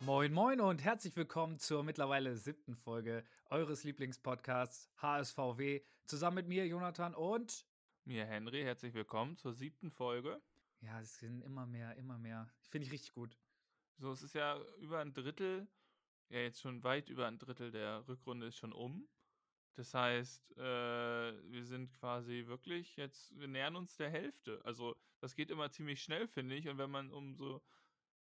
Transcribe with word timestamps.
Moin, 0.00 0.32
moin 0.32 0.60
und 0.60 0.84
herzlich 0.84 1.16
willkommen 1.16 1.58
zur 1.58 1.82
mittlerweile 1.82 2.36
siebten 2.36 2.76
Folge 2.76 3.24
eures 3.50 3.82
Lieblingspodcasts 3.82 4.90
HSVW. 4.98 5.80
Zusammen 6.06 6.36
mit 6.36 6.46
mir, 6.46 6.68
Jonathan 6.68 7.16
und 7.16 7.66
mir, 8.04 8.24
Henry. 8.24 8.62
Herzlich 8.62 8.94
willkommen 8.94 9.36
zur 9.36 9.54
siebten 9.54 9.90
Folge. 9.90 10.40
Ja, 10.82 11.00
es 11.00 11.18
sind 11.18 11.42
immer 11.42 11.66
mehr, 11.66 11.96
immer 11.96 12.18
mehr. 12.18 12.48
Finde 12.68 12.86
ich 12.86 12.92
richtig 12.92 13.12
gut. 13.12 13.36
So, 13.98 14.12
es 14.12 14.22
ist 14.22 14.36
ja 14.36 14.60
über 14.78 15.00
ein 15.00 15.12
Drittel, 15.12 15.66
ja, 16.28 16.38
jetzt 16.38 16.60
schon 16.60 16.84
weit 16.84 17.08
über 17.08 17.26
ein 17.26 17.40
Drittel 17.40 17.72
der 17.72 18.06
Rückrunde 18.06 18.46
ist 18.46 18.56
schon 18.56 18.72
um. 18.72 19.08
Das 19.74 19.94
heißt, 19.94 20.56
äh, 20.58 20.62
wir 21.50 21.64
sind 21.64 21.92
quasi 21.94 22.44
wirklich 22.46 22.96
jetzt, 22.96 23.38
wir 23.38 23.48
nähern 23.48 23.76
uns 23.76 23.96
der 23.96 24.10
Hälfte. 24.10 24.60
Also, 24.64 24.94
das 25.20 25.34
geht 25.34 25.50
immer 25.50 25.70
ziemlich 25.70 26.02
schnell, 26.02 26.28
finde 26.28 26.54
ich. 26.56 26.68
Und 26.68 26.78
wenn 26.78 26.90
man 26.90 27.10
um 27.10 27.34
so, 27.34 27.62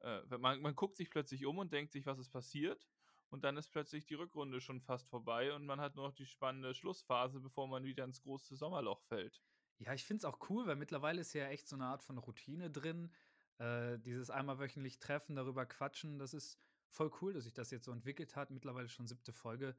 äh, 0.02 0.22
man, 0.38 0.62
man 0.62 0.76
guckt 0.76 0.98
sich 0.98 1.10
plötzlich 1.10 1.46
um 1.46 1.58
und 1.58 1.72
denkt 1.72 1.92
sich, 1.94 2.06
was 2.06 2.20
ist 2.20 2.30
passiert. 2.30 2.88
Und 3.30 3.44
dann 3.44 3.58
ist 3.58 3.70
plötzlich 3.70 4.06
die 4.06 4.16
Rückrunde 4.16 4.62
schon 4.62 4.82
fast 4.82 5.10
vorbei 5.10 5.54
und 5.54 5.66
man 5.66 5.82
hat 5.82 5.96
nur 5.96 6.08
noch 6.08 6.16
die 6.16 6.26
spannende 6.26 6.74
Schlussphase, 6.74 7.42
bevor 7.42 7.68
man 7.68 7.84
wieder 7.84 8.06
ins 8.06 8.22
große 8.22 8.56
Sommerloch 8.56 9.02
fällt. 9.02 9.42
Ja, 9.80 9.94
ich 9.94 10.06
finde 10.06 10.20
es 10.20 10.26
auch 10.26 10.50
cool, 10.50 10.66
weil 10.66 10.76
mittlerweile 10.76 11.22
ist 11.22 11.34
ja 11.34 11.48
echt 11.48 11.68
so 11.68 11.76
eine 11.76 11.86
Art 11.86 12.04
von 12.04 12.18
Routine 12.18 12.72
drin. 12.72 13.14
Äh, 13.58 14.00
dieses 14.00 14.30
einmal 14.30 14.60
wöchentlich 14.60 15.00
Treffen, 15.00 15.36
darüber 15.36 15.66
quatschen, 15.66 16.20
das 16.20 16.34
ist 16.34 16.60
voll 16.90 17.12
cool, 17.22 17.34
dass 17.34 17.44
sich 17.44 17.54
das 17.54 17.72
jetzt 17.72 17.86
so 17.86 17.92
entwickelt 17.92 18.36
hat. 18.36 18.50
Mittlerweile 18.50 18.88
schon 18.88 19.08
siebte 19.08 19.34
Folge. 19.34 19.76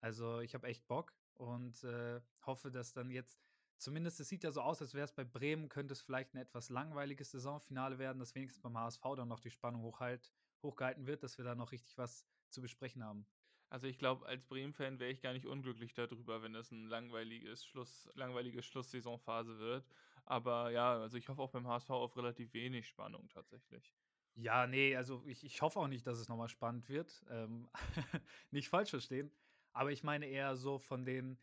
Also 0.00 0.40
ich 0.40 0.54
habe 0.54 0.66
echt 0.66 0.86
Bock 0.86 1.14
und 1.40 1.82
äh, 1.84 2.20
hoffe, 2.44 2.70
dass 2.70 2.92
dann 2.92 3.10
jetzt, 3.10 3.40
zumindest 3.78 4.20
es 4.20 4.28
sieht 4.28 4.44
ja 4.44 4.52
so 4.52 4.60
aus, 4.60 4.82
als 4.82 4.92
wäre 4.92 5.04
es 5.04 5.12
bei 5.12 5.24
Bremen, 5.24 5.68
könnte 5.68 5.92
es 5.92 6.02
vielleicht 6.02 6.34
ein 6.34 6.38
etwas 6.38 6.68
langweiliges 6.68 7.30
Saisonfinale 7.30 7.98
werden, 7.98 8.18
dass 8.18 8.34
wenigstens 8.34 8.62
beim 8.62 8.76
HSV 8.76 9.02
dann 9.16 9.28
noch 9.28 9.40
die 9.40 9.50
Spannung 9.50 9.82
hochhalt, 9.82 10.30
hochgehalten 10.62 11.06
wird, 11.06 11.22
dass 11.22 11.38
wir 11.38 11.44
da 11.44 11.54
noch 11.54 11.72
richtig 11.72 11.96
was 11.96 12.26
zu 12.50 12.60
besprechen 12.60 13.02
haben. 13.02 13.26
Also 13.70 13.86
ich 13.86 13.98
glaube, 13.98 14.26
als 14.26 14.44
Bremen-Fan 14.44 14.98
wäre 14.98 15.12
ich 15.12 15.22
gar 15.22 15.32
nicht 15.32 15.46
unglücklich 15.46 15.94
darüber, 15.94 16.42
wenn 16.42 16.52
das 16.52 16.72
ein 16.72 16.88
langweiliges 16.88 17.64
Schluss, 17.64 18.10
langweilige 18.14 18.62
Schlusssaisonphase 18.62 19.58
wird. 19.58 19.86
Aber 20.26 20.70
ja, 20.70 20.98
also 20.98 21.16
ich 21.16 21.28
hoffe 21.28 21.40
auch 21.40 21.50
beim 21.52 21.66
HSV 21.66 21.88
auf 21.90 22.16
relativ 22.16 22.52
wenig 22.52 22.86
Spannung 22.86 23.28
tatsächlich. 23.28 23.94
Ja, 24.34 24.66
nee, 24.66 24.96
also 24.96 25.22
ich, 25.26 25.44
ich 25.44 25.62
hoffe 25.62 25.78
auch 25.78 25.88
nicht, 25.88 26.06
dass 26.06 26.18
es 26.18 26.28
nochmal 26.28 26.48
spannend 26.48 26.88
wird. 26.88 27.24
Ähm, 27.30 27.70
nicht 28.50 28.68
falsch 28.68 28.90
verstehen. 28.90 29.30
Aber 29.72 29.92
ich 29.92 30.02
meine 30.02 30.26
eher 30.26 30.56
so 30.56 30.78
von 30.78 31.04
den, 31.04 31.38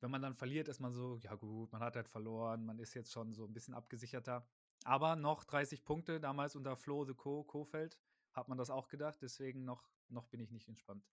wenn 0.00 0.10
man 0.10 0.22
dann 0.22 0.34
verliert, 0.34 0.68
ist 0.68 0.80
man 0.80 0.92
so, 0.92 1.16
ja 1.18 1.34
gut, 1.34 1.72
man 1.72 1.82
hat 1.82 1.96
halt 1.96 2.08
verloren, 2.08 2.64
man 2.64 2.78
ist 2.78 2.94
jetzt 2.94 3.12
schon 3.12 3.32
so 3.32 3.44
ein 3.44 3.52
bisschen 3.52 3.74
abgesicherter. 3.74 4.46
Aber 4.84 5.16
noch 5.16 5.44
30 5.44 5.84
Punkte, 5.84 6.20
damals 6.20 6.56
unter 6.56 6.76
Flo 6.76 7.04
the 7.04 7.14
Co. 7.14 7.42
Kofeld, 7.44 7.98
hat 8.32 8.48
man 8.48 8.58
das 8.58 8.70
auch 8.70 8.88
gedacht. 8.88 9.22
Deswegen 9.22 9.64
noch, 9.64 9.88
noch 10.08 10.26
bin 10.26 10.40
ich 10.40 10.50
nicht 10.50 10.68
entspannt. 10.68 11.08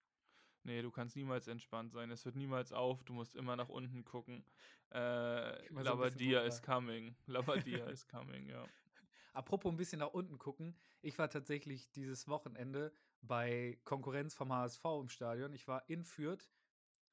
Nee, 0.63 0.81
du 0.81 0.91
kannst 0.91 1.15
niemals 1.15 1.47
entspannt 1.47 1.91
sein. 1.91 2.11
Es 2.11 2.25
hört 2.25 2.35
niemals 2.35 2.71
auf. 2.71 3.03
Du 3.03 3.13
musst 3.13 3.35
immer 3.35 3.55
nach 3.55 3.69
unten 3.69 4.03
gucken. 4.03 4.45
Äh, 4.89 5.67
so 5.69 5.79
Labadia 5.79 6.41
is 6.41 6.61
coming. 6.61 7.15
Labadia 7.25 7.85
is 7.87 8.07
coming, 8.07 8.47
ja. 8.47 8.63
Apropos 9.33 9.71
ein 9.71 9.77
bisschen 9.77 9.99
nach 9.99 10.13
unten 10.13 10.37
gucken. 10.37 10.75
Ich 11.01 11.17
war 11.17 11.29
tatsächlich 11.29 11.89
dieses 11.91 12.27
Wochenende 12.27 12.93
bei 13.21 13.79
Konkurrenz 13.83 14.33
vom 14.33 14.51
HSV 14.51 14.83
im 15.01 15.09
Stadion. 15.09 15.53
Ich 15.53 15.67
war 15.67 15.87
in 15.89 16.03
Fürth 16.03 16.51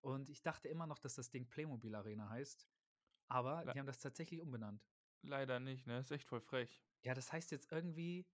und 0.01 0.31
ich 0.31 0.42
dachte 0.42 0.69
immer 0.69 0.87
noch, 0.87 0.98
dass 0.98 1.14
das 1.14 1.31
Ding 1.31 1.48
Playmobil 1.48 1.95
Arena 1.95 2.28
heißt. 2.28 2.67
Aber 3.28 3.64
Le 3.64 3.73
die 3.73 3.78
haben 3.78 3.87
das 3.87 4.01
tatsächlich 4.01 4.41
umbenannt. 4.41 4.86
Leider 5.23 5.61
nicht, 5.61 5.86
ne? 5.86 5.98
Ist 5.98 6.11
echt 6.11 6.27
voll 6.27 6.41
frech. 6.41 6.83
Ja, 7.03 7.14
das 7.14 7.33
heißt 7.33 7.51
jetzt 7.51 7.70
irgendwie, 7.73 8.27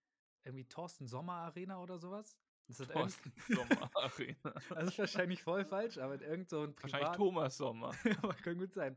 irgendwie 0.44 0.66
Thorsten 0.66 1.06
Sommer 1.06 1.34
Arena 1.34 1.80
oder 1.80 1.98
sowas. 1.98 2.38
Das 2.66 2.80
hat 2.80 2.92
Thorsten 2.92 3.32
Sommer 3.48 3.90
Arena. 3.96 4.54
Das 4.70 4.88
ist 4.88 4.98
wahrscheinlich 4.98 5.42
voll 5.42 5.64
falsch, 5.64 5.98
aber 5.98 6.20
irgend 6.20 6.48
so 6.48 6.62
ein 6.62 6.74
Privat 6.74 6.92
Wahrscheinlich 6.92 7.16
Thomas 7.16 7.56
Sommer. 7.56 7.90
kann 8.42 8.58
gut 8.58 8.72
sein. 8.72 8.96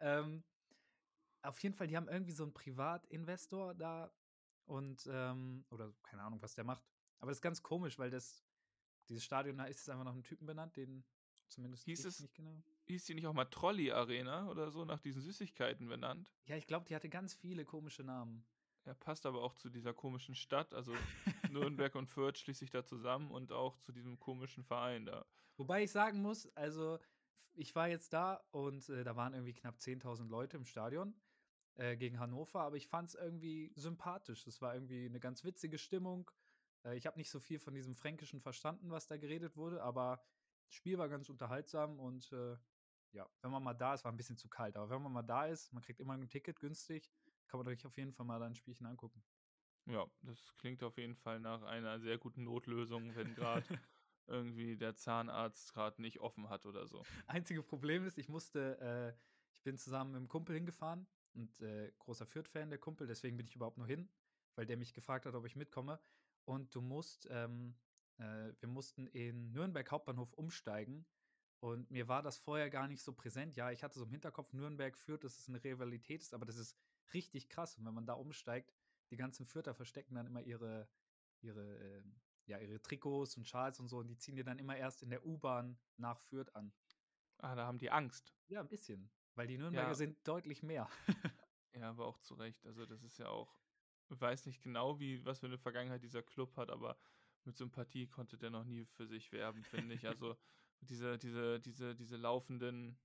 Ähm, 0.00 0.44
auf 1.42 1.58
jeden 1.60 1.74
Fall, 1.74 1.86
die 1.86 1.96
haben 1.96 2.08
irgendwie 2.08 2.32
so 2.32 2.42
einen 2.42 2.52
Privatinvestor 2.52 3.74
da 3.74 4.12
und, 4.66 5.08
ähm, 5.10 5.64
oder 5.70 5.92
keine 6.02 6.22
Ahnung, 6.22 6.42
was 6.42 6.54
der 6.54 6.64
macht. 6.64 6.84
Aber 7.20 7.30
das 7.30 7.38
ist 7.38 7.42
ganz 7.42 7.62
komisch, 7.62 7.98
weil 7.98 8.10
das, 8.10 8.44
dieses 9.08 9.24
Stadion, 9.24 9.58
da 9.58 9.64
ist 9.64 9.80
es 9.80 9.88
einfach 9.88 10.04
nach 10.04 10.12
einem 10.12 10.24
Typen 10.24 10.46
benannt, 10.46 10.76
den 10.76 11.04
zumindest 11.48 11.84
hieß 11.84 12.04
es 12.04 12.20
nicht 12.20 12.34
genau. 12.34 12.62
Hieß 12.86 13.04
die 13.04 13.14
nicht 13.14 13.26
auch 13.26 13.32
mal 13.32 13.44
Trolley 13.44 13.92
Arena 13.92 14.48
oder 14.48 14.70
so 14.70 14.84
nach 14.84 15.00
diesen 15.00 15.22
Süßigkeiten 15.22 15.88
benannt? 15.88 16.32
Ja, 16.46 16.56
ich 16.56 16.66
glaube, 16.66 16.86
die 16.86 16.94
hatte 16.94 17.08
ganz 17.08 17.34
viele 17.34 17.64
komische 17.64 18.02
Namen. 18.02 18.44
Er 18.84 18.94
passt 18.94 19.26
aber 19.26 19.42
auch 19.42 19.54
zu 19.54 19.68
dieser 19.68 19.92
komischen 19.92 20.34
Stadt. 20.34 20.74
Also 20.74 20.94
Nürnberg 21.50 21.94
und 21.94 22.08
Fürth 22.08 22.38
schließt 22.38 22.60
sich 22.60 22.70
da 22.70 22.84
zusammen 22.84 23.30
und 23.30 23.52
auch 23.52 23.78
zu 23.78 23.92
diesem 23.92 24.18
komischen 24.18 24.64
Verein 24.64 25.06
da. 25.06 25.26
Wobei 25.56 25.84
ich 25.84 25.90
sagen 25.90 26.22
muss, 26.22 26.46
also 26.56 26.98
ich 27.52 27.74
war 27.74 27.88
jetzt 27.88 28.12
da 28.12 28.42
und 28.50 28.88
äh, 28.88 29.04
da 29.04 29.16
waren 29.16 29.34
irgendwie 29.34 29.52
knapp 29.52 29.76
10.000 29.78 30.28
Leute 30.28 30.56
im 30.56 30.64
Stadion 30.64 31.14
äh, 31.74 31.96
gegen 31.96 32.18
Hannover, 32.18 32.62
aber 32.62 32.76
ich 32.76 32.88
fand 32.88 33.10
es 33.10 33.14
irgendwie 33.14 33.72
sympathisch. 33.74 34.46
Es 34.46 34.62
war 34.62 34.74
irgendwie 34.74 35.04
eine 35.04 35.20
ganz 35.20 35.44
witzige 35.44 35.78
Stimmung. 35.78 36.30
Äh, 36.84 36.96
ich 36.96 37.06
habe 37.06 37.18
nicht 37.18 37.30
so 37.30 37.40
viel 37.40 37.58
von 37.58 37.74
diesem 37.74 37.94
Fränkischen 37.94 38.40
verstanden, 38.40 38.90
was 38.90 39.06
da 39.06 39.16
geredet 39.16 39.56
wurde, 39.56 39.82
aber 39.82 40.22
das 40.66 40.74
Spiel 40.74 40.98
war 40.98 41.08
ganz 41.08 41.28
unterhaltsam 41.28 41.98
und 41.98 42.30
äh, 42.32 42.56
ja, 43.12 43.28
wenn 43.42 43.50
man 43.50 43.62
mal 43.62 43.74
da 43.74 43.94
ist, 43.94 44.04
war 44.04 44.12
ein 44.12 44.16
bisschen 44.16 44.36
zu 44.36 44.48
kalt, 44.48 44.76
aber 44.76 44.90
wenn 44.90 45.02
man 45.02 45.12
mal 45.12 45.22
da 45.22 45.46
ist, 45.46 45.72
man 45.72 45.82
kriegt 45.82 46.00
immer 46.00 46.14
ein 46.14 46.28
Ticket 46.28 46.60
günstig, 46.60 47.10
kann 47.48 47.58
man 47.58 47.66
euch 47.68 47.84
auf 47.84 47.96
jeden 47.96 48.12
Fall 48.12 48.26
mal 48.26 48.42
ein 48.42 48.54
Spielchen 48.54 48.86
angucken. 48.86 49.22
Ja, 49.86 50.06
das 50.22 50.54
klingt 50.58 50.82
auf 50.82 50.96
jeden 50.98 51.16
Fall 51.16 51.40
nach 51.40 51.62
einer 51.62 51.98
sehr 51.98 52.18
guten 52.18 52.44
Notlösung, 52.44 53.14
wenn 53.16 53.34
gerade 53.34 53.64
irgendwie 54.26 54.76
der 54.76 54.94
Zahnarzt 54.94 55.72
gerade 55.74 56.00
nicht 56.00 56.20
offen 56.20 56.48
hat 56.48 56.66
oder 56.66 56.86
so. 56.86 57.02
Einzige 57.26 57.62
Problem 57.62 58.06
ist, 58.06 58.18
ich 58.18 58.28
musste, 58.28 58.78
äh, 58.80 59.20
ich 59.52 59.62
bin 59.62 59.76
zusammen 59.76 60.12
mit 60.12 60.18
einem 60.18 60.28
Kumpel 60.28 60.54
hingefahren 60.54 61.08
und 61.34 61.60
äh, 61.60 61.92
großer 61.98 62.26
Fürth-Fan, 62.26 62.70
der 62.70 62.78
Kumpel, 62.78 63.06
deswegen 63.06 63.36
bin 63.36 63.46
ich 63.46 63.56
überhaupt 63.56 63.78
nur 63.78 63.86
hin, 63.86 64.08
weil 64.54 64.66
der 64.66 64.76
mich 64.76 64.94
gefragt 64.94 65.26
hat, 65.26 65.34
ob 65.34 65.44
ich 65.46 65.56
mitkomme. 65.56 65.98
Und 66.44 66.74
du 66.74 66.80
musst, 66.80 67.28
ähm, 67.30 67.74
äh, 68.18 68.52
wir 68.58 68.68
mussten 68.68 69.06
in 69.08 69.52
Nürnberg 69.52 69.90
Hauptbahnhof 69.90 70.32
umsteigen. 70.34 71.06
Und 71.60 71.90
mir 71.90 72.08
war 72.08 72.22
das 72.22 72.38
vorher 72.38 72.70
gar 72.70 72.88
nicht 72.88 73.02
so 73.02 73.12
präsent. 73.12 73.54
Ja, 73.54 73.70
ich 73.70 73.82
hatte 73.82 73.98
so 73.98 74.04
im 74.04 74.10
Hinterkopf, 74.10 74.52
Nürnberg 74.52 74.96
führt, 74.96 75.24
dass 75.24 75.38
es 75.38 75.48
eine 75.48 75.62
Rivalität 75.62 76.22
ist, 76.22 76.32
aber 76.32 76.46
das 76.46 76.56
ist 76.56 76.76
richtig 77.12 77.48
krass. 77.48 77.76
Und 77.76 77.84
wenn 77.84 77.94
man 77.94 78.06
da 78.06 78.14
umsteigt, 78.14 78.72
die 79.10 79.16
ganzen 79.16 79.44
Fürther 79.44 79.74
verstecken 79.74 80.14
dann 80.14 80.26
immer 80.26 80.40
ihre, 80.40 80.88
ihre, 81.42 81.78
äh, 81.78 82.02
ja, 82.46 82.58
ihre 82.58 82.80
Trikots 82.80 83.36
und 83.36 83.46
Schals 83.46 83.78
und 83.78 83.88
so 83.88 83.98
und 83.98 84.08
die 84.08 84.16
ziehen 84.16 84.36
dir 84.36 84.44
dann 84.44 84.58
immer 84.58 84.76
erst 84.76 85.02
in 85.02 85.10
der 85.10 85.24
U-Bahn 85.26 85.78
nach 85.98 86.20
Fürth 86.20 86.54
an. 86.54 86.72
Ah, 87.38 87.54
da 87.54 87.66
haben 87.66 87.78
die 87.78 87.90
Angst. 87.90 88.34
Ja, 88.48 88.60
ein 88.60 88.68
bisschen. 88.68 89.10
Weil 89.34 89.46
die 89.46 89.58
Nürnberger 89.58 89.88
ja. 89.88 89.94
sind 89.94 90.26
deutlich 90.26 90.62
mehr. 90.62 90.88
ja, 91.72 91.90
aber 91.90 92.06
auch 92.06 92.18
zu 92.18 92.34
Recht. 92.34 92.64
Also, 92.66 92.86
das 92.86 93.02
ist 93.02 93.18
ja 93.18 93.28
auch, 93.28 93.58
weiß 94.18 94.46
nicht 94.46 94.62
genau, 94.62 94.98
wie, 94.98 95.24
was 95.24 95.40
für 95.40 95.46
eine 95.46 95.58
Vergangenheit 95.58 96.02
dieser 96.02 96.22
Club 96.22 96.56
hat, 96.56 96.70
aber 96.70 96.96
mit 97.44 97.56
Sympathie 97.56 98.06
konnte 98.06 98.38
der 98.38 98.50
noch 98.50 98.64
nie 98.64 98.84
für 98.84 99.06
sich 99.06 99.32
werben, 99.32 99.64
finde 99.64 99.94
ich. 99.94 100.06
Also, 100.06 100.36
diese, 100.80 101.18
diese, 101.18 101.60
diese, 101.60 101.94
diese 101.94 102.16
laufenden 102.16 102.98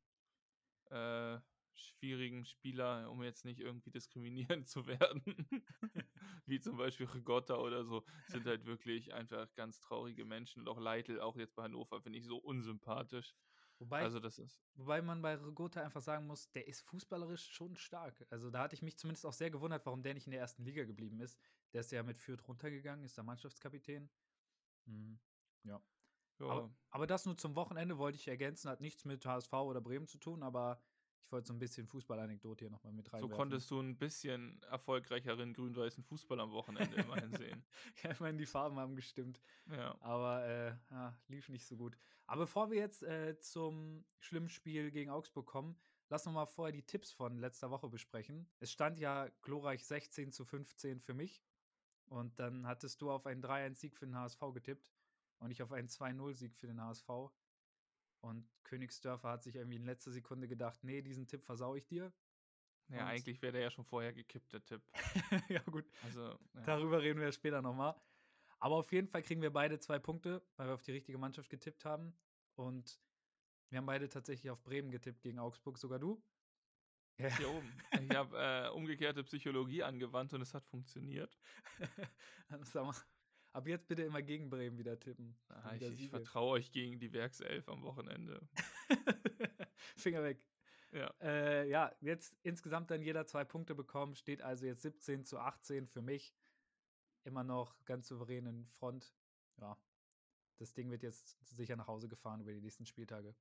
äh, 0.90 1.40
schwierigen 1.76 2.46
Spieler, 2.46 3.10
um 3.12 3.24
jetzt 3.24 3.46
nicht 3.46 3.60
irgendwie 3.60 3.92
diskriminierend 3.92 4.68
zu 4.68 4.88
werden, 4.88 5.24
wie 6.46 6.60
zum 6.60 6.78
Beispiel 6.78 7.08
Rigotta 7.08 7.56
oder 7.56 7.84
so, 7.84 8.06
sind 8.28 8.46
halt 8.46 8.66
wirklich 8.66 9.14
einfach 9.14 9.54
ganz 9.56 9.80
traurige 9.82 10.26
Menschen. 10.26 10.62
Und 10.62 10.70
auch 10.70 10.80
Leitl, 10.80 11.20
auch 11.20 11.36
jetzt 11.36 11.56
bei 11.56 11.64
Hannover, 11.64 12.02
finde 12.02 12.20
ich 12.20 12.26
so 12.26 12.38
unsympathisch. 12.38 13.36
Wobei, 13.80 14.02
also 14.02 14.20
das 14.20 14.40
ist 14.40 14.64
wobei 14.76 15.02
man 15.02 15.22
bei 15.22 15.36
Rigotta 15.36 15.82
einfach 15.82 16.02
sagen 16.02 16.28
muss, 16.28 16.50
der 16.52 16.68
ist 16.68 16.82
fußballerisch 16.82 17.52
schon 17.52 17.76
stark. 17.76 18.26
Also 18.30 18.50
da 18.50 18.60
hatte 18.60 18.76
ich 18.76 18.82
mich 18.82 18.98
zumindest 18.98 19.26
auch 19.26 19.34
sehr 19.34 19.52
gewundert, 19.52 19.86
warum 19.86 20.02
der 20.02 20.14
nicht 20.14 20.28
in 20.28 20.32
der 20.32 20.40
ersten 20.40 20.64
Liga 20.64 20.86
geblieben 20.86 21.20
ist. 21.20 21.38
Der 21.74 21.82
ist 21.82 21.92
ja 21.92 22.02
mit 22.02 22.18
Fürth 22.18 22.48
runtergegangen, 22.48 23.04
ist 23.04 23.18
der 23.18 23.26
Mannschaftskapitän. 23.26 24.10
Hm, 24.86 25.20
ja. 25.64 25.82
ja. 26.40 26.46
Aber, 26.46 26.76
aber, 26.90 27.08
das 27.08 27.26
nur 27.26 27.38
zum 27.38 27.56
Wochenende 27.56 27.98
wollte 27.98 28.18
ich 28.18 28.28
ergänzen, 28.30 28.70
hat 28.70 28.80
nichts 28.80 29.04
mit 29.04 29.26
HSV 29.26 29.52
oder 29.54 29.82
Bremen 29.82 30.08
zu 30.08 30.20
tun, 30.20 30.42
aber 30.42 30.82
ich 31.26 31.32
wollte 31.32 31.48
so 31.48 31.54
ein 31.54 31.60
bisschen 31.60 31.88
Fußballanekdote 31.88 32.66
hier 32.66 32.70
nochmal 32.70 32.94
mit 32.94 33.12
rein. 33.12 33.22
So 33.22 33.30
konntest 33.30 33.72
du 33.72 33.80
ein 33.80 33.98
bisschen 33.98 34.62
erfolgreicheren 34.70 35.54
grün-weißen 35.54 36.04
Fußball 36.04 36.40
am 36.40 36.52
Wochenende 36.52 36.96
immerhin 36.98 37.32
sehen. 37.38 37.64
ja, 38.04 38.12
ich 38.12 38.20
meine, 38.20 38.38
die 38.38 38.46
Farben 38.46 38.78
haben 38.78 38.96
gestimmt. 38.96 39.42
Ja. 39.72 40.00
Aber 40.02 40.46
äh, 40.46 40.76
ja, 40.92 41.18
lief 41.28 41.50
nicht 41.50 41.66
so 41.66 41.78
gut. 41.78 41.98
Aber 42.28 42.42
bevor 42.42 42.70
wir 42.70 42.78
jetzt 42.78 43.02
äh, 43.02 43.40
zum 43.40 44.06
schlimmen 44.20 44.50
Spiel 44.50 44.92
gegen 44.92 45.10
Augsburg 45.10 45.48
kommen, 45.48 45.76
lass 46.10 46.28
uns 46.28 46.36
mal 46.36 46.46
vorher 46.46 46.72
die 46.72 46.86
Tipps 46.86 47.12
von 47.12 47.40
letzter 47.40 47.72
Woche 47.72 47.90
besprechen. 47.90 48.48
Es 48.60 48.72
stand 48.72 49.00
ja 49.00 49.28
glorreich 49.42 49.84
16 49.84 50.32
zu 50.32 50.46
15 50.46 51.02
für 51.02 51.16
mich. 51.16 51.44
Und 52.06 52.40
dann 52.40 52.68
hattest 52.68 53.02
du 53.02 53.10
auf 53.10 53.26
einen 53.26 53.44
3-1-Sieg 53.44 53.98
für 53.98 54.06
den 54.06 54.16
HSV 54.16 54.40
getippt 54.54 54.94
und 55.40 55.50
ich 55.50 55.64
auf 55.64 55.72
einen 55.72 55.88
2-0-Sieg 55.88 56.56
für 56.56 56.68
den 56.68 56.80
HSV. 56.80 57.10
Und 58.26 58.50
Königsdörfer 58.64 59.30
hat 59.30 59.44
sich 59.44 59.56
irgendwie 59.56 59.76
in 59.76 59.86
letzter 59.86 60.10
Sekunde 60.10 60.48
gedacht, 60.48 60.84
nee, 60.84 61.04
diesen 61.04 61.28
Tipp 61.28 61.46
versau 61.46 61.76
ich 61.76 61.86
dir. 61.86 62.12
Ja, 62.88 63.02
Und- 63.02 63.08
eigentlich 63.10 63.40
wäre 63.44 63.54
der 63.54 63.62
ja 63.62 63.70
schon 63.70 63.86
vorher 63.86 64.14
gekippt, 64.14 64.52
der 64.52 64.64
Tipp. 64.64 64.82
ja, 65.50 65.62
gut. 65.64 65.86
Also, 66.04 66.22
ja. 66.56 66.62
Darüber 66.66 67.02
reden 67.04 67.20
wir 67.20 67.32
später 67.32 67.62
nochmal. 67.62 67.96
Aber 68.60 68.78
auf 68.78 68.92
jeden 68.92 69.08
Fall 69.08 69.22
kriegen 69.22 69.44
wir 69.44 69.52
beide 69.54 69.78
zwei 69.80 70.00
Punkte, 70.00 70.44
weil 70.56 70.68
wir 70.68 70.74
auf 70.74 70.82
die 70.82 70.94
richtige 70.94 71.20
Mannschaft 71.20 71.50
getippt 71.52 71.86
haben. 71.86 72.18
Und 72.56 73.00
wir 73.70 73.78
haben 73.78 73.86
beide 73.86 74.10
tatsächlich 74.10 74.50
auf 74.50 74.64
Bremen 74.64 74.90
getippt 74.90 75.22
gegen 75.22 75.38
Augsburg, 75.38 75.78
sogar 75.78 76.00
du. 76.00 76.24
Ja. 77.18 77.30
hier 77.38 77.50
oben. 77.50 77.72
Ich 77.92 78.10
habe 78.18 78.38
äh, 78.38 78.70
umgekehrte 78.70 79.24
Psychologie 79.24 79.84
angewandt 79.84 80.34
und 80.34 80.42
es 80.42 80.54
hat 80.56 80.66
funktioniert. 80.66 81.38
Dann 82.50 82.64
sag 82.64 82.86
mal, 82.86 82.96
ab 83.56 83.68
jetzt 83.68 83.88
bitte 83.88 84.04
immer 84.04 84.22
gegen 84.22 84.50
Bremen 84.50 84.78
wieder 84.78 85.00
tippen. 85.00 85.36
Ah, 85.50 85.74
ich 85.74 85.82
Wieder 85.82 85.92
ich 85.92 85.98
Siege. 85.98 86.10
vertraue 86.10 86.52
euch 86.52 86.72
gegen 86.72 87.00
die 87.00 87.14
Werkself 87.14 87.68
am 87.70 87.84
Wochenende. 87.84 88.48
Finger 89.96 90.24
weg. 90.24 90.44
Ja. 90.92 91.14
Äh, 91.22 91.70
ja, 91.70 91.94
jetzt 92.02 92.36
insgesamt 92.44 92.92
dann 92.92 93.02
jeder 93.02 93.26
zwei 93.26 93.44
Punkte 93.44 93.76
bekommen, 93.76 94.16
steht 94.16 94.42
also 94.42 94.66
jetzt 94.66 94.82
17 94.82 95.26
zu 95.26 95.40
18 95.40 95.88
für 95.88 96.02
mich. 96.02 96.36
Immer 97.24 97.44
noch 97.44 97.84
ganz 97.86 98.08
souverän 98.08 98.46
in 98.46 98.68
Front. 98.68 99.14
Ja, 99.58 99.78
das 100.58 100.74
Ding 100.74 100.92
wird 100.92 101.02
jetzt 101.02 101.38
sicher 101.46 101.76
nach 101.76 101.88
Hause 101.88 102.08
gefahren 102.08 102.42
über 102.42 102.52
die 102.52 102.62
nächsten 102.62 102.86
Spieltage. 102.86 103.36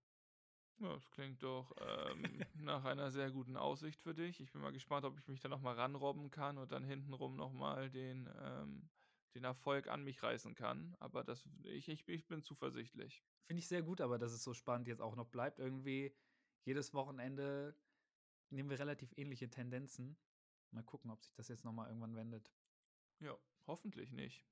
Ja, 0.79 0.93
das 0.95 1.11
klingt 1.11 1.43
doch 1.43 1.73
ähm, 1.81 2.23
nach 2.55 2.85
einer 2.85 3.11
sehr 3.11 3.31
guten 3.31 3.57
Aussicht 3.57 4.01
für 4.01 4.15
dich. 4.15 4.41
Ich 4.41 4.53
bin 4.53 4.63
mal 4.63 4.73
gespannt, 4.73 5.05
ob 5.05 5.19
ich 5.19 5.29
mich 5.29 5.41
da 5.41 5.49
nochmal 5.49 5.75
ranrobben 5.75 6.31
kann 6.31 6.59
und 6.59 6.73
dann 6.73 6.85
hintenrum 6.85 7.37
nochmal 7.37 7.91
den, 7.91 8.29
ähm, 8.41 8.89
den 9.35 9.45
Erfolg 9.45 9.89
an 9.89 10.05
mich 10.05 10.23
reißen 10.23 10.55
kann. 10.55 10.97
Aber 11.01 11.25
das, 11.25 11.49
ich, 11.65 11.89
ich, 11.89 12.09
ich 12.09 12.27
bin 12.27 12.43
zuversichtlich. 12.43 13.23
Finde 13.47 13.59
ich 13.61 13.69
sehr 13.69 13.83
gut, 13.83 14.01
aber 14.01 14.19
dass 14.19 14.33
es 14.33 14.43
so 14.43 14.55
spannend 14.55 14.89
jetzt 14.89 15.01
auch 15.01 15.17
noch 15.17 15.29
bleibt. 15.29 15.59
Irgendwie 15.59 16.15
jedes 16.65 16.95
Wochenende 16.95 17.77
nehmen 18.51 18.71
wir 18.71 18.79
relativ 18.79 19.13
ähnliche 19.17 19.51
Tendenzen. 19.51 20.17
Mal 20.71 20.83
gucken, 20.85 21.11
ob 21.11 21.23
sich 21.23 21.35
das 21.35 21.49
jetzt 21.49 21.65
nochmal 21.65 21.89
irgendwann 21.89 22.15
wendet. 22.17 22.53
Ja, 23.21 23.37
hoffentlich 23.67 24.11
nicht. 24.13 24.47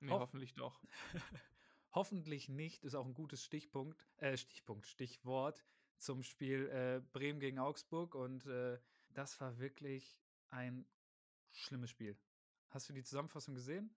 Nee, 0.00 0.10
Hoff- 0.10 0.20
hoffentlich 0.20 0.54
doch. 0.54 0.82
Hoffentlich 1.92 2.48
nicht, 2.48 2.84
ist 2.84 2.94
auch 2.94 3.04
ein 3.04 3.14
gutes 3.14 3.44
Stichpunkt, 3.44 4.06
äh, 4.18 4.36
Stichpunkt, 4.36 4.86
Stichwort 4.86 5.64
zum 5.96 6.22
Spiel 6.22 6.68
äh, 6.68 7.00
Bremen 7.12 7.40
gegen 7.40 7.58
Augsburg. 7.58 8.14
Und 8.14 8.46
äh, 8.46 8.78
das 9.08 9.40
war 9.40 9.58
wirklich 9.58 10.16
ein 10.50 10.86
schlimmes 11.50 11.90
Spiel. 11.90 12.16
Hast 12.68 12.88
du 12.88 12.92
die 12.92 13.02
Zusammenfassung 13.02 13.54
gesehen? 13.56 13.92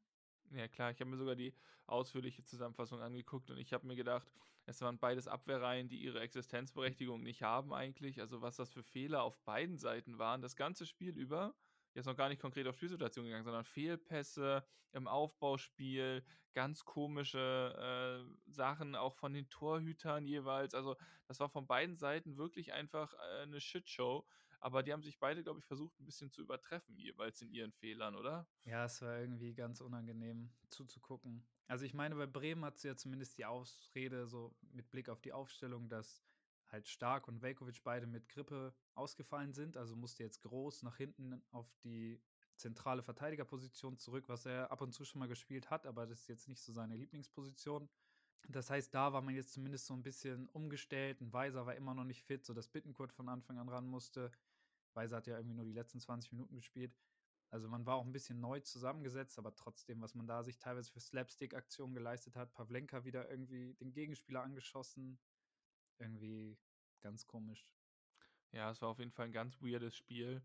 Ja, 0.52 0.68
klar, 0.68 0.92
ich 0.92 1.00
habe 1.00 1.10
mir 1.10 1.18
sogar 1.18 1.36
die 1.36 1.54
ausführliche 1.88 2.44
Zusammenfassung 2.44 3.02
angeguckt 3.02 3.50
und 3.50 3.58
ich 3.58 3.74
habe 3.74 3.88
mir 3.88 3.96
gedacht, 3.96 4.32
es 4.66 4.82
waren 4.82 5.00
beides 5.00 5.28
Abwehrreihen, 5.28 5.90
die 5.90 6.02
ihre 6.02 6.22
Existenzberechtigung 6.22 7.22
nicht 7.22 7.42
haben 7.42 7.74
eigentlich. 7.74 8.22
Also 8.22 8.42
was 8.42 8.56
das 8.56 8.72
für 8.72 8.84
Fehler 8.84 9.24
auf 9.24 9.40
beiden 9.44 9.78
Seiten 9.78 10.18
waren, 10.18 10.42
das 10.42 10.56
ganze 10.56 10.86
Spiel 10.86 11.18
über. 11.18 11.56
Jetzt 11.94 12.06
noch 12.06 12.16
gar 12.16 12.30
nicht 12.30 12.42
konkret 12.42 12.68
auf 12.68 12.76
Spielsituation 12.76 13.26
gegangen, 13.26 13.44
sondern 13.44 13.66
Fehlpässe 13.66 14.66
im 14.94 15.08
Aufbauspiel, 15.08 16.24
ganz 16.54 16.86
komische 16.86 18.26
äh, 18.26 18.52
Sachen 18.52 18.96
auch 18.96 19.14
von 19.16 19.34
den 19.34 19.50
Torhütern 19.50 20.26
jeweils. 20.26 20.74
Also 20.74 20.96
das 21.28 21.40
war 21.40 21.50
von 21.50 21.68
beiden 21.68 21.98
Seiten 21.98 22.38
wirklich 22.38 22.74
einfach 22.74 23.14
äh, 23.14 23.44
eine 23.44 23.60
Shitshow. 23.60 24.26
Aber 24.64 24.82
die 24.82 24.94
haben 24.94 25.04
sich 25.04 25.20
beide, 25.20 25.44
glaube 25.44 25.60
ich, 25.60 25.66
versucht, 25.66 26.00
ein 26.00 26.06
bisschen 26.06 26.32
zu 26.32 26.42
übertreffen, 26.42 26.96
jeweils 26.98 27.42
in 27.42 27.52
ihren 27.52 27.74
Fehlern, 27.74 28.16
oder? 28.16 28.48
Ja, 28.64 28.86
es 28.86 29.02
war 29.02 29.20
irgendwie 29.20 29.54
ganz 29.54 29.82
unangenehm 29.82 30.54
zuzugucken. 30.70 31.46
Also 31.68 31.84
ich 31.84 31.94
meine, 31.94 32.16
bei 32.16 32.28
Bremen 32.28 32.64
hat 32.64 32.80
sie 32.80 32.88
ja 32.88 32.96
zumindest 32.96 33.38
die 33.38 33.44
Ausrede, 33.44 34.26
so 34.26 34.56
mit 34.72 34.90
Blick 34.90 35.10
auf 35.10 35.20
die 35.20 35.34
Aufstellung, 35.34 35.90
dass 35.90 36.24
halt 36.70 36.88
Stark 36.88 37.28
und 37.28 37.42
Velkovic 37.42 37.84
beide 37.84 38.08
mit 38.08 38.30
Grippe 38.30 38.74
ausgefallen 38.96 39.52
sind. 39.52 39.76
Also 39.76 39.98
musste 39.98 40.24
jetzt 40.24 40.42
groß 40.44 40.84
nach 40.84 40.96
hinten 40.96 41.44
auf 41.52 41.70
die 41.84 42.22
zentrale 42.56 43.04
Verteidigerposition 43.04 43.98
zurück, 43.98 44.30
was 44.30 44.46
er 44.46 44.72
ab 44.72 44.80
und 44.80 44.94
zu 44.94 45.04
schon 45.04 45.20
mal 45.20 45.28
gespielt 45.28 45.70
hat, 45.72 45.86
aber 45.86 46.08
das 46.08 46.22
ist 46.22 46.30
jetzt 46.30 46.48
nicht 46.48 46.62
so 46.62 46.72
seine 46.72 46.96
Lieblingsposition. 46.96 47.90
Das 48.48 48.70
heißt, 48.70 48.94
da 48.94 49.14
war 49.14 49.22
man 49.22 49.36
jetzt 49.36 49.54
zumindest 49.54 49.88
so 49.88 49.94
ein 49.94 50.04
bisschen 50.04 50.50
umgestellt. 50.50 51.22
Ein 51.22 51.34
Weiser 51.34 51.66
war 51.66 51.76
immer 51.76 51.94
noch 51.94 52.04
nicht 52.04 52.24
fit, 52.24 52.46
sodass 52.46 52.68
Bittenkurt 52.68 53.12
von 53.12 53.30
Anfang 53.30 53.58
an 53.58 53.70
ran 53.70 53.88
musste. 53.88 54.32
Weiser 54.96 55.18
hat 55.18 55.28
ja 55.28 55.38
irgendwie 55.38 55.56
nur 55.56 55.66
die 55.66 55.74
letzten 55.74 56.00
20 56.00 56.32
Minuten 56.32 56.56
gespielt. 56.56 56.96
Also 57.50 57.70
man 57.70 57.86
war 57.86 57.96
auch 57.98 58.06
ein 58.06 58.12
bisschen 58.12 58.40
neu 58.40 58.60
zusammengesetzt, 58.62 59.38
aber 59.38 59.56
trotzdem, 59.56 60.02
was 60.02 60.16
man 60.16 60.26
da 60.26 60.44
sich 60.44 60.58
teilweise 60.58 60.92
für 60.92 61.00
Slapstick-Aktionen 61.00 61.94
geleistet 61.94 62.36
hat, 62.36 62.52
Pavlenka 62.54 63.06
wieder 63.06 63.30
irgendwie 63.30 63.76
den 63.76 63.94
Gegenspieler 63.94 64.42
angeschossen. 64.42 65.20
Irgendwie 66.00 66.58
ganz 67.02 67.28
komisch. 67.28 67.72
Ja, 68.52 68.72
es 68.72 68.82
war 68.82 68.90
auf 68.90 69.00
jeden 69.00 69.12
Fall 69.12 69.28
ein 69.28 69.32
ganz 69.32 69.62
weirdes 69.62 69.96
Spiel. 69.96 70.42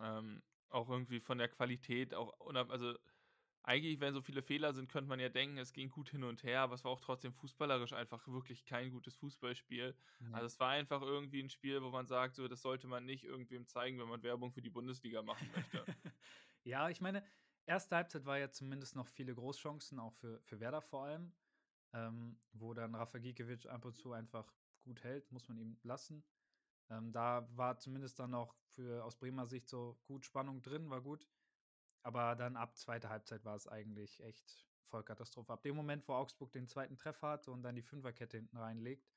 Ähm, 0.00 0.42
auch 0.68 0.90
irgendwie 0.90 1.20
von 1.20 1.38
der 1.38 1.48
Qualität, 1.48 2.12
auch 2.12 2.34
also 2.68 2.94
eigentlich, 3.64 3.98
wenn 3.98 4.12
so 4.12 4.20
viele 4.20 4.42
Fehler 4.42 4.74
sind, 4.74 4.90
könnte 4.90 5.08
man 5.08 5.18
ja 5.18 5.30
denken, 5.30 5.56
es 5.56 5.72
ging 5.72 5.88
gut 5.88 6.10
hin 6.10 6.22
und 6.22 6.42
her, 6.42 6.60
aber 6.60 6.74
es 6.74 6.84
war 6.84 6.90
auch 6.90 7.00
trotzdem 7.00 7.32
fußballerisch 7.32 7.94
einfach 7.94 8.26
wirklich 8.28 8.66
kein 8.66 8.90
gutes 8.90 9.16
Fußballspiel. 9.16 9.96
Nee. 10.20 10.34
Also 10.34 10.46
es 10.46 10.60
war 10.60 10.70
einfach 10.70 11.00
irgendwie 11.00 11.42
ein 11.42 11.48
Spiel, 11.48 11.82
wo 11.82 11.88
man 11.88 12.06
sagt, 12.06 12.36
so 12.36 12.46
das 12.46 12.60
sollte 12.60 12.86
man 12.86 13.06
nicht 13.06 13.24
irgendwem 13.24 13.66
zeigen, 13.66 13.98
wenn 13.98 14.08
man 14.08 14.22
Werbung 14.22 14.52
für 14.52 14.60
die 14.60 14.70
Bundesliga 14.70 15.22
machen 15.22 15.48
möchte. 15.54 15.84
ja, 16.64 16.90
ich 16.90 17.00
meine, 17.00 17.24
erste 17.64 17.96
Halbzeit 17.96 18.26
war 18.26 18.38
ja 18.38 18.50
zumindest 18.50 18.96
noch 18.96 19.08
viele 19.08 19.34
Großchancen, 19.34 19.98
auch 19.98 20.12
für, 20.12 20.40
für 20.42 20.60
Werder 20.60 20.82
vor 20.82 21.04
allem, 21.04 21.32
ähm, 21.94 22.38
wo 22.52 22.74
dann 22.74 22.94
Rafa 22.94 23.18
Gikiewicz 23.18 23.64
ab 23.64 23.86
und 23.86 23.96
zu 23.96 24.12
einfach 24.12 24.52
gut 24.82 25.02
hält, 25.02 25.32
muss 25.32 25.48
man 25.48 25.56
ihm 25.56 25.78
lassen. 25.82 26.22
Ähm, 26.90 27.12
da 27.12 27.48
war 27.56 27.78
zumindest 27.78 28.18
dann 28.18 28.32
noch 28.32 28.54
für 28.66 29.02
aus 29.04 29.16
Bremer 29.16 29.46
Sicht 29.46 29.70
so 29.70 29.98
gut 30.04 30.26
Spannung 30.26 30.60
drin, 30.60 30.90
war 30.90 31.00
gut. 31.00 31.26
Aber 32.04 32.36
dann 32.36 32.56
ab 32.56 32.76
zweiter 32.76 33.08
Halbzeit 33.08 33.44
war 33.44 33.56
es 33.56 33.66
eigentlich 33.66 34.22
echt 34.22 34.66
Vollkatastrophe. 34.88 35.52
Ab 35.52 35.62
dem 35.62 35.74
Moment, 35.74 36.06
wo 36.06 36.12
Augsburg 36.12 36.52
den 36.52 36.68
zweiten 36.68 36.96
Treffer 36.96 37.28
hatte 37.28 37.50
und 37.50 37.62
dann 37.62 37.74
die 37.74 37.82
Fünferkette 37.82 38.36
hinten 38.36 38.58
reinlegt 38.58 39.10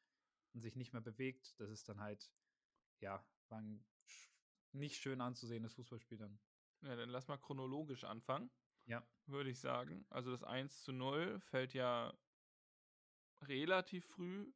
und 0.53 0.61
sich 0.61 0.75
nicht 0.75 0.93
mehr 0.93 1.01
bewegt, 1.01 1.53
das 1.59 1.69
ist 1.69 1.89
dann 1.89 1.99
halt, 1.99 2.31
ja, 3.01 3.23
war 3.49 3.59
ein 3.59 3.85
nicht 4.71 4.95
schön 4.95 5.21
anzusehendes 5.21 5.73
Fußballspiel 5.73 6.17
dann. 6.17 6.39
ja, 6.81 6.95
dann 6.95 7.09
lass 7.09 7.27
mal 7.27 7.37
chronologisch 7.37 8.03
anfangen. 8.03 8.49
Ja. 8.85 9.05
würde 9.25 9.49
ich 9.49 9.59
sagen. 9.59 10.05
Also 10.09 10.31
das 10.31 10.43
1 10.43 10.83
zu 10.83 10.93
0 10.93 11.41
fällt 11.41 11.73
ja 11.73 12.17
relativ 13.41 14.05
früh 14.05 14.53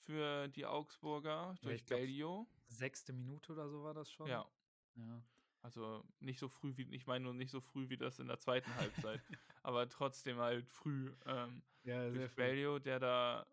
für 0.00 0.48
die 0.48 0.66
Augsburger 0.66 1.54
durch 1.62 1.86
glaub, 1.86 2.00
Bellio. 2.00 2.50
Sechste 2.66 3.12
Minute 3.12 3.52
oder 3.52 3.68
so 3.68 3.84
war 3.84 3.94
das 3.94 4.10
schon. 4.10 4.26
Ja, 4.26 4.50
ja. 4.96 5.22
Also 5.62 6.04
nicht 6.20 6.38
so 6.38 6.48
früh 6.48 6.76
wie, 6.76 6.82
ich 6.94 7.06
meine 7.06 7.24
nur 7.24 7.34
nicht 7.34 7.50
so 7.50 7.60
früh 7.60 7.88
wie 7.88 7.96
das 7.96 8.18
in 8.18 8.28
der 8.28 8.38
zweiten 8.38 8.74
Halbzeit, 8.74 9.20
aber 9.62 9.88
trotzdem 9.88 10.38
halt 10.38 10.68
früh. 10.68 11.10
Ähm, 11.26 11.62
Ja, 11.84 12.10
sehr 12.10 12.28
durch. 12.28 12.34
Bellio, 12.36 12.78
der 12.78 12.98
da 12.98 13.46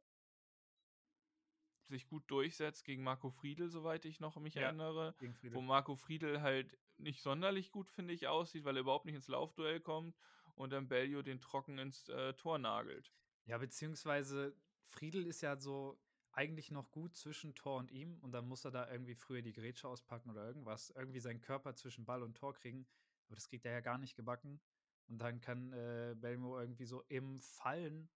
sich 1.87 2.07
gut 2.07 2.23
durchsetzt 2.29 2.85
gegen 2.85 3.03
Marco 3.03 3.29
Friedl, 3.29 3.69
soweit 3.69 4.05
ich 4.05 4.19
noch 4.19 4.37
mich 4.37 4.55
Ja, 4.55 4.63
erinnere. 4.63 5.13
Friedel. 5.13 5.57
Wo 5.57 5.61
Marco 5.61 5.95
Friedl 5.95 6.41
halt 6.41 6.77
nicht 6.97 7.21
sonderlich 7.21 7.71
gut, 7.71 7.89
finde 7.89 8.13
ich, 8.13 8.27
aussieht, 8.27 8.65
weil 8.65 8.77
er 8.77 8.81
überhaupt 8.81 9.05
nicht 9.05 9.15
ins 9.15 9.27
Laufduell 9.27 9.79
kommt 9.79 10.15
und 10.55 10.71
dann 10.71 10.87
Bellio 10.87 11.21
den 11.21 11.39
trocken 11.39 11.79
ins 11.79 12.09
äh, 12.09 12.33
Tor 12.33 12.59
nagelt. 12.59 13.11
Ja, 13.45 13.57
beziehungsweise 13.57 14.55
Friedel 14.85 15.25
ist 15.25 15.41
ja 15.41 15.57
so 15.57 15.99
eigentlich 16.39 16.71
noch 16.71 16.89
gut 16.91 17.17
zwischen 17.17 17.53
Tor 17.53 17.77
und 17.79 17.91
ihm 17.91 18.17
und 18.21 18.31
dann 18.31 18.47
muss 18.47 18.63
er 18.63 18.71
da 18.71 18.89
irgendwie 18.89 19.15
früher 19.15 19.41
die 19.41 19.51
Grätsche 19.51 19.89
auspacken 19.89 20.29
oder 20.29 20.45
irgendwas, 20.45 20.89
irgendwie 20.91 21.19
seinen 21.19 21.41
Körper 21.41 21.75
zwischen 21.75 22.05
Ball 22.05 22.23
und 22.23 22.37
Tor 22.37 22.53
kriegen. 22.53 22.87
Aber 23.27 23.35
das 23.35 23.49
kriegt 23.49 23.65
er 23.65 23.73
ja 23.73 23.81
gar 23.81 23.97
nicht 23.97 24.15
gebacken. 24.15 24.61
Und 25.07 25.17
dann 25.17 25.41
kann 25.41 25.73
äh, 25.73 26.15
Belmo 26.17 26.59
irgendwie 26.59 26.85
so 26.85 27.03
im 27.09 27.39
Fallen 27.39 28.09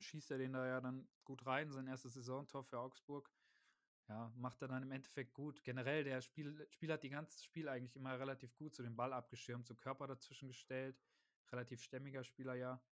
schießt 0.00 0.30
er 0.32 0.38
den 0.38 0.52
da 0.52 0.66
ja 0.66 0.80
dann 0.80 1.08
gut 1.24 1.44
rein, 1.46 1.72
sein 1.72 1.86
erstes 1.86 2.14
Saisontor 2.14 2.64
für 2.64 2.78
Augsburg. 2.78 3.30
Ja, 4.08 4.30
macht 4.36 4.60
er 4.60 4.68
dann 4.68 4.82
im 4.82 4.92
Endeffekt 4.92 5.32
gut. 5.32 5.64
Generell, 5.64 6.04
der 6.04 6.20
Spiel, 6.20 6.66
Spieler 6.70 6.94
hat 6.94 7.02
die 7.02 7.10
ganze 7.10 7.42
Spiel 7.42 7.68
eigentlich 7.68 7.96
immer 7.96 8.18
relativ 8.18 8.54
gut 8.54 8.74
zu 8.74 8.82
dem 8.82 8.96
Ball 8.96 9.14
abgeschirmt, 9.14 9.66
so 9.66 9.74
Körper 9.74 10.06
dazwischen 10.06 10.48
gestellt. 10.48 11.00
Relativ 11.50 11.82
stämmiger 11.82 12.22
Spieler 12.22 12.54
ja. 12.54 12.82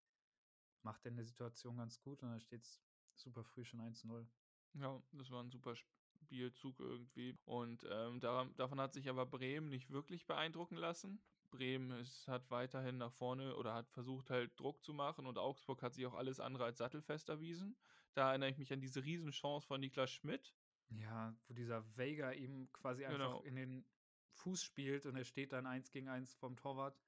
Macht 0.82 1.04
er 1.04 1.10
in 1.10 1.16
der 1.16 1.26
Situation 1.26 1.76
ganz 1.76 2.00
gut 2.00 2.22
und 2.22 2.30
dann 2.30 2.40
steht 2.40 2.62
es 2.62 2.82
super 3.14 3.44
früh 3.44 3.64
schon 3.64 3.80
1-0. 3.80 4.26
Ja, 4.74 5.02
das 5.12 5.30
war 5.30 5.42
ein 5.42 5.50
super 5.50 5.74
Spielzug 5.76 6.80
irgendwie. 6.80 7.38
Und 7.44 7.86
ähm, 7.90 8.20
daran, 8.20 8.54
davon 8.56 8.80
hat 8.80 8.94
sich 8.94 9.08
aber 9.08 9.26
Bremen 9.26 9.68
nicht 9.68 9.90
wirklich 9.90 10.26
beeindrucken 10.26 10.76
lassen. 10.76 11.22
Bremen 11.50 11.90
ist, 12.00 12.26
hat 12.28 12.50
weiterhin 12.50 12.96
nach 12.96 13.12
vorne 13.12 13.56
oder 13.56 13.74
hat 13.74 13.90
versucht 13.90 14.30
halt 14.30 14.58
Druck 14.58 14.82
zu 14.82 14.94
machen 14.94 15.26
und 15.26 15.36
Augsburg 15.38 15.82
hat 15.82 15.92
sich 15.94 16.06
auch 16.06 16.14
alles 16.14 16.40
andere 16.40 16.64
als 16.64 16.78
sattelfest 16.78 17.28
erwiesen. 17.28 17.76
Da 18.14 18.30
erinnere 18.30 18.48
ich 18.50 18.56
mich 18.58 18.72
an 18.72 18.80
diese 18.80 19.04
Riesenchance 19.04 19.66
von 19.66 19.80
Niklas 19.80 20.10
Schmidt. 20.10 20.56
Ja, 20.88 21.34
wo 21.46 21.54
dieser 21.54 21.96
Vega 21.96 22.32
ihm 22.32 22.72
quasi 22.72 23.04
einfach 23.04 23.18
Genau. 23.18 23.42
in 23.42 23.56
den 23.56 23.84
Fuß 24.30 24.62
spielt 24.62 25.04
und 25.04 25.16
er 25.16 25.24
steht 25.24 25.52
dann 25.52 25.66
eins 25.66 25.90
gegen 25.90 26.08
eins 26.08 26.34
vom 26.34 26.56
Torwart. 26.56 26.98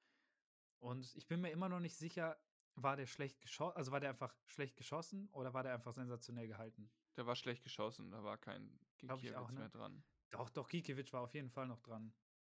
Und 0.79 1.15
ich 1.15 1.27
bin 1.27 1.41
mir 1.41 1.49
immer 1.51 1.69
noch 1.69 1.79
nicht 1.79 1.95
sicher, 1.95 2.37
war 2.75 2.95
der 2.95 3.05
schlecht 3.05 3.41
geschossen? 3.41 3.77
Also 3.77 3.91
war 3.91 3.99
der 3.99 4.09
einfach 4.09 4.35
schlecht 4.45 4.77
geschossen 4.77 5.29
oder 5.29 5.53
war 5.53 5.63
der 5.63 5.73
einfach 5.73 5.93
sensationell 5.93 6.47
gehalten? 6.47 6.91
Der 7.15 7.25
war 7.25 7.35
schlecht 7.35 7.63
geschossen, 7.63 8.11
da 8.11 8.23
war 8.23 8.37
kein 8.37 8.79
auch, 9.09 9.17
Gikiewicz 9.19 9.51
ne? 9.51 9.59
mehr 9.59 9.69
dran. 9.69 10.03
Doch, 10.31 10.49
doch, 10.49 10.67
Gikiewicz 10.67 11.13
war 11.13 11.21
auf 11.21 11.33
jeden 11.33 11.49
Fall 11.49 11.67
noch 11.67 11.79
dran. 11.79 12.13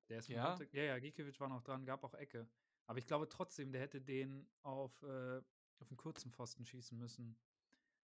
Der 0.08 0.18
ist 0.18 0.28
Ja? 0.28 0.58
Ja, 0.73 0.82
ja, 0.82 0.99
Gikiewicz 0.99 1.38
war 1.40 1.49
noch 1.49 1.62
dran, 1.62 1.85
gab 1.85 2.04
auch 2.04 2.14
Ecke. 2.14 2.49
Aber 2.87 2.99
ich 2.99 3.06
glaube 3.06 3.28
trotzdem, 3.28 3.73
der 3.73 3.80
hätte 3.80 4.00
den 4.00 4.49
auf, 4.62 5.02
äh, 5.02 5.42
auf 5.78 5.90
einen 5.90 5.96
kurzen 5.96 6.32
Pfosten 6.32 6.64
schießen 6.64 6.96
müssen. 6.96 7.37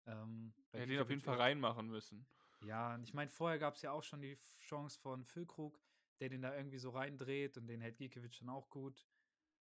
Ähm, 0.06 0.54
Er 0.72 0.80
hätte 0.80 0.94
ihn 0.94 1.00
auf 1.00 1.10
jeden 1.10 1.20
Fall 1.20 1.36
reinmachen 1.36 1.88
müssen. 1.88 2.26
Ja, 2.60 2.94
und 2.94 3.02
ich 3.02 3.12
meine, 3.12 3.30
vorher 3.30 3.58
gab 3.58 3.74
es 3.74 3.82
ja 3.82 3.92
auch 3.92 4.02
schon 4.02 4.22
die 4.22 4.38
Chance 4.58 4.98
von 4.98 5.24
Füllkrug, 5.24 5.80
der 6.20 6.28
den 6.28 6.42
da 6.42 6.56
irgendwie 6.56 6.78
so 6.78 6.90
reindreht 6.90 7.56
und 7.58 7.66
den 7.66 7.80
hält 7.80 7.98
Gikiewicz 7.98 8.38
dann 8.38 8.48
auch 8.48 8.70
gut. 8.70 9.06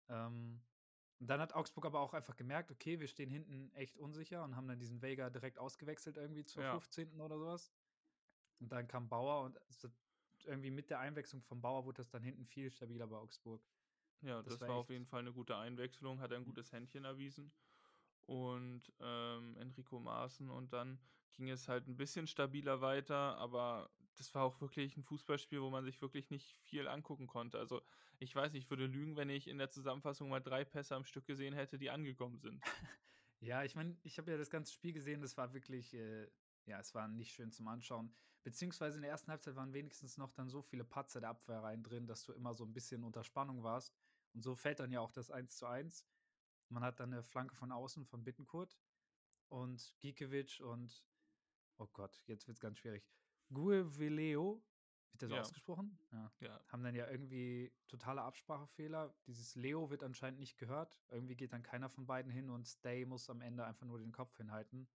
Ähm, 0.09 0.63
und 1.23 1.29
dann 1.29 1.41
hat 1.41 1.53
Augsburg 1.55 1.87
aber 1.87 2.01
auch 2.01 2.15
einfach 2.15 2.37
gemerkt, 2.37 2.73
okay, 2.73 2.99
wir 2.99 3.07
stehen 3.07 3.31
hinten 3.31 3.71
echt 3.77 3.97
unsicher 3.97 4.43
und 4.43 4.57
haben 4.57 4.67
dann 4.67 4.81
diesen 4.81 5.03
Vega 5.03 5.31
direkt 5.31 5.57
ausgewechselt 5.57 6.17
irgendwie 6.17 6.45
zur 6.45 6.65
Ja. 6.65 6.73
15. 6.73 7.21
oder 7.21 7.39
sowas. 7.39 7.71
Und 8.59 8.73
dann 8.73 8.89
kam 8.89 9.09
Bauer 9.09 9.45
und 9.45 9.57
irgendwie 10.45 10.73
mit 10.73 10.91
der 10.91 10.99
Einwechslung 10.99 11.41
von 11.41 11.63
Bauer 11.63 11.85
wurde 11.85 11.99
das 11.99 12.11
dann 12.11 12.25
hinten 12.25 12.45
viel 12.45 12.73
stabiler 12.73 13.07
bei 13.07 13.19
Augsburg. 13.19 13.63
Ja, 14.21 14.43
Das 14.43 14.55
das, 14.55 14.61
war 14.63 14.71
war 14.71 14.77
auf 14.79 14.91
jeden 14.91 15.07
Fall 15.07 15.21
eine 15.21 15.33
gute 15.33 15.57
Einwechslung, 15.57 16.19
hat 16.21 16.33
ein 16.33 16.45
gutes 16.45 16.73
Händchen 16.73 17.05
erwiesen. 17.05 17.53
Und 18.27 18.93
ähm, 18.99 19.57
Enrico 19.59 20.01
Maaßen 20.01 20.51
und 20.51 20.73
dann 20.73 20.99
ging 21.37 21.51
es 21.51 21.69
halt 21.69 21.87
ein 21.87 21.97
bisschen 21.97 22.27
stabiler 22.27 22.81
weiter, 22.81 23.37
aber 23.39 23.91
das 24.17 24.35
war 24.35 24.45
auch 24.45 24.61
wirklich 24.61 24.97
ein 24.97 25.03
Fußballspiel, 25.03 25.61
wo 25.63 25.71
man 25.71 25.85
sich 25.85 26.01
wirklich 26.01 26.31
nicht 26.31 26.57
viel 26.63 26.89
angucken 26.89 27.27
konnte. 27.27 27.59
Also 27.59 27.83
ich 28.19 28.35
weiß 28.35 28.53
nicht, 28.53 28.65
ich 28.65 28.71
würde 28.71 28.87
lügen, 28.87 29.17
wenn 29.17 29.31
ich 29.31 29.49
in 29.49 29.59
der 29.59 29.71
Zusammenfassung 29.71 30.29
mal 30.29 30.41
drei 30.41 30.65
Pässe 30.65 30.95
am 30.95 31.05
Stück 31.05 31.27
gesehen 31.27 31.55
hätte, 31.55 31.79
die 31.79 31.91
angekommen 31.91 32.39
sind. 32.39 32.63
Ja, 33.45 33.65
ich 33.65 33.75
meine, 33.75 33.97
ich 34.05 34.19
habe 34.19 34.31
ja 34.31 34.39
das 34.39 34.51
ganze 34.51 34.73
Spiel 34.73 34.93
gesehen, 34.93 35.21
das 35.21 35.37
war 35.37 35.53
wirklich, 35.53 35.95
äh, 35.95 36.31
ja, 36.65 36.79
es 36.79 36.95
war 36.95 37.09
nicht 37.09 37.33
schön 37.33 37.51
zum 37.51 37.67
Anschauen. 37.67 38.15
Beziehungsweise 38.45 38.99
in 38.99 39.03
der 39.03 39.11
ersten 39.11 39.33
Halbzeit 39.33 39.57
waren 39.57 39.73
wenigstens 39.73 40.17
noch 40.17 40.33
dann 40.33 40.49
so 40.49 40.63
viele 40.63 40.85
Patzer 40.85 41.19
der 41.19 41.31
Abwehrreihen 41.31 41.83
drin, 41.83 42.07
dass 42.07 42.25
du 42.25 42.33
immer 42.35 42.55
so 42.55 42.65
ein 42.65 42.73
bisschen 42.73 43.03
unter 43.03 43.25
Spannung 43.25 43.65
warst. 43.65 43.97
Und 44.33 44.43
so 44.43 44.55
fällt 44.55 44.79
dann 44.79 44.93
ja 44.93 45.01
auch 45.01 45.11
das 45.11 45.33
1 45.33 45.57
zu 45.57 45.67
1. 45.67 46.07
Man 46.69 46.85
hat 46.85 47.01
dann 47.01 47.13
eine 47.13 47.25
Flanke 47.25 47.57
von 47.57 47.73
außen 47.73 48.07
von 48.07 48.23
Bittenkurt 48.23 48.79
und 49.49 49.97
Gikiewicz 49.99 50.61
und, 50.61 51.05
oh 51.79 51.89
Gott, 51.93 52.23
jetzt 52.27 52.47
wird 52.47 52.57
es 52.57 52.61
ganz 52.61 52.79
schwierig. 52.79 53.11
Guevileo, 53.53 54.63
wird 55.13 55.23
das 55.23 55.31
Ja. 55.31 55.33
ausgesprochen? 55.33 55.99
Ja 56.13 56.33
Ja, 56.41 56.61
haben 56.69 56.83
dann 56.85 56.95
ja 56.95 57.09
irgendwie 57.11 57.73
totale 57.87 58.23
Absprachefehler. 58.23 59.15
Dieses 59.27 59.55
Leo 59.57 59.91
wird 59.91 60.03
anscheinend 60.03 60.41
nicht 60.41 60.57
gehört. 60.57 61.03
Irgendwie 61.11 61.37
geht 61.37 61.53
dann 61.53 61.63
keiner 61.63 61.91
von 61.91 62.07
beiden 62.07 62.33
hin 62.33 62.49
und 62.51 62.67
Stay 62.67 63.05
muss 63.05 63.29
am 63.29 63.43
Ende 63.43 63.65
einfach 63.67 63.87
nur 63.87 63.99
den 63.99 64.13
Kopf 64.13 64.37
hinhalten. 64.39 64.89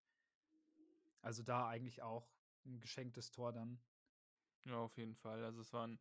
Also 1.21 1.43
da 1.43 1.67
eigentlich 1.67 2.01
auch 2.01 2.33
ein 2.65 2.79
geschenktes 2.79 3.29
Tor 3.31 3.53
dann. 3.53 3.83
ja, 4.65 4.77
auf 4.77 4.97
jeden 4.97 5.15
Fall. 5.15 5.43
Also 5.43 5.61
es 5.61 5.73
war 5.73 5.87
ein 5.87 5.99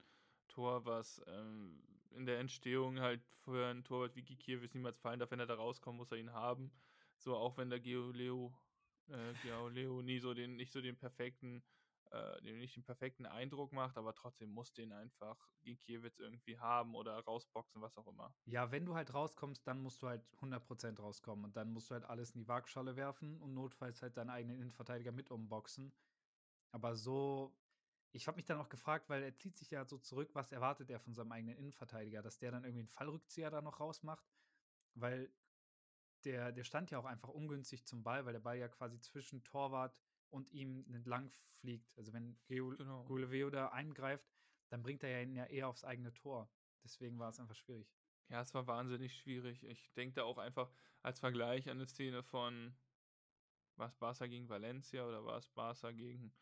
Tor, 0.49 0.85
was 0.85 1.23
ähm, 1.27 1.83
in 2.11 2.27
der 2.27 2.39
Entstehung 2.39 3.01
halt 3.01 3.23
für 3.35 3.67
einen 3.69 3.85
Torwart 3.85 4.17
wie 4.17 4.23
Gikiewicz 4.23 4.75
niemals 4.75 4.99
fallen 4.99 5.21
darf. 5.21 5.31
Wenn 5.31 5.41
er 5.41 5.47
da 5.47 5.55
rauskommt, 5.55 5.97
muss 5.99 6.13
er 6.13 6.19
ihn 6.19 6.33
haben. 6.33 6.73
So 7.17 7.37
auch 7.37 7.57
wenn 7.57 7.71
der 7.71 7.81
Geoleo, 7.81 8.55
äh, 9.09 9.35
Geoleo 9.37 10.03
nie 10.03 10.19
so 10.19 10.35
den, 10.35 10.57
nicht 10.57 10.73
so 10.73 10.81
den 10.81 10.97
perfekten, 10.97 11.65
äh, 12.11 12.43
den, 12.43 12.59
nicht 12.59 12.77
den 12.77 12.85
perfekten 12.85 13.27
Eindruck 13.27 13.73
macht, 13.73 13.97
aber 13.97 14.15
trotzdem 14.15 14.51
muss 14.51 14.73
den 14.73 14.93
einfach 14.93 15.37
Gikiewicz 15.63 16.19
irgendwie 16.19 16.59
haben 16.59 16.95
oder 16.95 17.19
rausboxen, 17.19 17.83
was 17.83 17.97
auch 17.99 18.07
immer. 18.07 18.35
Ja, 18.45 18.71
wenn 18.71 18.87
du 18.87 18.95
halt 18.95 19.13
rauskommst, 19.13 19.67
dann 19.67 19.81
musst 19.81 20.03
du 20.03 20.09
halt 20.09 20.23
100% 20.41 21.01
rauskommen 21.01 21.45
und 21.45 21.57
dann 21.57 21.73
musst 21.73 21.91
du 21.91 21.95
halt 21.95 22.05
alles 22.05 22.33
in 22.33 22.41
die 22.41 22.49
Waagschale 22.49 22.97
werfen 22.97 23.41
und 23.41 23.55
notfalls 23.55 24.03
halt 24.03 24.17
deinen 24.17 24.31
eigenen 24.31 24.59
Innenverteidiger 24.59 25.13
mit 25.13 25.31
umboxen. 25.31 25.93
Aber 26.73 26.97
so, 26.97 27.57
ich 28.13 28.29
habe 28.29 28.37
mich 28.37 28.45
dann 28.45 28.59
auch 28.59 28.69
gefragt, 28.69 29.09
weil 29.09 29.23
er 29.23 29.37
zieht 29.37 29.57
sich 29.57 29.71
ja 29.71 29.85
so 29.85 29.99
zurück, 29.99 30.35
was 30.35 30.53
erwartet 30.53 30.91
er 30.91 31.01
von 31.01 31.15
seinem 31.15 31.33
eigenen 31.33 31.57
Innenverteidiger, 31.57 32.23
dass 32.23 32.39
der 32.39 32.51
dann 32.51 32.65
irgendwie 32.65 32.81
einen 32.81 32.89
Fallrückzieher 32.89 33.51
da 33.51 33.61
noch 33.63 33.81
rausmacht, 33.81 34.27
weil 34.95 35.33
der, 36.25 36.53
der 36.53 36.65
stand 36.65 36.91
ja 36.91 36.99
auch 36.99 37.05
einfach 37.05 37.29
ungünstig 37.29 37.87
zum 37.87 38.03
Ball, 38.03 38.25
weil 38.25 38.33
der 38.33 38.41
Ball 38.41 38.59
ja 38.59 38.69
quasi 38.69 39.01
zwischen 39.01 39.45
Torwart 39.45 39.97
und 40.30 40.50
ihm 40.52 40.85
entlang 40.95 41.30
fliegt. 41.61 41.97
Also 41.97 42.12
wenn 42.12 42.37
Genau. 42.49 43.04
Guleveo 43.04 43.50
da 43.50 43.68
eingreift, 43.68 44.26
dann 44.68 44.83
bringt 44.83 45.02
er 45.02 45.11
ja 45.11 45.21
ihn 45.23 45.35
ja 45.35 45.45
eher 45.45 45.68
aufs 45.68 45.85
eigene 45.85 46.12
Tor. 46.12 46.50
Deswegen 46.85 47.18
war 47.18 47.30
es 47.30 47.40
einfach 47.40 47.54
schwierig. 47.54 47.88
Ja, 48.28 48.40
es 48.40 48.54
war 48.54 48.66
wahnsinnig 48.66 49.16
schwierig. 49.16 49.62
Ich 49.64 49.92
denke 49.95 50.14
da 50.14 50.25
auch 50.25 50.38
einfach 50.38 50.71
als 51.02 51.21
Vergleich 51.21 51.68
an 51.68 51.78
eine 51.78 51.87
Szene 51.87 52.23
von, 52.23 52.75
war 53.76 53.88
es 53.88 53.97
Barca 53.97 54.26
gegen 54.26 54.49
Valencia 54.49 55.06
oder 55.06 55.25
war 55.25 55.38
es 55.38 55.49
Barca 55.49 55.92
gegen 55.92 56.33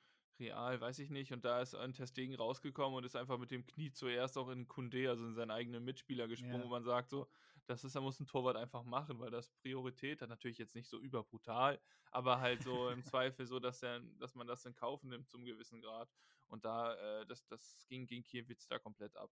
Real, 0.40 0.80
weiß 0.80 0.98
ich 0.98 1.10
nicht. 1.10 1.32
Und 1.32 1.44
da 1.44 1.60
ist 1.62 1.74
ein 1.74 1.92
Testegen 1.92 2.34
rausgekommen 2.34 2.96
und 2.96 3.04
ist 3.04 3.14
einfach 3.16 3.38
mit 3.38 3.50
dem 3.50 3.64
Knie 3.66 3.92
zuerst 3.92 4.36
auch 4.36 4.48
in 4.48 4.66
Kunde, 4.66 5.08
also 5.08 5.24
in 5.24 5.34
seinen 5.34 5.52
eigenen 5.52 5.84
Mitspieler 5.84 6.26
gesprungen, 6.26 6.58
Ja. 6.60 6.64
wo 6.64 6.68
man 6.68 6.82
sagt, 6.84 7.10
so, 7.10 7.28
das 7.66 7.84
ist, 7.84 7.94
da 7.94 8.00
muss 8.00 8.18
ein 8.20 8.26
Torwart 8.26 8.56
einfach 8.56 8.82
machen, 8.82 9.20
weil 9.20 9.30
das 9.30 9.48
Priorität 9.48 10.20
hat. 10.22 10.28
Natürlich 10.28 10.58
jetzt 10.58 10.74
nicht 10.74 10.88
so 10.88 10.98
überbrutal, 10.98 11.80
aber 12.10 12.40
halt 12.40 12.62
so 12.62 12.90
im 12.90 13.04
Zweifel 13.16 13.46
so, 13.46 13.60
dass, 13.60 13.82
er, 13.82 14.00
dass 14.18 14.34
man 14.34 14.46
das 14.46 14.64
in 14.66 14.74
Kauf 14.74 15.02
nimmt 15.04 15.28
zum 15.28 15.44
gewissen 15.44 15.80
Grad. 15.80 16.10
Und 16.48 16.64
da, 16.64 16.94
äh, 16.94 17.26
das, 17.26 17.46
das 17.46 17.86
ging 17.88 18.06
gegen 18.06 18.24
Kiewitz 18.24 18.66
da 18.66 18.78
komplett 18.78 19.16
ab. 19.16 19.30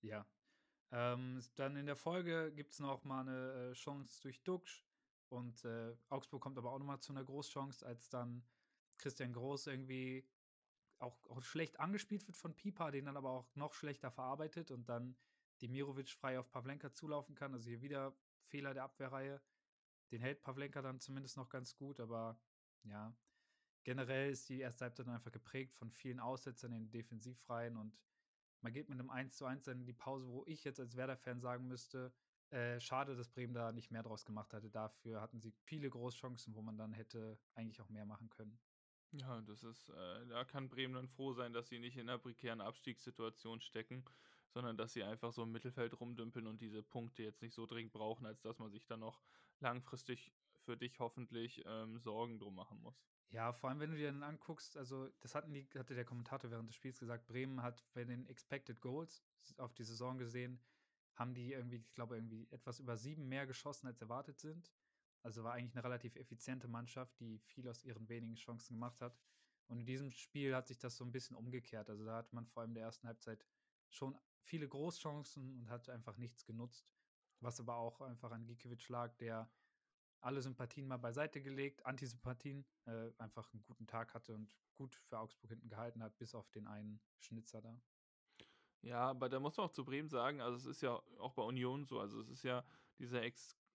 Ja. 0.00 0.26
Ähm, 0.90 1.42
dann 1.56 1.76
in 1.76 1.86
der 1.86 1.96
Folge 1.96 2.52
gibt 2.54 2.72
es 2.72 2.80
noch 2.80 3.04
mal 3.04 3.20
eine 3.20 3.70
äh, 3.70 3.72
Chance 3.74 4.22
durch 4.22 4.42
Duxch. 4.42 4.84
Und 5.28 5.62
äh, 5.66 5.94
Augsburg 6.08 6.40
kommt 6.42 6.56
aber 6.56 6.72
auch 6.72 6.78
noch 6.78 6.86
mal 6.86 7.00
zu 7.00 7.12
einer 7.12 7.22
Großchance, 7.22 7.84
als 7.84 8.08
dann 8.08 8.48
Christian 8.96 9.34
Groß 9.34 9.66
irgendwie 9.66 10.26
auch, 10.98 11.26
auch 11.28 11.42
schlecht 11.42 11.80
angespielt 11.80 12.26
wird 12.26 12.36
von 12.36 12.54
Pipa, 12.54 12.90
den 12.90 13.06
dann 13.06 13.16
aber 13.16 13.30
auch 13.30 13.54
noch 13.54 13.74
schlechter 13.74 14.10
verarbeitet 14.10 14.70
und 14.70 14.88
dann 14.88 15.16
Demirovic 15.62 16.10
frei 16.10 16.38
auf 16.38 16.50
Pavlenka 16.50 16.92
zulaufen 16.92 17.34
kann. 17.34 17.52
Also 17.52 17.68
hier 17.68 17.82
wieder 17.82 18.16
Fehler 18.46 18.74
der 18.74 18.84
Abwehrreihe. 18.84 19.40
Den 20.10 20.20
hält 20.20 20.42
Pavlenka 20.42 20.82
dann 20.82 21.00
zumindest 21.00 21.36
noch 21.36 21.48
ganz 21.48 21.76
gut, 21.76 22.00
aber 22.00 22.40
ja, 22.84 23.14
generell 23.84 24.30
ist 24.30 24.48
die 24.48 24.60
erste 24.60 24.84
Halbzeit 24.84 25.06
dann 25.06 25.14
einfach 25.14 25.32
geprägt 25.32 25.74
von 25.74 25.90
vielen 25.90 26.20
Aussetzern 26.20 26.72
in 26.72 26.84
den 26.84 26.90
Defensivreihen 26.90 27.76
und 27.76 27.98
man 28.60 28.72
geht 28.72 28.88
mit 28.88 28.98
einem 28.98 29.10
1 29.10 29.36
zu 29.36 29.44
1 29.44 29.64
dann 29.64 29.80
in 29.80 29.86
die 29.86 29.92
Pause, 29.92 30.28
wo 30.28 30.44
ich 30.46 30.64
jetzt 30.64 30.80
als 30.80 30.96
Werder-Fan 30.96 31.40
sagen 31.40 31.68
müsste, 31.68 32.12
äh, 32.50 32.80
schade, 32.80 33.14
dass 33.14 33.28
Bremen 33.28 33.54
da 33.54 33.72
nicht 33.72 33.90
mehr 33.90 34.02
draus 34.02 34.24
gemacht 34.24 34.52
hatte. 34.52 34.70
Dafür 34.70 35.20
hatten 35.20 35.40
sie 35.40 35.52
viele 35.52 35.90
Großchancen, 35.90 36.54
wo 36.54 36.62
man 36.62 36.76
dann 36.76 36.92
hätte 36.92 37.38
eigentlich 37.54 37.80
auch 37.80 37.88
mehr 37.88 38.06
machen 38.06 38.30
können. 38.30 38.58
Ja, 39.12 39.40
das 39.40 39.62
ist, 39.64 39.88
äh, 39.88 40.26
da 40.26 40.44
kann 40.44 40.68
Bremen 40.68 40.94
dann 40.94 41.08
froh 41.08 41.32
sein, 41.32 41.52
dass 41.52 41.68
sie 41.68 41.78
nicht 41.78 41.96
in 41.96 42.08
einer 42.08 42.18
prekären 42.18 42.60
Abstiegssituation 42.60 43.60
stecken, 43.62 44.04
sondern 44.50 44.76
dass 44.76 44.92
sie 44.92 45.02
einfach 45.02 45.32
so 45.32 45.42
im 45.44 45.52
Mittelfeld 45.52 45.98
rumdümpeln 45.98 46.46
und 46.46 46.60
diese 46.60 46.82
Punkte 46.82 47.22
jetzt 47.22 47.40
nicht 47.42 47.54
so 47.54 47.66
dringend 47.66 47.92
brauchen, 47.92 48.26
als 48.26 48.42
dass 48.42 48.58
man 48.58 48.70
sich 48.70 48.86
dann 48.86 49.00
noch 49.00 49.22
langfristig 49.60 50.32
für 50.60 50.76
dich 50.76 51.00
hoffentlich 51.00 51.62
ähm, 51.66 51.98
Sorgen 51.98 52.38
drum 52.38 52.54
machen 52.54 52.80
muss. 52.82 53.06
Ja, 53.30 53.52
vor 53.52 53.68
allem, 53.68 53.80
wenn 53.80 53.90
du 53.90 53.96
dir 53.96 54.10
dann 54.10 54.22
anguckst, 54.22 54.76
also 54.76 55.08
das 55.20 55.34
hatten 55.34 55.52
die, 55.52 55.68
hatte 55.76 55.94
der 55.94 56.04
Kommentator 56.04 56.50
während 56.50 56.68
des 56.68 56.76
Spiels 56.76 56.98
gesagt, 56.98 57.26
Bremen 57.26 57.62
hat 57.62 57.84
bei 57.92 58.04
den 58.04 58.26
Expected 58.26 58.80
Goals 58.80 59.22
auf 59.58 59.74
die 59.74 59.84
Saison 59.84 60.18
gesehen, 60.18 60.62
haben 61.14 61.34
die 61.34 61.52
irgendwie, 61.52 61.76
ich 61.76 61.92
glaube, 61.94 62.14
irgendwie 62.16 62.48
etwas 62.50 62.80
über 62.80 62.96
sieben 62.96 63.28
mehr 63.28 63.46
geschossen, 63.46 63.86
als 63.86 64.00
erwartet 64.00 64.38
sind. 64.38 64.72
Also 65.22 65.44
war 65.44 65.54
eigentlich 65.54 65.74
eine 65.74 65.84
relativ 65.84 66.16
effiziente 66.16 66.68
Mannschaft, 66.68 67.18
die 67.20 67.38
viel 67.38 67.68
aus 67.68 67.84
ihren 67.84 68.08
wenigen 68.08 68.36
Chancen 68.36 68.74
gemacht 68.74 69.00
hat. 69.00 69.18
Und 69.66 69.80
in 69.80 69.86
diesem 69.86 70.10
Spiel 70.10 70.54
hat 70.54 70.68
sich 70.68 70.78
das 70.78 70.96
so 70.96 71.04
ein 71.04 71.12
bisschen 71.12 71.36
umgekehrt. 71.36 71.90
Also 71.90 72.04
da 72.04 72.16
hatte 72.16 72.34
man 72.34 72.46
vor 72.46 72.62
allem 72.62 72.70
in 72.70 72.76
der 72.76 72.84
ersten 72.84 73.06
Halbzeit 73.06 73.44
schon 73.90 74.18
viele 74.40 74.68
Großchancen 74.68 75.58
und 75.58 75.70
hat 75.70 75.88
einfach 75.88 76.16
nichts 76.16 76.44
genutzt. 76.44 76.90
Was 77.40 77.60
aber 77.60 77.76
auch 77.76 78.00
einfach 78.00 78.30
an 78.30 78.46
Gikiewicz 78.46 78.88
lag, 78.88 79.14
der 79.16 79.50
alle 80.20 80.42
Sympathien 80.42 80.86
mal 80.88 80.96
beiseite 80.96 81.40
gelegt, 81.40 81.84
Antisympathien, 81.86 82.64
äh, 82.86 83.12
einfach 83.18 83.52
einen 83.52 83.62
guten 83.62 83.86
Tag 83.86 84.14
hatte 84.14 84.34
und 84.34 84.52
gut 84.74 84.94
für 84.94 85.18
Augsburg 85.18 85.50
hinten 85.50 85.68
gehalten 85.68 86.02
hat, 86.02 86.16
bis 86.18 86.34
auf 86.34 86.50
den 86.50 86.66
einen 86.66 87.00
Schnitzer 87.18 87.60
da. 87.60 87.80
Ja, 88.82 89.10
aber 89.10 89.28
da 89.28 89.40
muss 89.40 89.56
man 89.56 89.66
auch 89.66 89.72
zu 89.72 89.84
Bremen 89.84 90.08
sagen, 90.08 90.40
also 90.40 90.56
es 90.56 90.66
ist 90.66 90.82
ja 90.82 91.00
auch 91.18 91.32
bei 91.34 91.42
Union 91.42 91.84
so, 91.84 92.00
also 92.00 92.20
es 92.20 92.28
ist 92.28 92.42
ja 92.44 92.64
dieser 92.98 93.22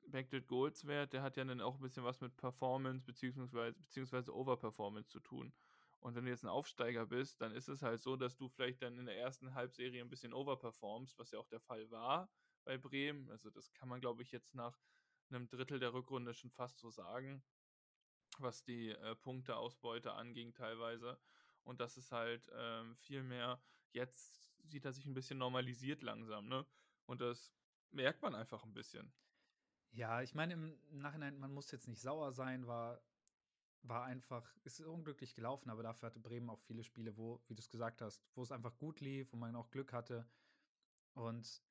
Expected 0.03 0.47
Goals 0.47 0.85
Wert, 0.85 1.13
der 1.13 1.23
hat 1.23 1.37
ja 1.37 1.43
dann 1.45 1.61
auch 1.61 1.75
ein 1.75 1.81
bisschen 1.81 2.03
was 2.03 2.19
mit 2.21 2.35
Performance 2.35 3.05
beziehungsweise, 3.05 3.73
beziehungsweise 3.79 4.35
Overperformance 4.35 5.09
zu 5.09 5.19
tun. 5.19 5.53
Und 5.99 6.15
wenn 6.15 6.25
du 6.25 6.31
jetzt 6.31 6.43
ein 6.43 6.49
Aufsteiger 6.49 7.05
bist, 7.05 7.39
dann 7.41 7.53
ist 7.53 7.69
es 7.69 7.81
halt 7.81 8.01
so, 8.01 8.17
dass 8.17 8.35
du 8.35 8.49
vielleicht 8.49 8.81
dann 8.81 8.99
in 8.99 9.05
der 9.05 9.17
ersten 9.17 9.55
Halbserie 9.55 10.01
ein 10.01 10.09
bisschen 10.09 10.33
overperformst, 10.33 11.17
was 11.17 11.31
ja 11.31 11.39
auch 11.39 11.47
der 11.47 11.61
Fall 11.61 11.89
war 11.89 12.29
bei 12.65 12.77
Bremen. 12.77 13.29
Also 13.31 13.49
das 13.49 13.73
kann 13.73 13.87
man, 13.87 14.01
glaube 14.01 14.21
ich, 14.21 14.31
jetzt 14.31 14.53
nach 14.53 14.77
einem 15.29 15.47
Drittel 15.47 15.79
der 15.79 15.93
Rückrunde 15.93 16.33
schon 16.33 16.51
fast 16.51 16.79
so 16.79 16.89
sagen, 16.89 17.41
was 18.39 18.63
die 18.63 18.89
äh, 18.89 19.15
Punkteausbeute 19.15 20.11
anging 20.13 20.53
teilweise. 20.53 21.17
Und 21.63 21.79
das 21.79 21.97
ist 21.97 22.11
halt 22.11 22.51
ähm, 22.53 22.97
viel 22.97 23.23
mehr, 23.23 23.63
jetzt 23.93 24.51
sieht 24.69 24.85
er 24.85 24.91
sich 24.91 25.05
ein 25.05 25.13
bisschen 25.13 25.37
normalisiert 25.37 26.03
langsam, 26.03 26.47
ne? 26.49 26.65
Und 27.05 27.21
das 27.21 27.53
merkt 27.91 28.21
man 28.21 28.35
einfach 28.35 28.63
ein 28.65 28.73
bisschen. 28.73 29.13
Ja, 29.95 30.21
ich 30.23 30.33
meine, 30.33 30.53
im 30.53 30.79
Nachhinein, 30.89 31.37
man 31.39 31.53
muss 31.53 31.69
jetzt 31.71 31.87
nicht 31.87 32.01
sauer 32.01 32.31
sein, 32.33 32.65
war, 32.65 33.03
war 33.83 34.05
einfach, 34.05 34.55
ist 34.63 34.81
unglücklich 34.81 35.35
gelaufen, 35.35 35.69
aber 35.69 35.83
dafür 35.83 36.07
hatte 36.07 36.19
Bremen 36.19 36.49
auch 36.49 36.59
viele 36.61 36.83
Spiele, 36.83 37.15
wo, 37.17 37.43
wie 37.47 37.55
du 37.55 37.61
es 37.61 37.69
gesagt 37.69 38.01
hast, 38.01 38.25
wo 38.35 38.41
es 38.41 38.51
einfach 38.51 38.77
gut 38.77 39.01
lief, 39.01 39.31
wo 39.33 39.37
man 39.37 39.55
auch 39.55 39.69
Glück 39.71 39.93
hatte. 39.93 40.27
Und 41.13 41.63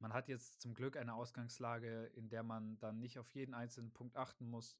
man 0.00 0.12
hat 0.12 0.28
jetzt 0.28 0.60
zum 0.60 0.74
Glück 0.74 0.96
eine 0.96 1.14
Ausgangslage, 1.14 2.06
in 2.16 2.28
der 2.28 2.42
man 2.42 2.78
dann 2.78 3.00
nicht 3.00 3.18
auf 3.18 3.30
jeden 3.34 3.54
einzelnen 3.54 3.92
Punkt 3.92 4.16
achten 4.16 4.46
muss. 4.46 4.78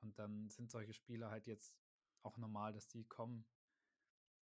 Und 0.00 0.18
dann 0.18 0.48
sind 0.50 0.70
solche 0.70 0.94
Spiele 0.94 1.30
halt 1.30 1.46
jetzt 1.46 1.78
auch 2.22 2.38
normal, 2.38 2.72
dass 2.72 2.88
die 2.88 3.04
kommen. 3.04 3.46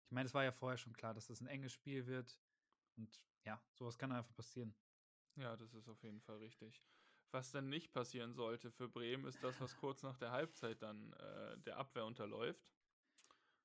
Ich 0.06 0.12
meine, 0.12 0.26
es 0.26 0.34
war 0.34 0.44
ja 0.44 0.52
vorher 0.52 0.78
schon 0.78 0.94
klar, 0.94 1.14
dass 1.14 1.26
das 1.26 1.40
ein 1.42 1.46
enges 1.48 1.72
Spiel 1.72 2.06
wird. 2.06 2.40
Und 2.96 3.22
ja, 3.44 3.62
sowas 3.72 3.98
kann 3.98 4.12
einfach 4.12 4.34
passieren. 4.34 4.74
Ja, 5.36 5.56
das 5.56 5.74
ist 5.74 5.88
auf 5.88 6.02
jeden 6.02 6.20
Fall 6.20 6.38
richtig. 6.38 6.82
Was 7.36 7.50
dann 7.50 7.68
nicht 7.68 7.92
passieren 7.92 8.32
sollte 8.32 8.70
für 8.70 8.88
Bremen, 8.88 9.26
ist 9.26 9.44
das, 9.44 9.60
was 9.60 9.76
kurz 9.76 10.02
nach 10.02 10.16
der 10.16 10.30
Halbzeit 10.30 10.80
dann 10.80 11.12
äh, 11.12 11.58
der 11.58 11.76
Abwehr 11.76 12.06
unterläuft. 12.06 12.72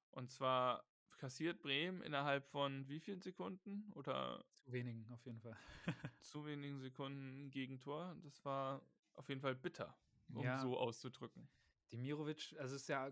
Und 0.10 0.30
zwar 0.30 0.84
kassiert 1.18 1.62
Bremen 1.62 2.01
innerhalb 2.01 2.46
von 2.50 2.86
wie 2.90 3.00
vielen 3.00 3.22
Sekunden? 3.22 3.90
Oder 3.94 4.44
zu 4.58 4.74
wenigen 4.74 5.10
auf 5.13 5.25
jeden 5.25 5.40
Fall. 5.40 5.56
zu 6.20 6.46
wenigen 6.46 6.82
Sekunden 6.82 7.50
Gegentor. 7.50 8.13
Das 8.24 8.44
war 8.44 8.82
auf 9.13 9.30
jeden 9.30 9.40
Fall 9.40 9.56
bitter, 9.56 9.98
um 10.34 10.44
ja. 10.44 10.60
so 10.60 10.78
auszudrücken. 10.78 11.48
Demirovic, 11.94 12.54
also 12.60 12.75
es 12.75 12.82
ist 12.82 12.90
ja 12.90 13.10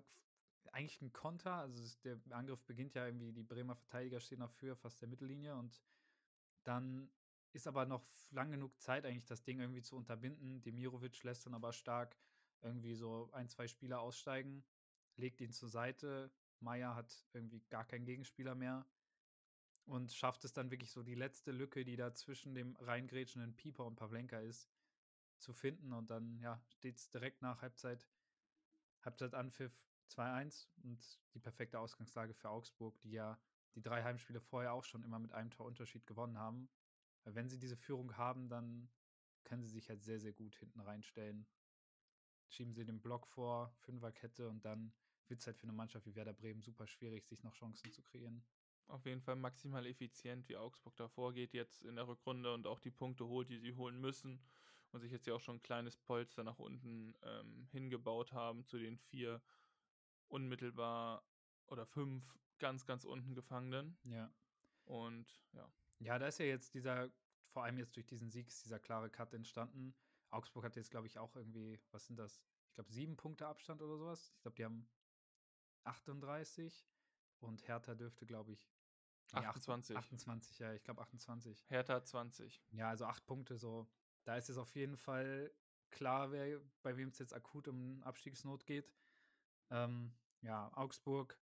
eigentlich 0.74 1.02
ein 1.02 1.14
Konter, 1.14 1.54
also 1.54 1.98
der 2.04 2.20
Angriff 2.32 2.62
beginnt 2.66 2.96
ja 2.96 3.06
irgendwie, 3.06 3.32
die 3.32 3.44
Bremer 3.44 3.78
Verteidiger 3.78 4.20
stehen 4.20 4.42
dafür, 4.42 4.76
fast 4.76 5.00
der 5.00 5.08
Mittellinie 5.08 5.56
und 5.56 5.82
dann 6.66 7.10
ist 7.54 7.68
aber 7.68 7.86
noch 7.86 8.06
lang 8.32 8.52
genug 8.52 8.80
Zeit, 8.80 9.06
eigentlich 9.06 9.26
das 9.26 9.44
Ding 9.44 9.60
irgendwie 9.60 9.82
zu 9.82 9.96
unterbinden. 9.96 10.62
Demirovic 10.62 11.24
lässt 11.24 11.46
dann 11.46 11.54
aber 11.54 11.74
stark 11.74 12.16
irgendwie 12.62 12.96
so 12.96 13.30
ein, 13.32 13.48
zwei 13.48 13.68
Spieler 13.68 14.02
aussteigen, 14.02 14.64
legt 15.16 15.42
ihn 15.42 15.52
zur 15.52 15.70
Seite. 15.70 16.32
Meier 16.60 16.96
hat 16.96 17.26
irgendwie 17.34 17.62
gar 17.70 17.86
keinen 17.86 18.06
Gegenspieler 18.06 18.54
mehr 18.54 18.86
und 19.86 20.14
schafft 20.14 20.44
es 20.46 20.54
dann 20.54 20.70
wirklich 20.72 20.92
so 20.92 21.04
die 21.04 21.16
letzte 21.16 21.52
Lücke, 21.52 21.84
die 21.84 21.96
da 21.96 22.14
zwischen 22.14 22.54
dem 22.54 22.76
reingrätschenden 22.78 23.56
Pieper 23.56 23.86
und 23.86 23.96
Pavlenka 23.96 24.40
ist, 24.40 24.70
zu 25.40 25.54
finden. 25.54 25.94
Und 25.94 26.12
dann, 26.12 26.38
ja, 26.40 26.62
steht 26.68 26.98
es 26.98 27.10
direkt 27.10 27.42
nach 27.42 27.62
Halbzeit, 27.62 28.08
Halbzeitanpfiff 29.04 29.74
2-1 30.10 30.68
und 30.84 31.20
die 31.34 31.40
perfekte 31.40 31.80
Ausgangslage 31.80 32.34
für 32.34 32.50
Augsburg, 32.50 33.00
die 33.02 33.12
ja 33.12 33.40
die 33.76 33.82
drei 33.82 34.04
Heimspiele 34.04 34.42
vorher 34.42 34.74
auch 34.74 34.84
schon 34.84 35.04
immer 35.04 35.20
mit 35.20 35.32
einem 35.32 35.52
Torunterschied 35.52 36.06
gewonnen 36.06 36.38
haben. 36.38 36.70
Wenn 37.36 37.50
sie 37.50 37.60
diese 37.60 37.78
Führung 37.78 38.18
haben, 38.18 38.50
dann 38.50 38.90
können 39.44 39.64
sie 39.64 39.72
sich 39.72 39.90
halt 39.90 40.04
sehr, 40.04 40.20
sehr 40.20 40.34
gut 40.34 40.56
hinten 40.56 40.80
reinstellen. 40.80 41.48
Schieben 42.48 42.74
sie 42.74 42.86
den 42.86 43.02
Block 43.02 43.28
vor, 43.28 43.74
Fünferkette 43.82 44.50
und 44.50 44.66
dann 44.66 44.94
wird 45.28 45.40
es 45.40 45.48
halt 45.48 45.58
für 45.58 45.64
eine 45.64 45.74
Mannschaft 45.74 46.06
wie 46.06 46.16
Werder 46.16 46.34
Bremen 46.34 46.62
super 46.62 46.88
schwierig, 46.88 47.28
sich 47.28 47.44
noch 47.44 47.54
Chancen 47.54 47.92
zu 47.92 48.02
kreieren. 48.02 48.44
Auf 48.88 49.06
jeden 49.06 49.22
Fall 49.22 49.36
maximal 49.36 49.86
effizient, 49.86 50.50
wie 50.50 50.58
Augsburg 50.58 50.96
da 50.96 51.08
vorgeht 51.08 51.54
jetzt 51.54 51.86
in 51.86 51.96
der 51.96 52.08
Rückrunde 52.08 52.54
und 52.54 52.66
auch 52.66 52.80
die 52.80 52.90
Punkte 52.90 53.28
holt, 53.28 53.50
die 53.50 53.60
sie 53.60 53.76
holen 53.76 54.02
müssen 54.02 54.42
und 54.92 55.02
sich 55.02 55.12
jetzt 55.12 55.28
ja 55.28 55.36
auch 55.36 55.42
schon 55.42 55.58
ein 55.58 55.62
kleines 55.62 55.96
Polster 55.98 56.44
nach 56.44 56.58
unten 56.58 57.14
ähm, 57.22 57.68
hingebaut 57.72 58.34
haben 58.34 58.66
zu 58.66 58.80
den 58.80 58.98
vier 58.98 59.42
unmittelbar 60.28 61.24
oder 61.68 61.86
fünf 61.86 62.24
ganz, 62.58 62.86
ganz 62.86 63.06
unten 63.06 63.36
Gefangenen. 63.36 63.98
Ja. 64.06 64.32
Und 64.86 65.40
ja. 65.54 65.70
Ja, 66.00 66.18
da 66.18 66.28
ist 66.28 66.40
ja 66.40 66.46
jetzt 66.46 66.74
dieser, 66.74 67.12
vor 67.52 67.64
allem 67.64 67.78
jetzt 67.78 67.96
durch 67.96 68.06
diesen 68.06 68.30
Sieg, 68.30 68.48
ist 68.48 68.64
dieser 68.64 68.80
klare 68.80 69.10
Cut 69.10 69.34
entstanden. 69.34 69.96
Augsburg 70.30 70.64
hat 70.64 70.76
jetzt, 70.76 70.92
glaube 70.92 71.08
ich, 71.08 71.18
auch 71.18 71.36
irgendwie, 71.36 71.80
was 71.92 72.06
sind 72.06 72.18
das? 72.18 72.42
Ich 72.70 72.76
glaube, 72.76 72.92
sieben 72.92 73.18
Punkte 73.18 73.48
Abstand 73.48 73.82
oder 73.82 73.98
sowas. 73.98 74.32
Ich 74.36 74.42
glaube, 74.42 74.56
die 74.56 74.66
haben 74.66 74.90
38 75.84 76.88
und 77.40 77.68
Hertha 77.68 77.96
dürfte, 77.96 78.26
glaube 78.26 78.52
ich, 78.54 78.72
nee, 79.34 79.40
28. 79.40 79.98
28, 79.98 80.60
ja, 80.60 80.74
ich 80.74 80.84
glaube 80.84 81.02
28. 81.02 81.66
Hertha 81.70 82.04
20. 82.04 82.62
Ja, 82.72 82.90
also 82.90 83.06
acht 83.06 83.26
Punkte 83.26 83.58
so. 83.58 83.90
Da 84.24 84.38
ist 84.38 84.50
es 84.50 84.58
auf 84.58 84.76
jeden 84.76 84.98
Fall 84.98 85.52
klar, 85.90 86.32
wer, 86.32 86.62
bei 86.84 86.96
wem 86.98 87.10
es 87.10 87.20
jetzt 87.20 87.34
akut 87.34 87.68
um 87.68 88.04
Abstiegsnot 88.04 88.66
geht. 88.66 88.94
Ähm, 89.72 90.14
ja, 90.42 90.72
Augsburg 90.76 91.38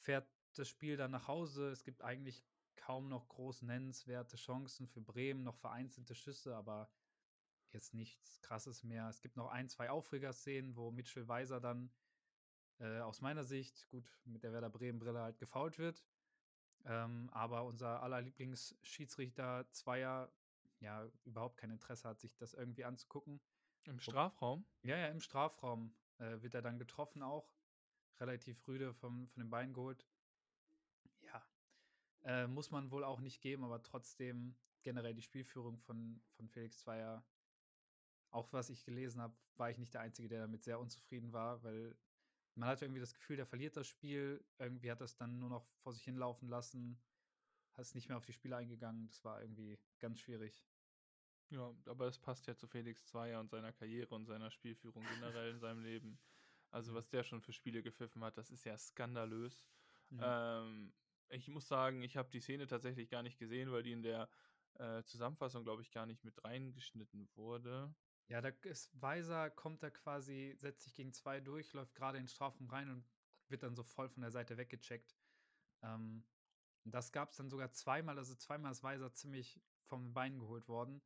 fährt 0.00 0.28
das 0.54 0.68
Spiel 0.68 0.96
dann 0.96 1.10
nach 1.10 1.28
Hause. 1.28 1.70
Es 1.70 1.84
gibt 1.84 2.02
eigentlich 2.02 2.44
kaum 2.76 3.08
noch 3.08 3.28
groß 3.28 3.62
nennenswerte 3.62 4.36
Chancen 4.36 4.88
für 4.88 5.00
Bremen, 5.00 5.42
noch 5.42 5.56
vereinzelte 5.56 6.14
Schüsse, 6.14 6.56
aber 6.56 6.90
jetzt 7.70 7.94
nichts 7.94 8.40
Krasses 8.40 8.82
mehr. 8.82 9.08
Es 9.08 9.20
gibt 9.20 9.36
noch 9.36 9.48
ein, 9.48 9.68
zwei 9.68 9.90
Aufregerszenen, 9.90 10.76
wo 10.76 10.90
Mitchell 10.90 11.28
Weiser 11.28 11.60
dann 11.60 11.90
äh, 12.78 13.00
aus 13.00 13.20
meiner 13.20 13.44
Sicht, 13.44 13.88
gut, 13.88 14.10
mit 14.24 14.42
der 14.42 14.52
Werder 14.52 14.70
Bremen-Brille 14.70 15.20
halt 15.20 15.38
gefault 15.38 15.78
wird. 15.78 16.04
Ähm, 16.84 17.30
aber 17.32 17.64
unser 17.64 18.02
aller 18.02 18.20
Lieblingsschiedsrichter 18.20 19.70
Zweier 19.70 20.32
ja 20.80 21.08
überhaupt 21.24 21.56
kein 21.56 21.70
Interesse 21.70 22.08
hat, 22.08 22.20
sich 22.20 22.36
das 22.36 22.54
irgendwie 22.54 22.84
anzugucken. 22.84 23.40
Im 23.84 24.00
Strafraum? 24.00 24.66
Ja, 24.82 24.96
ja, 24.96 25.08
im 25.08 25.20
Strafraum 25.20 25.94
äh, 26.18 26.42
wird 26.42 26.54
er 26.54 26.62
dann 26.62 26.78
getroffen 26.78 27.22
auch. 27.22 27.54
Relativ 28.20 28.66
rüde 28.68 28.92
vom, 28.94 29.28
von 29.28 29.42
den 29.42 29.50
Beinen 29.50 29.74
geholt. 29.74 30.06
Äh, 32.24 32.46
muss 32.46 32.70
man 32.70 32.90
wohl 32.90 33.04
auch 33.04 33.20
nicht 33.20 33.40
geben, 33.40 33.64
aber 33.64 33.82
trotzdem 33.82 34.54
generell 34.82 35.14
die 35.14 35.22
Spielführung 35.22 35.78
von, 35.78 36.20
von 36.36 36.48
Felix 36.48 36.80
Zweier, 36.80 37.24
auch 38.30 38.52
was 38.52 38.70
ich 38.70 38.84
gelesen 38.84 39.20
habe, 39.20 39.34
war 39.56 39.70
ich 39.70 39.78
nicht 39.78 39.94
der 39.94 40.00
Einzige, 40.00 40.28
der 40.28 40.40
damit 40.40 40.62
sehr 40.62 40.80
unzufrieden 40.80 41.32
war, 41.32 41.62
weil 41.62 41.96
man 42.54 42.68
hatte 42.68 42.84
irgendwie 42.84 43.00
das 43.00 43.14
Gefühl, 43.14 43.36
der 43.36 43.46
verliert 43.46 43.76
das 43.76 43.86
Spiel. 43.86 44.44
Irgendwie 44.58 44.90
hat 44.90 45.00
das 45.00 45.16
dann 45.16 45.38
nur 45.38 45.48
noch 45.48 45.66
vor 45.82 45.92
sich 45.92 46.04
hinlaufen 46.04 46.48
lassen, 46.48 47.00
hat 47.74 47.94
nicht 47.94 48.08
mehr 48.08 48.18
auf 48.18 48.26
die 48.26 48.32
Spiele 48.32 48.56
eingegangen. 48.56 49.06
Das 49.08 49.24
war 49.24 49.40
irgendwie 49.40 49.78
ganz 49.98 50.20
schwierig. 50.20 50.64
Ja, 51.50 51.74
aber 51.86 52.06
es 52.06 52.18
passt 52.18 52.46
ja 52.46 52.56
zu 52.56 52.66
Felix 52.66 53.06
Zweier 53.06 53.40
und 53.40 53.50
seiner 53.50 53.72
Karriere 53.72 54.14
und 54.14 54.26
seiner 54.26 54.50
Spielführung 54.50 55.04
generell 55.04 55.52
in 55.52 55.60
seinem 55.60 55.82
Leben. 55.82 56.18
Also, 56.74 56.94
was 56.94 57.06
der 57.10 57.22
schon 57.22 57.42
für 57.42 57.52
Spiele 57.52 57.82
gepfiffen 57.82 58.24
hat, 58.24 58.38
das 58.38 58.48
ist 58.48 58.64
ja 58.64 58.78
skandalös. 58.78 59.68
Ja. 60.08 60.62
Ähm, 60.62 60.90
ich 61.32 61.48
muss 61.48 61.66
sagen, 61.66 62.02
ich 62.02 62.16
habe 62.16 62.30
die 62.30 62.40
Szene 62.40 62.66
tatsächlich 62.66 63.08
gar 63.08 63.22
nicht 63.22 63.38
gesehen, 63.38 63.72
weil 63.72 63.82
die 63.82 63.92
in 63.92 64.02
der 64.02 64.28
äh, 64.74 65.02
Zusammenfassung, 65.04 65.64
glaube 65.64 65.82
ich, 65.82 65.90
gar 65.90 66.06
nicht 66.06 66.24
mit 66.24 66.44
reingeschnitten 66.44 67.28
wurde. 67.34 67.94
Ja, 68.28 68.40
da 68.40 68.50
ist 68.62 68.90
Weiser, 69.00 69.50
kommt 69.50 69.82
da 69.82 69.90
quasi, 69.90 70.54
setzt 70.58 70.84
sich 70.84 70.94
gegen 70.94 71.12
zwei 71.12 71.40
durch, 71.40 71.72
läuft 71.72 71.94
gerade 71.94 72.18
in 72.18 72.28
Strafraum 72.28 72.68
rein 72.68 72.90
und 72.90 73.04
wird 73.48 73.62
dann 73.62 73.74
so 73.74 73.82
voll 73.82 74.08
von 74.08 74.22
der 74.22 74.30
Seite 74.30 74.56
weggecheckt. 74.56 75.16
Ähm, 75.82 76.24
das 76.84 77.12
gab 77.12 77.30
es 77.30 77.36
dann 77.36 77.50
sogar 77.50 77.72
zweimal, 77.72 78.18
also 78.18 78.34
zweimal 78.34 78.72
ist 78.72 78.82
Weiser 78.82 79.12
ziemlich 79.12 79.60
vom 79.84 80.12
Bein 80.12 80.38
geholt 80.38 80.68
worden. 80.68 81.02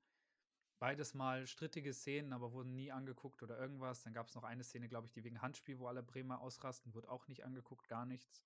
Beides 0.78 1.14
mal 1.14 1.46
strittige 1.46 1.94
Szenen, 1.94 2.32
aber 2.32 2.52
wurden 2.52 2.74
nie 2.74 2.92
angeguckt 2.92 3.42
oder 3.42 3.58
irgendwas. 3.58 4.02
Dann 4.02 4.12
gab 4.12 4.28
es 4.28 4.34
noch 4.34 4.44
eine 4.44 4.62
Szene, 4.62 4.88
glaube 4.88 5.06
ich, 5.06 5.12
die 5.12 5.24
wegen 5.24 5.40
Handspiel, 5.40 5.78
wo 5.78 5.86
alle 5.86 6.02
Bremer 6.02 6.40
ausrasten, 6.40 6.94
wurde 6.94 7.10
auch 7.10 7.28
nicht 7.28 7.44
angeguckt, 7.44 7.88
gar 7.88 8.04
nichts. 8.04 8.42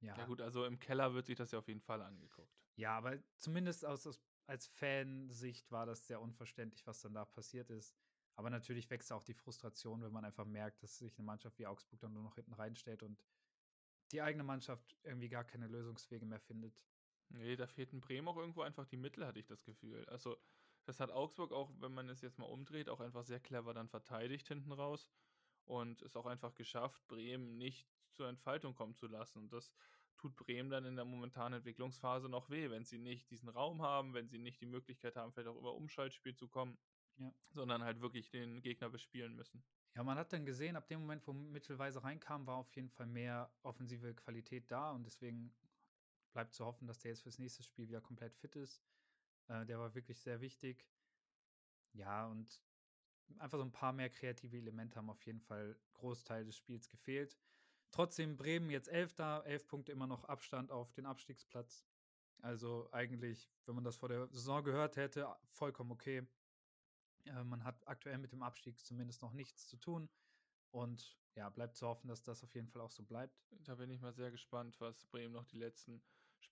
Ja. 0.00 0.16
ja, 0.16 0.26
gut, 0.26 0.40
also 0.40 0.64
im 0.64 0.78
Keller 0.78 1.14
wird 1.14 1.26
sich 1.26 1.36
das 1.36 1.50
ja 1.50 1.58
auf 1.58 1.68
jeden 1.68 1.80
Fall 1.80 2.02
angeguckt. 2.02 2.52
Ja, 2.76 2.96
aber 2.96 3.18
zumindest 3.36 3.84
aus, 3.84 4.06
aus, 4.06 4.20
als 4.46 4.66
Fansicht 4.66 5.70
war 5.70 5.86
das 5.86 6.06
sehr 6.06 6.20
unverständlich, 6.20 6.86
was 6.86 7.00
dann 7.00 7.14
da 7.14 7.24
passiert 7.24 7.70
ist. 7.70 7.96
Aber 8.36 8.50
natürlich 8.50 8.90
wächst 8.90 9.12
auch 9.12 9.22
die 9.22 9.34
Frustration, 9.34 10.02
wenn 10.02 10.12
man 10.12 10.24
einfach 10.24 10.44
merkt, 10.44 10.82
dass 10.82 10.98
sich 10.98 11.16
eine 11.16 11.24
Mannschaft 11.24 11.58
wie 11.58 11.66
Augsburg 11.66 12.00
dann 12.00 12.12
nur 12.12 12.24
noch 12.24 12.34
hinten 12.34 12.52
reinstellt 12.52 13.02
und 13.02 13.22
die 14.12 14.20
eigene 14.20 14.44
Mannschaft 14.44 14.96
irgendwie 15.02 15.28
gar 15.28 15.44
keine 15.44 15.68
Lösungswege 15.68 16.26
mehr 16.26 16.40
findet. 16.40 16.84
Nee, 17.28 17.56
da 17.56 17.66
fehlten 17.66 18.00
Bremen 18.00 18.28
auch 18.28 18.36
irgendwo 18.36 18.62
einfach 18.62 18.86
die 18.86 18.96
Mittel, 18.96 19.26
hatte 19.26 19.40
ich 19.40 19.46
das 19.46 19.64
Gefühl. 19.64 20.04
Also, 20.06 20.36
das 20.84 21.00
hat 21.00 21.10
Augsburg 21.10 21.52
auch, 21.52 21.72
wenn 21.80 21.92
man 21.92 22.08
es 22.08 22.20
jetzt 22.20 22.38
mal 22.38 22.46
umdreht, 22.46 22.88
auch 22.88 23.00
einfach 23.00 23.24
sehr 23.24 23.40
clever 23.40 23.72
dann 23.72 23.88
verteidigt 23.88 24.48
hinten 24.48 24.72
raus 24.72 25.08
und 25.64 26.02
es 26.02 26.16
auch 26.16 26.26
einfach 26.26 26.54
geschafft, 26.54 27.06
Bremen 27.08 27.56
nicht 27.56 27.88
zur 28.12 28.28
Entfaltung 28.28 28.74
kommen 28.74 28.94
zu 28.94 29.06
lassen. 29.06 29.38
Und 29.38 29.52
das 29.52 29.72
tut 30.16 30.36
Bremen 30.36 30.70
dann 30.70 30.84
in 30.84 30.96
der 30.96 31.04
momentanen 31.04 31.58
Entwicklungsphase 31.58 32.28
noch 32.28 32.50
weh, 32.50 32.70
wenn 32.70 32.84
sie 32.84 32.98
nicht 32.98 33.30
diesen 33.30 33.48
Raum 33.48 33.82
haben, 33.82 34.14
wenn 34.14 34.28
sie 34.28 34.38
nicht 34.38 34.60
die 34.60 34.66
Möglichkeit 34.66 35.16
haben, 35.16 35.32
vielleicht 35.32 35.48
auch 35.48 35.58
über 35.58 35.74
Umschaltspiel 35.74 36.34
zu 36.34 36.48
kommen, 36.48 36.78
ja. 37.16 37.32
sondern 37.52 37.82
halt 37.82 38.00
wirklich 38.00 38.30
den 38.30 38.62
Gegner 38.62 38.88
bespielen 38.88 39.34
müssen. 39.34 39.64
Ja, 39.94 40.02
man 40.02 40.18
hat 40.18 40.32
dann 40.32 40.44
gesehen, 40.44 40.76
ab 40.76 40.88
dem 40.88 41.00
Moment, 41.00 41.26
wo 41.26 41.32
Mittelweise 41.32 42.02
reinkam, 42.02 42.46
war 42.46 42.56
auf 42.56 42.74
jeden 42.74 42.90
Fall 42.90 43.06
mehr 43.06 43.52
offensive 43.62 44.14
Qualität 44.14 44.70
da 44.70 44.90
und 44.90 45.04
deswegen 45.04 45.54
bleibt 46.32 46.54
zu 46.54 46.64
hoffen, 46.64 46.86
dass 46.86 46.98
der 46.98 47.12
jetzt 47.12 47.22
fürs 47.22 47.38
nächste 47.38 47.62
Spiel 47.62 47.88
wieder 47.88 48.00
komplett 48.00 48.34
fit 48.34 48.56
ist. 48.56 48.82
Äh, 49.48 49.64
der 49.66 49.78
war 49.78 49.94
wirklich 49.94 50.18
sehr 50.20 50.40
wichtig. 50.40 50.84
Ja, 51.92 52.26
und 52.26 52.60
einfach 53.38 53.58
so 53.58 53.64
ein 53.64 53.72
paar 53.72 53.92
mehr 53.92 54.10
kreative 54.10 54.56
Elemente 54.56 54.96
haben 54.96 55.10
auf 55.10 55.24
jeden 55.26 55.40
Fall 55.40 55.76
Großteil 55.94 56.44
des 56.44 56.56
Spiels 56.56 56.88
gefehlt. 56.88 57.36
Trotzdem 57.90 58.36
Bremen 58.36 58.70
jetzt 58.70 58.88
Elfter, 58.88 59.44
elf 59.46 59.66
Punkte 59.66 59.92
immer 59.92 60.06
noch 60.06 60.24
Abstand 60.24 60.70
auf 60.70 60.92
den 60.92 61.06
Abstiegsplatz. 61.06 61.86
Also 62.42 62.88
eigentlich, 62.92 63.50
wenn 63.66 63.74
man 63.74 63.84
das 63.84 63.96
vor 63.96 64.08
der 64.08 64.26
Saison 64.28 64.64
gehört 64.64 64.96
hätte, 64.96 65.34
vollkommen 65.50 65.92
okay. 65.92 66.26
Äh, 67.26 67.44
man 67.44 67.64
hat 67.64 67.86
aktuell 67.86 68.18
mit 68.18 68.32
dem 68.32 68.42
Abstieg 68.42 68.78
zumindest 68.80 69.22
noch 69.22 69.32
nichts 69.32 69.68
zu 69.68 69.76
tun. 69.76 70.08
Und 70.70 71.16
ja, 71.36 71.48
bleibt 71.50 71.76
zu 71.76 71.86
hoffen, 71.86 72.08
dass 72.08 72.22
das 72.22 72.42
auf 72.42 72.54
jeden 72.54 72.68
Fall 72.68 72.82
auch 72.82 72.90
so 72.90 73.04
bleibt. 73.04 73.40
Da 73.60 73.76
bin 73.76 73.90
ich 73.90 74.00
mal 74.00 74.12
sehr 74.12 74.30
gespannt, 74.30 74.80
was 74.80 75.04
Bremen 75.06 75.32
noch 75.32 75.44
die 75.44 75.58
letzten 75.58 76.02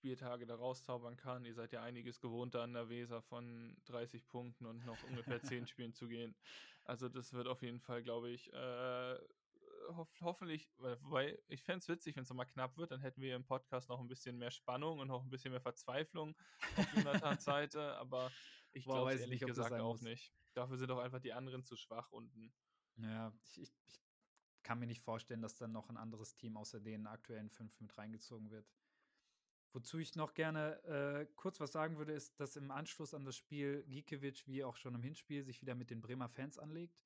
Spieltage 0.03 0.45
da 0.45 0.55
rauszaubern 0.55 1.15
kann. 1.15 1.45
Ihr 1.45 1.53
seid 1.53 1.71
ja 1.71 1.81
einiges 1.81 2.19
gewohnt 2.19 2.57
an 2.57 2.73
der 2.73 2.89
Weser 2.89 3.21
von 3.21 3.77
30 3.85 4.27
Punkten 4.27 4.65
und 4.65 4.85
noch 4.85 5.01
ungefähr 5.03 5.41
10 5.61 5.65
Spielen 5.65 5.93
zu 5.93 6.09
gehen. 6.09 6.35
Also 6.83 7.07
das 7.07 7.31
wird 7.31 7.47
auf 7.47 7.61
jeden 7.61 7.79
Fall, 7.79 8.03
glaube 8.03 8.29
ich, 8.29 8.51
äh, 8.51 9.17
hof 9.95 10.09
hoffentlich, 10.19 10.69
weil 10.77 11.41
ich 11.47 11.63
fände 11.63 11.79
es 11.79 11.87
witzig, 11.87 12.17
wenn 12.17 12.23
es 12.23 12.29
nochmal 12.29 12.47
knapp 12.47 12.75
wird, 12.75 12.91
dann 12.91 12.99
hätten 12.99 13.21
wir 13.21 13.33
im 13.33 13.45
Podcast 13.45 13.87
noch 13.87 14.01
ein 14.01 14.09
bisschen 14.09 14.37
mehr 14.37 14.51
Spannung 14.51 14.99
und 14.99 15.07
noch 15.07 15.23
ein 15.23 15.29
bisschen 15.29 15.51
mehr 15.51 15.61
Verzweiflung 15.61 16.35
auf 16.75 16.93
Jonathans 16.93 17.45
Seite, 17.45 17.95
aber 17.95 18.29
ich 18.73 18.83
glaube 18.83 19.11
ehrlich 19.11 19.29
nicht, 19.29 19.45
gesagt 19.45 19.71
auch 19.71 19.93
muss. 19.93 20.01
nicht. 20.01 20.33
Dafür 20.53 20.77
sind 20.77 20.91
auch 20.91 20.99
einfach 20.99 21.21
die 21.21 21.31
anderen 21.31 21.63
zu 21.63 21.77
schwach 21.77 22.11
unten. 22.11 22.53
Ja, 22.97 23.33
ich, 23.45 23.61
ich, 23.61 23.73
ich 23.85 24.01
kann 24.63 24.79
mir 24.79 24.87
nicht 24.87 25.01
vorstellen, 25.01 25.41
dass 25.41 25.55
dann 25.55 25.71
noch 25.71 25.89
ein 25.89 25.97
anderes 25.97 26.35
Team 26.35 26.57
außer 26.57 26.81
den 26.81 27.07
aktuellen 27.07 27.49
fünf 27.49 27.79
mit 27.79 27.97
reingezogen 27.97 28.51
wird. 28.51 28.69
Wozu 29.73 29.97
ich 29.97 30.15
noch 30.15 30.35
gerne 30.35 30.83
äh, 30.83 31.25
kurz 31.35 31.59
was 31.59 31.71
sagen 31.71 31.97
würde, 31.97 32.13
ist, 32.13 32.39
dass 32.39 32.55
im 32.55 32.69
Anschluss 32.69 33.15
an 33.15 33.25
das 33.25 33.35
Spiel 33.35 33.83
Gikiewicz, 33.87 34.45
wie 34.45 34.63
auch 34.63 34.75
schon 34.75 34.93
im 34.93 35.01
Hinspiel, 35.01 35.43
sich 35.43 35.61
wieder 35.61 35.73
mit 35.73 35.89
den 35.89 35.99
Bremer 35.99 36.29
Fans 36.29 36.59
anlegt. 36.59 37.03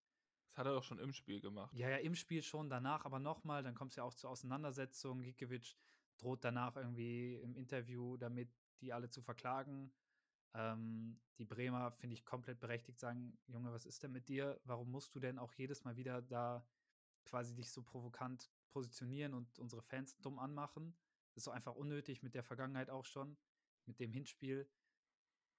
Das 0.49 0.57
hat 0.57 0.65
er 0.65 0.73
doch 0.73 0.83
schon 0.83 0.99
im 0.99 1.13
Spiel 1.13 1.39
gemacht. 1.39 1.73
Ja, 1.73 1.89
ja, 1.89 1.97
im 1.97 2.15
Spiel 2.15 2.43
schon, 2.43 2.69
danach 2.69 3.05
aber 3.05 3.19
nochmal, 3.19 3.63
dann 3.63 3.73
kommt 3.73 3.91
es 3.91 3.95
ja 3.95 4.03
auch 4.03 4.13
zur 4.13 4.31
Auseinandersetzung. 4.31 5.21
Gikiewicz 5.21 5.77
droht 6.17 6.43
danach 6.43 6.75
irgendwie 6.75 7.35
im 7.35 7.55
Interview 7.55 8.17
damit, 8.17 8.49
die 8.81 8.91
alle 8.91 9.09
zu 9.09 9.21
verklagen. 9.21 9.93
Ähm, 10.53 11.21
die 11.37 11.45
Bremer, 11.45 11.91
finde 11.91 12.15
ich, 12.15 12.25
komplett 12.25 12.59
berechtigt 12.59 12.99
sagen, 12.99 13.37
Junge, 13.47 13.71
was 13.71 13.85
ist 13.85 14.03
denn 14.03 14.11
mit 14.11 14.27
dir? 14.27 14.59
Warum 14.65 14.91
musst 14.91 15.15
du 15.15 15.19
denn 15.21 15.37
auch 15.39 15.53
jedes 15.53 15.85
Mal 15.85 15.95
wieder 15.95 16.21
da 16.21 16.67
quasi 17.23 17.55
dich 17.55 17.71
so 17.71 17.81
provokant 17.81 18.51
positionieren 18.71 19.33
und 19.33 19.57
unsere 19.59 19.81
Fans 19.81 20.17
dumm 20.19 20.37
anmachen? 20.39 20.95
Ist 21.37 21.43
so 21.43 21.51
einfach 21.51 21.75
unnötig 21.75 22.23
mit 22.23 22.33
der 22.33 22.41
Vergangenheit 22.41 22.89
auch 22.89 23.05
schon, 23.05 23.37
mit 23.85 23.99
dem 23.99 24.11
Hinspiel. 24.11 24.67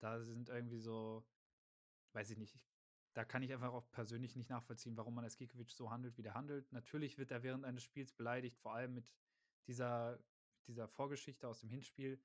Da 0.00 0.20
sind 0.20 0.48
irgendwie 0.48 0.80
so, 0.80 1.24
weiß 2.14 2.30
ich 2.30 2.36
nicht, 2.36 2.58
da 3.14 3.24
kann 3.24 3.44
ich 3.44 3.52
einfach 3.52 3.72
auch 3.72 3.88
persönlich 3.92 4.34
nicht 4.34 4.50
nachvollziehen, 4.50 4.96
warum 4.96 5.14
man 5.14 5.22
als 5.22 5.38
so 5.68 5.90
handelt, 5.90 6.18
wie 6.18 6.22
der 6.22 6.34
handelt. 6.34 6.72
Natürlich 6.72 7.16
wird 7.16 7.30
er 7.30 7.44
während 7.44 7.64
eines 7.64 7.84
Spiels 7.84 8.12
beleidigt, 8.12 8.58
vor 8.58 8.74
allem 8.74 8.92
mit 8.92 9.12
dieser, 9.68 10.18
dieser 10.66 10.88
Vorgeschichte 10.88 11.46
aus 11.46 11.60
dem 11.60 11.70
Hinspiel. 11.70 12.20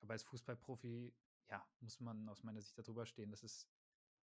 Aber 0.00 0.14
als 0.14 0.24
Fußballprofi, 0.24 1.14
ja, 1.48 1.64
muss 1.78 2.00
man 2.00 2.28
aus 2.28 2.42
meiner 2.42 2.60
Sicht 2.60 2.76
darüber 2.76 3.06
stehen. 3.06 3.30
Das 3.30 3.44
ist, 3.44 3.68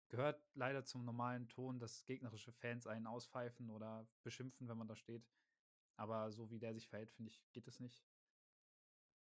gehört 0.07 0.43
leider 0.55 0.85
zum 0.85 1.05
normalen 1.05 1.47
Ton, 1.49 1.77
dass 1.77 2.03
gegnerische 2.05 2.51
Fans 2.51 2.87
einen 2.87 3.05
auspfeifen 3.05 3.69
oder 3.69 4.07
beschimpfen, 4.23 4.67
wenn 4.67 4.77
man 4.79 4.87
da 4.87 4.95
steht. 4.95 5.29
Aber 5.97 6.31
so 6.31 6.49
wie 6.49 6.57
der 6.57 6.73
sich 6.73 6.87
verhält, 6.87 7.11
finde 7.11 7.29
ich, 7.29 7.43
geht 7.53 7.67
es 7.67 7.79
nicht. 7.79 8.03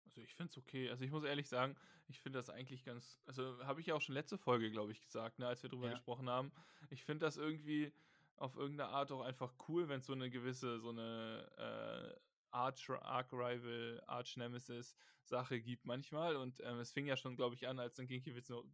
Also 0.05 0.21
ich 0.21 0.35
finde 0.35 0.51
es 0.51 0.59
okay. 0.59 0.91
Also 0.91 1.05
ich 1.05 1.11
muss 1.11 1.25
ehrlich 1.25 1.49
sagen, 1.49 1.77
ich 2.09 2.21
finde 2.21 2.39
das 2.39 2.51
eigentlich 2.51 2.85
ganz, 2.85 3.21
also 3.27 3.59
habe 3.65 3.81
ich 3.81 3.87
ja 3.87 3.95
auch 3.95 4.01
schon 4.01 4.15
letzte 4.15 4.39
Folge, 4.39 4.71
glaube 4.71 4.93
ich, 4.93 5.01
gesagt, 5.01 5.39
ne, 5.39 5.47
als 5.47 5.63
wir 5.63 5.71
drüber 5.71 5.87
ja. 5.87 5.93
gesprochen 5.93 6.29
haben. 6.29 6.53
Ich 6.91 7.05
finde 7.05 7.27
das 7.27 7.37
irgendwie 7.37 7.93
auf 8.37 8.57
irgendeine 8.57 8.91
Art 8.91 9.13
auch 9.13 9.23
einfach 9.23 9.55
cool, 9.69 9.89
wenn 9.89 10.01
es 10.01 10.07
so 10.07 10.13
eine 10.13 10.31
gewisse, 10.31 10.81
so 10.81 10.91
eine 10.91 11.49
äh, 11.57 12.21
Arch, 12.51 12.89
Arc 12.91 13.33
Rival, 13.33 14.03
Arch 14.07 14.37
Nemesis 14.37 14.97
Sache 15.25 15.61
gibt 15.61 15.85
manchmal. 15.85 16.37
Und 16.37 16.61
ähm, 16.61 16.79
es 16.79 16.93
fing 16.93 17.07
ja 17.07 17.17
schon, 17.17 17.37
glaube 17.37 17.55
ich, 17.55 17.67
an, 17.67 17.79
als 17.79 17.95
dann 17.95 18.07
Ginkiewicz 18.07 18.49
nur, 18.49 18.65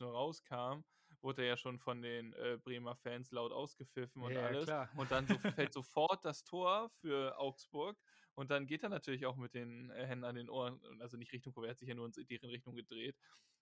nur 0.00 0.12
rauskam, 0.12 0.84
wurde 1.26 1.42
er 1.42 1.48
ja 1.48 1.56
schon 1.56 1.78
von 1.78 2.00
den 2.00 2.32
äh, 2.34 2.58
Bremer 2.62 2.96
Fans 2.96 3.30
laut 3.32 3.52
ausgepfiffen 3.52 4.22
und 4.22 4.32
ja, 4.32 4.46
alles. 4.46 4.64
Klar. 4.64 4.88
Und 4.96 5.10
dann 5.10 5.26
so, 5.26 5.34
fällt 5.54 5.72
sofort 5.72 6.24
das 6.24 6.44
Tor 6.44 6.88
für 7.00 7.38
Augsburg. 7.38 7.98
Und 8.34 8.50
dann 8.50 8.66
geht 8.66 8.82
er 8.82 8.90
natürlich 8.90 9.26
auch 9.26 9.36
mit 9.36 9.54
den 9.54 9.90
äh, 9.90 10.06
Händen 10.06 10.24
an 10.24 10.36
den 10.36 10.48
Ohren, 10.48 10.80
also 11.00 11.16
nicht 11.16 11.32
Richtung 11.32 11.54
er 11.62 11.70
hat 11.70 11.78
sich 11.78 11.88
ja 11.88 11.94
nur 11.94 12.06
in 12.06 12.26
deren 12.26 12.50
Richtung 12.50 12.76
gedreht. 12.76 13.16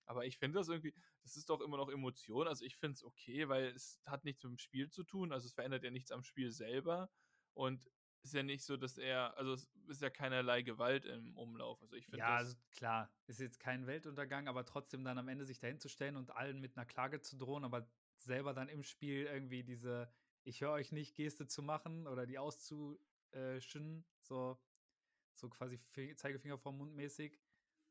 Aber 0.07 0.27
ich 0.27 0.37
finde 0.37 0.59
das 0.59 0.69
irgendwie, 0.69 0.95
das 1.23 1.37
ist 1.37 1.49
doch 1.49 1.61
immer 1.61 1.79
noch 1.79 1.89
Emotion. 1.89 2.47
Also 2.47 2.65
ich 2.65 2.77
finde 2.77 2.95
es 2.95 3.05
okay, 3.05 3.49
weil 3.49 3.69
es 3.69 4.03
hat 4.05 4.25
nichts 4.25 4.43
mit 4.45 4.51
dem 4.51 4.59
Spiel 4.59 4.91
zu 4.91 5.03
tun. 5.03 5.33
Also 5.33 5.47
es 5.47 5.55
verändert 5.55 5.83
ja 5.83 5.91
nichts 5.91 6.13
am 6.13 6.23
Spiel 6.23 6.51
selber. 6.51 7.09
Und 7.55 7.89
ist 8.25 8.35
ja 8.35 8.43
nicht 8.43 8.65
so, 8.65 8.77
dass 8.77 8.97
er, 8.99 9.37
also 9.37 9.53
es 9.53 9.69
ist 9.87 10.03
ja 10.03 10.11
keinerlei 10.11 10.63
Gewalt 10.63 11.05
im 11.05 11.37
Umlauf. 11.37 11.81
Also 11.83 11.95
ich 11.97 12.07
finde 12.07 12.19
Ja, 12.19 12.37
also 12.37 12.57
klar, 12.73 13.11
ist 13.27 13.41
jetzt 13.41 13.61
kein 13.61 13.87
Weltuntergang, 13.87 14.49
aber 14.49 14.65
trotzdem 14.65 15.05
dann 15.05 15.19
am 15.19 15.29
Ende 15.29 15.45
sich 15.45 15.59
dahin 15.59 15.79
zu 15.79 15.89
stellen 15.89 16.17
und 16.17 16.35
allen 16.35 16.61
mit 16.61 16.77
einer 16.77 16.87
Klage 16.87 17.21
zu 17.21 17.37
drohen, 17.37 17.65
aber 17.65 17.87
selber 18.17 18.55
dann 18.55 18.69
im 18.69 18.83
Spiel 18.83 19.27
irgendwie 19.27 19.63
diese 19.63 20.11
Ich 20.43 20.63
höre 20.63 20.73
euch 20.73 20.91
nicht 20.91 21.15
Geste 21.15 21.47
zu 21.47 21.63
machen 21.63 22.07
oder 22.07 22.27
die 22.27 22.39
auszu, 22.39 22.99
Shin, 23.59 24.05
so, 24.21 24.59
so 25.35 25.49
quasi 25.51 25.81
Zeigefinger 26.15 26.57
vom 26.57 26.79
Mund 26.79 26.95
mäßig. 26.95 27.41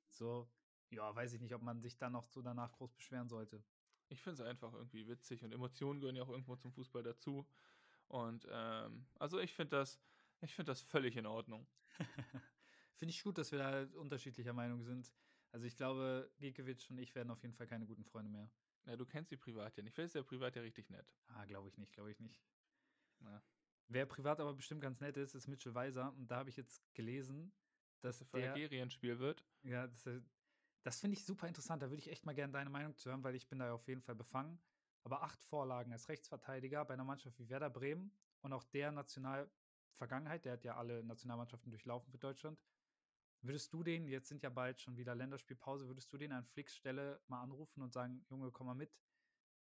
So, 0.09 0.49
ja, 0.89 1.13
weiß 1.13 1.33
ich 1.33 1.41
nicht, 1.41 1.53
ob 1.53 1.61
man 1.61 1.81
sich 1.81 1.97
dann 1.97 2.13
noch 2.13 2.27
so 2.27 2.41
danach 2.41 2.71
groß 2.71 2.93
beschweren 2.93 3.27
sollte. 3.27 3.63
Ich 4.07 4.21
finde 4.21 4.41
es 4.41 4.47
einfach 4.47 4.73
irgendwie 4.73 5.07
witzig 5.07 5.43
und 5.43 5.51
Emotionen 5.51 5.99
gehören 5.99 6.15
ja 6.15 6.23
auch 6.23 6.29
irgendwo 6.29 6.55
zum 6.55 6.71
Fußball 6.71 7.03
dazu. 7.03 7.47
Und 8.07 8.47
ähm, 8.49 9.07
also 9.19 9.39
ich 9.39 9.53
finde 9.53 9.77
das, 9.77 9.99
ich 10.43 10.55
finde 10.55 10.71
das 10.71 10.81
völlig 10.81 11.15
in 11.15 11.25
Ordnung. 11.25 11.67
finde 12.95 13.11
ich 13.11 13.23
gut, 13.23 13.37
dass 13.37 13.51
wir 13.51 13.59
da 13.59 13.99
unterschiedlicher 13.99 14.53
Meinung 14.53 14.83
sind. 14.83 15.11
Also 15.51 15.65
ich 15.65 15.75
glaube, 15.75 16.31
Giekewitsch 16.39 16.89
und 16.89 16.97
ich 16.97 17.13
werden 17.15 17.29
auf 17.29 17.41
jeden 17.41 17.53
Fall 17.53 17.67
keine 17.67 17.85
guten 17.85 18.03
Freunde 18.03 18.31
mehr. 18.31 18.49
Ja, 18.85 18.95
du 18.95 19.05
kennst 19.05 19.29
sie 19.29 19.37
privat 19.37 19.77
ja 19.77 19.83
nicht. 19.83 19.93
Vielleicht 19.93 20.07
ist 20.07 20.15
der 20.15 20.23
privat 20.23 20.55
ja 20.55 20.61
richtig 20.61 20.89
nett. 20.89 21.13
Ah, 21.27 21.45
glaube 21.45 21.69
ich 21.69 21.77
nicht, 21.77 21.93
glaube 21.93 22.11
ich 22.11 22.19
nicht. 22.19 22.43
Ja. 23.21 23.41
Wer 23.87 24.05
privat 24.05 24.39
aber 24.39 24.53
bestimmt 24.53 24.81
ganz 24.81 24.99
nett 24.99 25.17
ist, 25.17 25.35
ist 25.35 25.47
Mitchell 25.47 25.73
Weiser. 25.73 26.13
Und 26.13 26.29
da 26.29 26.37
habe 26.37 26.49
ich 26.49 26.57
jetzt 26.57 26.81
gelesen, 26.93 27.53
dass, 28.01 28.19
dass 28.19 28.29
der 28.29 28.41
für 28.41 28.51
Algerien 28.51 28.89
Spiel 28.89 29.19
wird. 29.19 29.45
Ja, 29.61 29.87
das, 29.87 30.09
das 30.83 30.99
finde 30.99 31.15
ich 31.15 31.23
super 31.23 31.47
interessant. 31.47 31.81
Da 31.81 31.89
würde 31.89 31.99
ich 31.99 32.09
echt 32.09 32.25
mal 32.25 32.33
gerne 32.33 32.51
deine 32.51 32.69
Meinung 32.69 32.95
zu 32.95 33.09
hören, 33.09 33.23
weil 33.23 33.35
ich 33.35 33.47
bin 33.47 33.59
da 33.59 33.73
auf 33.73 33.87
jeden 33.87 34.01
Fall 34.01 34.15
befangen. 34.15 34.59
Aber 35.03 35.21
acht 35.21 35.41
Vorlagen 35.43 35.91
als 35.91 36.09
Rechtsverteidiger 36.09 36.83
bei 36.85 36.93
einer 36.93 37.03
Mannschaft 37.03 37.37
wie 37.39 37.49
Werder 37.49 37.69
Bremen 37.69 38.11
und 38.41 38.53
auch 38.53 38.63
der 38.63 38.91
Nationalvergangenheit, 39.93 40.45
der 40.45 40.53
hat 40.53 40.63
ja 40.63 40.75
alle 40.75 41.03
Nationalmannschaften 41.03 41.71
durchlaufen 41.71 42.11
für 42.11 42.17
Deutschland. 42.17 42.59
Würdest 43.41 43.73
du 43.73 43.83
den, 43.83 44.07
jetzt 44.07 44.29
sind 44.29 44.41
ja 44.41 44.49
bald 44.49 44.79
schon 44.79 44.97
wieder 44.97 45.15
Länderspielpause, 45.15 45.87
würdest 45.87 46.11
du 46.13 46.17
den 46.17 46.31
an 46.31 46.45
Flicks 46.45 46.75
Stelle 46.75 47.21
mal 47.27 47.41
anrufen 47.41 47.81
und 47.81 47.91
sagen, 47.91 48.25
Junge, 48.29 48.51
komm 48.51 48.67
mal 48.67 48.73
mit? 48.73 48.97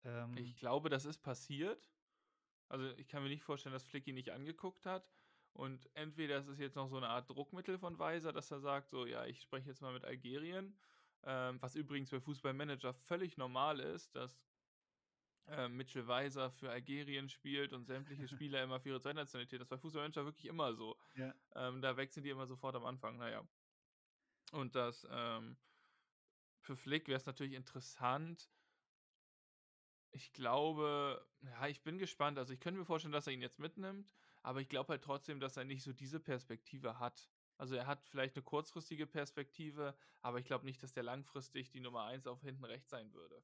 Ähm, 0.04 0.36
ich 0.36 0.56
glaube, 0.56 0.88
das 0.88 1.04
ist 1.04 1.18
passiert. 1.18 1.90
Also 2.68 2.86
ich 2.96 3.08
kann 3.08 3.22
mir 3.22 3.28
nicht 3.28 3.42
vorstellen, 3.42 3.72
dass 3.72 3.84
Flick 3.84 4.06
ihn 4.06 4.14
nicht 4.14 4.30
angeguckt 4.30 4.86
hat. 4.86 5.10
Und 5.52 5.88
entweder 5.94 6.38
ist 6.38 6.48
es 6.48 6.58
jetzt 6.58 6.76
noch 6.76 6.88
so 6.88 6.96
eine 6.96 7.08
Art 7.08 7.28
Druckmittel 7.30 7.78
von 7.78 7.98
Weiser, 7.98 8.32
dass 8.32 8.50
er 8.50 8.60
sagt, 8.60 8.90
so, 8.90 9.06
ja, 9.06 9.24
ich 9.24 9.40
spreche 9.40 9.68
jetzt 9.68 9.80
mal 9.80 9.92
mit 9.92 10.04
Algerien. 10.04 10.78
Ähm, 11.24 11.60
was 11.60 11.74
übrigens 11.74 12.10
bei 12.10 12.20
Fußballmanager 12.20 12.94
völlig 12.94 13.36
normal 13.36 13.80
ist, 13.80 14.14
dass 14.14 14.38
äh, 15.48 15.68
Mitchell 15.68 16.06
Weiser 16.06 16.50
für 16.50 16.70
Algerien 16.70 17.28
spielt 17.28 17.72
und 17.72 17.84
sämtliche 17.84 18.28
Spieler 18.28 18.62
immer 18.62 18.80
für 18.80 18.90
ihre 18.90 19.00
Zweitnationalität. 19.00 19.60
Das 19.60 19.70
war 19.70 19.78
Fußballmanager 19.78 20.24
wirklich 20.24 20.46
immer 20.46 20.74
so. 20.74 20.96
Ja. 21.14 21.34
Ähm, 21.54 21.80
da 21.82 21.96
wechseln 21.96 22.24
die 22.24 22.30
immer 22.30 22.46
sofort 22.46 22.74
am 22.76 22.84
Anfang. 22.84 23.16
Naja. 23.18 23.46
Und 24.52 24.74
das 24.74 25.06
ähm, 25.10 25.56
für 26.60 26.76
Flick 26.76 27.08
wäre 27.08 27.16
es 27.16 27.26
natürlich 27.26 27.54
interessant, 27.54 28.48
ich 30.16 30.32
glaube, 30.32 31.24
ja, 31.42 31.68
ich 31.68 31.82
bin 31.82 31.98
gespannt. 31.98 32.38
Also 32.38 32.52
ich 32.52 32.60
könnte 32.60 32.80
mir 32.80 32.86
vorstellen, 32.86 33.12
dass 33.12 33.26
er 33.26 33.34
ihn 33.34 33.42
jetzt 33.42 33.58
mitnimmt, 33.58 34.10
aber 34.42 34.60
ich 34.60 34.68
glaube 34.68 34.90
halt 34.90 35.04
trotzdem, 35.04 35.40
dass 35.40 35.56
er 35.56 35.64
nicht 35.64 35.82
so 35.82 35.92
diese 35.92 36.20
Perspektive 36.20 36.98
hat. 36.98 37.28
Also 37.58 37.74
er 37.74 37.86
hat 37.86 38.04
vielleicht 38.08 38.36
eine 38.36 38.42
kurzfristige 38.42 39.06
Perspektive, 39.06 39.94
aber 40.22 40.38
ich 40.38 40.46
glaube 40.46 40.64
nicht, 40.64 40.82
dass 40.82 40.92
der 40.92 41.02
langfristig 41.02 41.70
die 41.70 41.80
Nummer 41.80 42.04
1 42.04 42.26
auf 42.26 42.42
hinten 42.42 42.64
rechts 42.64 42.90
sein 42.90 43.12
würde. 43.12 43.42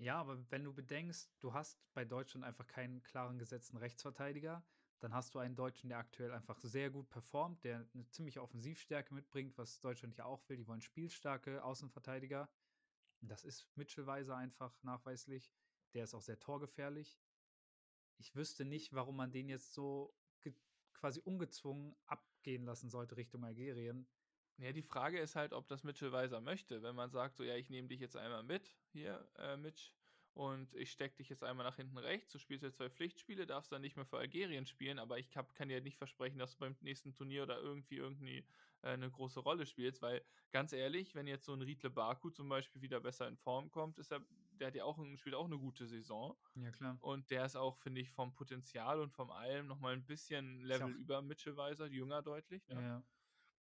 Ja, 0.00 0.18
aber 0.18 0.50
wenn 0.50 0.64
du 0.64 0.72
bedenkst, 0.72 1.30
du 1.40 1.52
hast 1.52 1.78
bei 1.92 2.06
Deutschland 2.06 2.42
einfach 2.42 2.66
keinen 2.66 3.02
klaren 3.02 3.38
gesetzten 3.38 3.76
Rechtsverteidiger, 3.76 4.64
dann 5.00 5.12
hast 5.12 5.34
du 5.34 5.38
einen 5.38 5.56
Deutschen, 5.56 5.90
der 5.90 5.98
aktuell 5.98 6.32
einfach 6.32 6.58
sehr 6.62 6.88
gut 6.88 7.10
performt, 7.10 7.62
der 7.64 7.86
eine 7.92 8.08
ziemliche 8.08 8.40
Offensivstärke 8.40 9.12
mitbringt, 9.12 9.58
was 9.58 9.78
Deutschland 9.80 10.16
ja 10.16 10.24
auch 10.24 10.48
will. 10.48 10.56
Die 10.56 10.66
wollen 10.66 10.80
spielstarke 10.80 11.62
Außenverteidiger. 11.62 12.48
Das 13.20 13.44
ist 13.44 13.68
Mitchell 13.76 14.06
Weiser 14.06 14.36
einfach 14.36 14.82
nachweislich. 14.82 15.52
Der 15.92 16.04
ist 16.04 16.14
auch 16.14 16.22
sehr 16.22 16.40
torgefährlich. 16.40 17.20
Ich 18.16 18.34
wüsste 18.34 18.64
nicht, 18.64 18.94
warum 18.94 19.16
man 19.16 19.32
den 19.32 19.50
jetzt 19.50 19.74
so 19.74 20.14
quasi 20.94 21.20
ungezwungen 21.20 21.94
abgehen 22.06 22.64
lassen 22.64 22.88
sollte 22.88 23.18
Richtung 23.18 23.44
Algerien. 23.44 24.06
Ja, 24.60 24.72
die 24.72 24.82
Frage 24.82 25.18
ist 25.18 25.36
halt, 25.36 25.52
ob 25.52 25.66
das 25.68 25.84
Mitchell 25.84 26.12
Weiser 26.12 26.40
möchte. 26.40 26.82
Wenn 26.82 26.94
man 26.94 27.10
sagt, 27.10 27.36
so, 27.36 27.42
ja, 27.42 27.56
ich 27.56 27.70
nehme 27.70 27.88
dich 27.88 28.00
jetzt 28.00 28.16
einmal 28.16 28.42
mit, 28.42 28.76
hier, 28.92 29.26
äh, 29.38 29.56
Mitch, 29.56 29.92
und 30.34 30.74
ich 30.74 30.92
stecke 30.92 31.16
dich 31.16 31.28
jetzt 31.28 31.42
einmal 31.42 31.66
nach 31.66 31.76
hinten 31.76 31.98
rechts, 31.98 32.32
du 32.32 32.38
spielst 32.38 32.62
jetzt 32.62 32.76
zwei 32.76 32.88
Pflichtspiele, 32.88 33.46
darfst 33.46 33.72
dann 33.72 33.82
nicht 33.82 33.96
mehr 33.96 34.06
für 34.06 34.18
Algerien 34.18 34.64
spielen, 34.64 34.98
aber 34.98 35.18
ich 35.18 35.36
hab, 35.36 35.54
kann 35.54 35.68
dir 35.68 35.80
nicht 35.80 35.98
versprechen, 35.98 36.38
dass 36.38 36.52
du 36.52 36.58
beim 36.58 36.76
nächsten 36.82 37.12
Turnier 37.12 37.42
oder 37.42 37.58
irgendwie 37.60 37.96
irgendwie 37.96 38.38
äh, 38.82 38.90
eine 38.90 39.10
große 39.10 39.40
Rolle 39.40 39.66
spielst, 39.66 40.02
weil 40.02 40.22
ganz 40.52 40.72
ehrlich, 40.72 41.14
wenn 41.14 41.26
jetzt 41.26 41.46
so 41.46 41.52
ein 41.52 41.62
Riedle 41.62 41.90
Baku 41.90 42.30
zum 42.30 42.48
Beispiel 42.48 42.80
wieder 42.80 43.00
besser 43.00 43.26
in 43.26 43.36
Form 43.38 43.70
kommt, 43.70 43.98
ist 43.98 44.12
er, 44.12 44.24
der 44.52 44.68
hat 44.68 44.74
ja 44.76 44.84
auch 44.84 44.98
spielt 45.16 45.34
auch 45.34 45.46
eine 45.46 45.58
gute 45.58 45.86
Saison. 45.86 46.36
Ja, 46.54 46.70
klar. 46.70 46.96
Und 47.00 47.30
der 47.30 47.44
ist 47.44 47.56
auch, 47.56 47.76
finde 47.78 48.00
ich, 48.00 48.10
vom 48.10 48.34
Potenzial 48.34 49.00
und 49.00 49.12
vom 49.12 49.30
allem 49.30 49.66
nochmal 49.66 49.94
ein 49.94 50.06
bisschen 50.06 50.62
Level 50.62 50.92
über 50.92 51.22
Mitchell 51.22 51.56
Weiser, 51.56 51.86
jünger 51.86 52.22
deutlich. 52.22 52.66
Ja. 52.68 52.80
ja. 52.80 53.02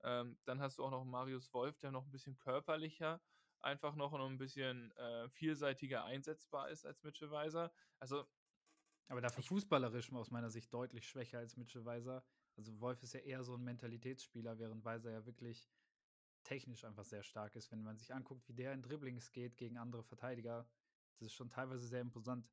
Ähm, 0.03 0.37
dann 0.45 0.59
hast 0.61 0.77
du 0.77 0.85
auch 0.85 0.91
noch 0.91 1.03
Marius 1.03 1.53
Wolf, 1.53 1.77
der 1.79 1.91
noch 1.91 2.05
ein 2.05 2.11
bisschen 2.11 2.37
körperlicher 2.37 3.21
einfach 3.61 3.95
noch 3.95 4.13
ein 4.13 4.37
bisschen 4.37 4.91
äh, 4.95 5.29
vielseitiger 5.29 6.05
einsetzbar 6.05 6.69
ist 6.69 6.85
als 6.85 7.03
Mitchell 7.03 7.31
Weiser. 7.31 7.71
Also 7.99 8.25
aber 9.09 9.21
dafür 9.21 9.43
fußballerisch 9.43 10.13
aus 10.13 10.29
meiner 10.29 10.51
Sicht 10.51 10.71
deutlich 10.71 11.07
schwächer 11.07 11.39
als 11.39 11.57
Mitchell 11.57 11.83
Weiser. 11.83 12.23
Also 12.55 12.79
Wolf 12.79 13.01
ist 13.01 13.13
ja 13.13 13.19
eher 13.21 13.43
so 13.43 13.55
ein 13.55 13.63
Mentalitätsspieler, 13.63 14.59
während 14.59 14.85
Weiser 14.85 15.11
ja 15.11 15.25
wirklich 15.25 15.67
technisch 16.43 16.85
einfach 16.85 17.05
sehr 17.05 17.23
stark 17.23 17.55
ist. 17.55 17.71
Wenn 17.71 17.81
man 17.81 17.97
sich 17.97 18.13
anguckt, 18.13 18.47
wie 18.47 18.53
der 18.53 18.71
in 18.73 18.83
Dribblings 18.83 19.31
geht 19.31 19.57
gegen 19.57 19.77
andere 19.77 20.03
Verteidiger, 20.03 20.67
das 21.17 21.27
ist 21.27 21.33
schon 21.33 21.49
teilweise 21.49 21.87
sehr 21.87 22.01
imposant. 22.01 22.47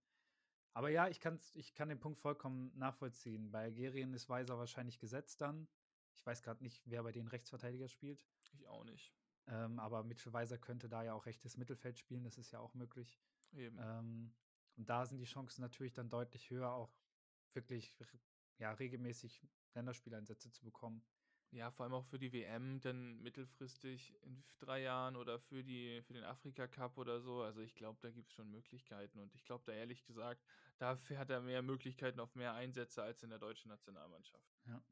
Aber 0.73 0.89
ja, 0.89 1.09
ich, 1.09 1.21
kann's, 1.21 1.55
ich 1.55 1.75
kann 1.75 1.91
den 1.91 2.01
Punkt 2.01 2.21
vollkommen 2.21 2.73
nachvollziehen. 2.77 3.51
Bei 3.51 3.65
Algerien 3.65 4.15
ist 4.15 4.29
Weiser 4.29 4.59
wahrscheinlich 4.59 4.99
gesetzt 4.99 5.43
dann. 5.43 5.69
Ich 6.17 6.27
weiß 6.27 6.43
gerade 6.43 6.63
nicht, 6.63 6.83
wer 6.87 7.03
bei 7.03 7.13
den 7.13 7.29
Rechtsverteidiger 7.29 7.89
spielt. 7.89 8.27
Ich 8.53 8.67
auch 8.67 8.85
nicht. 8.85 9.15
Ähm, 9.47 9.79
aber 9.79 10.03
Mitchell 10.03 10.33
Weiser 10.33 10.59
könnte 10.59 10.89
da 10.89 11.05
ja 11.05 11.15
auch 11.15 11.27
rechtes 11.27 11.57
Mittelfeld 11.57 11.99
spielen, 11.99 12.25
das 12.25 12.39
ist 12.39 12.51
ja 12.51 12.59
auch 12.59 12.75
möglich. 12.75 13.21
Eben. 13.53 13.79
Ähm, 13.79 14.35
und 14.77 14.91
da 14.91 15.07
sind 15.07 15.19
die 15.19 15.25
Chancen 15.25 15.61
natürlich 15.61 15.93
dann 15.93 16.11
deutlich 16.11 16.51
höher, 16.51 16.73
auch 16.73 16.93
wirklich 17.53 17.95
ja, 18.59 18.73
regelmäßig 18.73 19.47
Länderspieleinsätze 19.75 20.51
zu 20.51 20.65
bekommen. 20.65 21.07
Ja, 21.53 21.71
vor 21.71 21.85
allem 21.85 21.95
auch 21.95 22.05
für 22.05 22.19
die 22.19 22.33
WM, 22.33 22.81
dann 22.81 23.23
mittelfristig 23.23 24.21
in 24.23 24.45
drei 24.59 24.83
Jahren 24.83 25.17
oder 25.17 25.39
für, 25.39 25.63
die, 25.63 26.03
für 26.03 26.13
den 26.13 26.25
Afrika 26.25 26.67
Cup 26.67 26.99
oder 26.99 27.21
so. 27.21 27.41
Also 27.43 27.61
ich 27.61 27.75
glaube, 27.75 27.99
da 28.03 28.11
gibt 28.11 28.29
es 28.29 28.35
schon 28.35 28.51
Möglichkeiten. 28.51 29.21
Und 29.21 29.35
ich 29.35 29.45
glaube 29.45 29.65
da 29.65 29.73
ehrlich 29.73 30.05
gesagt, 30.05 30.45
dafür 30.79 31.19
hat 31.19 31.31
er 31.31 31.41
mehr 31.41 31.63
Möglichkeiten 31.63 32.21
auf 32.21 32.35
mehr 32.35 32.55
Einsätze 32.55 33.03
als 33.03 33.23
in 33.23 33.31
der 33.31 33.39
deutschen 33.39 33.69
Nationalmannschaft. 33.69 34.59
Ja. 34.67 34.83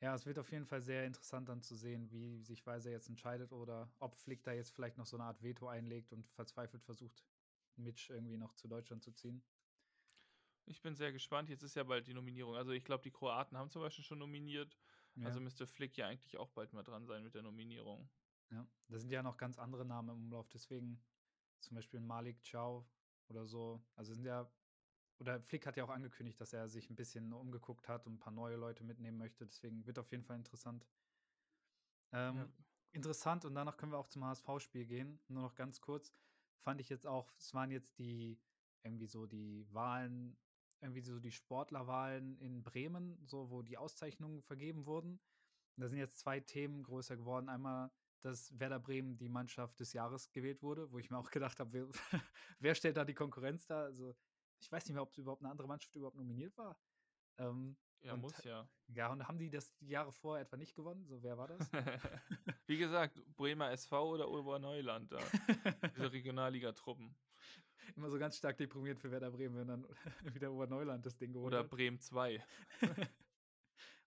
Ja, 0.00 0.14
es 0.14 0.26
wird 0.26 0.38
auf 0.38 0.52
jeden 0.52 0.66
Fall 0.66 0.80
sehr 0.80 1.04
interessant 1.04 1.48
dann 1.48 1.60
zu 1.60 1.74
sehen, 1.74 2.10
wie 2.12 2.40
sich 2.42 2.64
Weiser 2.66 2.90
jetzt 2.90 3.08
entscheidet 3.08 3.52
oder 3.52 3.92
ob 3.98 4.14
Flick 4.14 4.44
da 4.44 4.52
jetzt 4.52 4.70
vielleicht 4.70 4.96
noch 4.96 5.06
so 5.06 5.16
eine 5.16 5.24
Art 5.24 5.42
Veto 5.42 5.66
einlegt 5.66 6.12
und 6.12 6.28
verzweifelt 6.30 6.84
versucht, 6.84 7.24
Mitch 7.76 8.12
irgendwie 8.12 8.36
noch 8.36 8.54
zu 8.54 8.68
Deutschland 8.68 9.02
zu 9.02 9.12
ziehen. 9.12 9.42
Ich 10.66 10.82
bin 10.82 10.94
sehr 10.94 11.12
gespannt. 11.12 11.48
Jetzt 11.48 11.62
ist 11.62 11.74
ja 11.74 11.82
bald 11.82 12.06
die 12.06 12.14
Nominierung. 12.14 12.54
Also 12.54 12.72
ich 12.72 12.84
glaube, 12.84 13.02
die 13.02 13.10
Kroaten 13.10 13.56
haben 13.56 13.70
zum 13.70 13.82
Beispiel 13.82 14.04
schon 14.04 14.18
nominiert. 14.18 14.78
Ja. 15.14 15.26
Also 15.26 15.40
müsste 15.40 15.66
Flick 15.66 15.96
ja 15.96 16.06
eigentlich 16.06 16.36
auch 16.36 16.50
bald 16.50 16.72
mal 16.72 16.82
dran 16.82 17.06
sein 17.06 17.24
mit 17.24 17.34
der 17.34 17.42
Nominierung. 17.42 18.08
Ja, 18.50 18.66
da 18.88 18.98
sind 18.98 19.10
ja 19.10 19.22
noch 19.22 19.36
ganz 19.36 19.58
andere 19.58 19.84
Namen 19.84 20.10
im 20.10 20.24
Umlauf. 20.24 20.48
Deswegen 20.48 21.02
zum 21.60 21.74
Beispiel 21.74 22.00
Malik 22.00 22.38
Chow 22.48 22.86
oder 23.28 23.46
so. 23.46 23.82
Also 23.94 24.14
sind 24.14 24.24
ja 24.24 24.50
oder 25.20 25.40
Flick 25.40 25.66
hat 25.66 25.76
ja 25.76 25.84
auch 25.84 25.90
angekündigt, 25.90 26.40
dass 26.40 26.52
er 26.52 26.68
sich 26.68 26.90
ein 26.90 26.96
bisschen 26.96 27.32
umgeguckt 27.32 27.88
hat 27.88 28.06
und 28.06 28.14
ein 28.14 28.18
paar 28.18 28.32
neue 28.32 28.56
Leute 28.56 28.84
mitnehmen 28.84 29.18
möchte. 29.18 29.46
Deswegen 29.46 29.84
wird 29.86 29.98
auf 29.98 30.10
jeden 30.10 30.24
Fall 30.24 30.36
interessant. 30.36 30.86
Ähm, 32.12 32.36
ja. 32.36 32.48
Interessant 32.92 33.44
und 33.44 33.54
danach 33.54 33.76
können 33.76 33.92
wir 33.92 33.98
auch 33.98 34.06
zum 34.06 34.24
HSV-Spiel 34.24 34.86
gehen. 34.86 35.20
Nur 35.28 35.42
noch 35.42 35.54
ganz 35.54 35.80
kurz. 35.80 36.14
Fand 36.60 36.80
ich 36.80 36.88
jetzt 36.88 37.06
auch, 37.06 37.32
es 37.36 37.52
waren 37.54 37.70
jetzt 37.70 37.98
die 37.98 38.38
irgendwie 38.82 39.06
so 39.06 39.26
die 39.26 39.66
Wahlen, 39.72 40.36
irgendwie 40.80 41.00
so 41.00 41.18
die 41.18 41.32
Sportlerwahlen 41.32 42.38
in 42.38 42.62
Bremen, 42.62 43.18
so 43.26 43.50
wo 43.50 43.62
die 43.62 43.76
Auszeichnungen 43.76 44.42
vergeben 44.42 44.86
wurden. 44.86 45.20
Und 45.76 45.82
da 45.82 45.88
sind 45.88 45.98
jetzt 45.98 46.18
zwei 46.18 46.40
Themen 46.40 46.82
größer 46.82 47.16
geworden. 47.16 47.48
Einmal, 47.48 47.90
dass 48.22 48.58
Werder 48.58 48.80
Bremen 48.80 49.16
die 49.16 49.28
Mannschaft 49.28 49.78
des 49.80 49.92
Jahres 49.92 50.30
gewählt 50.32 50.62
wurde, 50.62 50.90
wo 50.90 50.98
ich 50.98 51.10
mir 51.10 51.18
auch 51.18 51.30
gedacht 51.30 51.60
habe, 51.60 51.72
wer, 51.72 51.88
wer 52.60 52.74
stellt 52.74 52.96
da 52.96 53.04
die 53.04 53.14
Konkurrenz 53.14 53.66
da? 53.66 53.82
Also 53.82 54.16
ich 54.60 54.70
weiß 54.70 54.86
nicht 54.86 54.94
mehr, 54.94 55.02
ob 55.02 55.10
es 55.10 55.18
überhaupt 55.18 55.42
eine 55.42 55.50
andere 55.50 55.68
Mannschaft 55.68 55.94
überhaupt 55.94 56.16
nominiert 56.16 56.56
war. 56.56 56.78
Ähm, 57.38 57.76
ja, 58.00 58.16
muss 58.16 58.44
ja. 58.44 58.68
Ja, 58.88 59.10
und 59.12 59.26
haben 59.26 59.38
die 59.38 59.50
das 59.50 59.74
die 59.76 59.88
Jahre 59.88 60.12
vorher 60.12 60.44
etwa 60.44 60.56
nicht 60.56 60.74
gewonnen? 60.74 61.04
So, 61.06 61.22
wer 61.22 61.36
war 61.36 61.48
das? 61.48 61.58
Wie 62.66 62.78
gesagt, 62.78 63.20
Bremer 63.36 63.70
SV 63.72 64.14
oder 64.14 64.28
Oberneuland 64.28 65.12
da. 65.12 65.18
Diese 65.96 66.12
Regionalliga-Truppen. 66.12 67.14
Immer 67.96 68.10
so 68.10 68.18
ganz 68.18 68.36
stark 68.36 68.56
deprimiert 68.58 68.98
für 69.00 69.10
Werder 69.10 69.30
Bremen, 69.30 69.56
wenn 69.56 69.68
dann 69.68 69.86
wieder 70.34 70.52
Oberneuland 70.52 71.04
das 71.06 71.16
Ding 71.16 71.32
geholt 71.32 71.52
Oder 71.52 71.64
Bremen 71.64 71.98
2. 71.98 72.44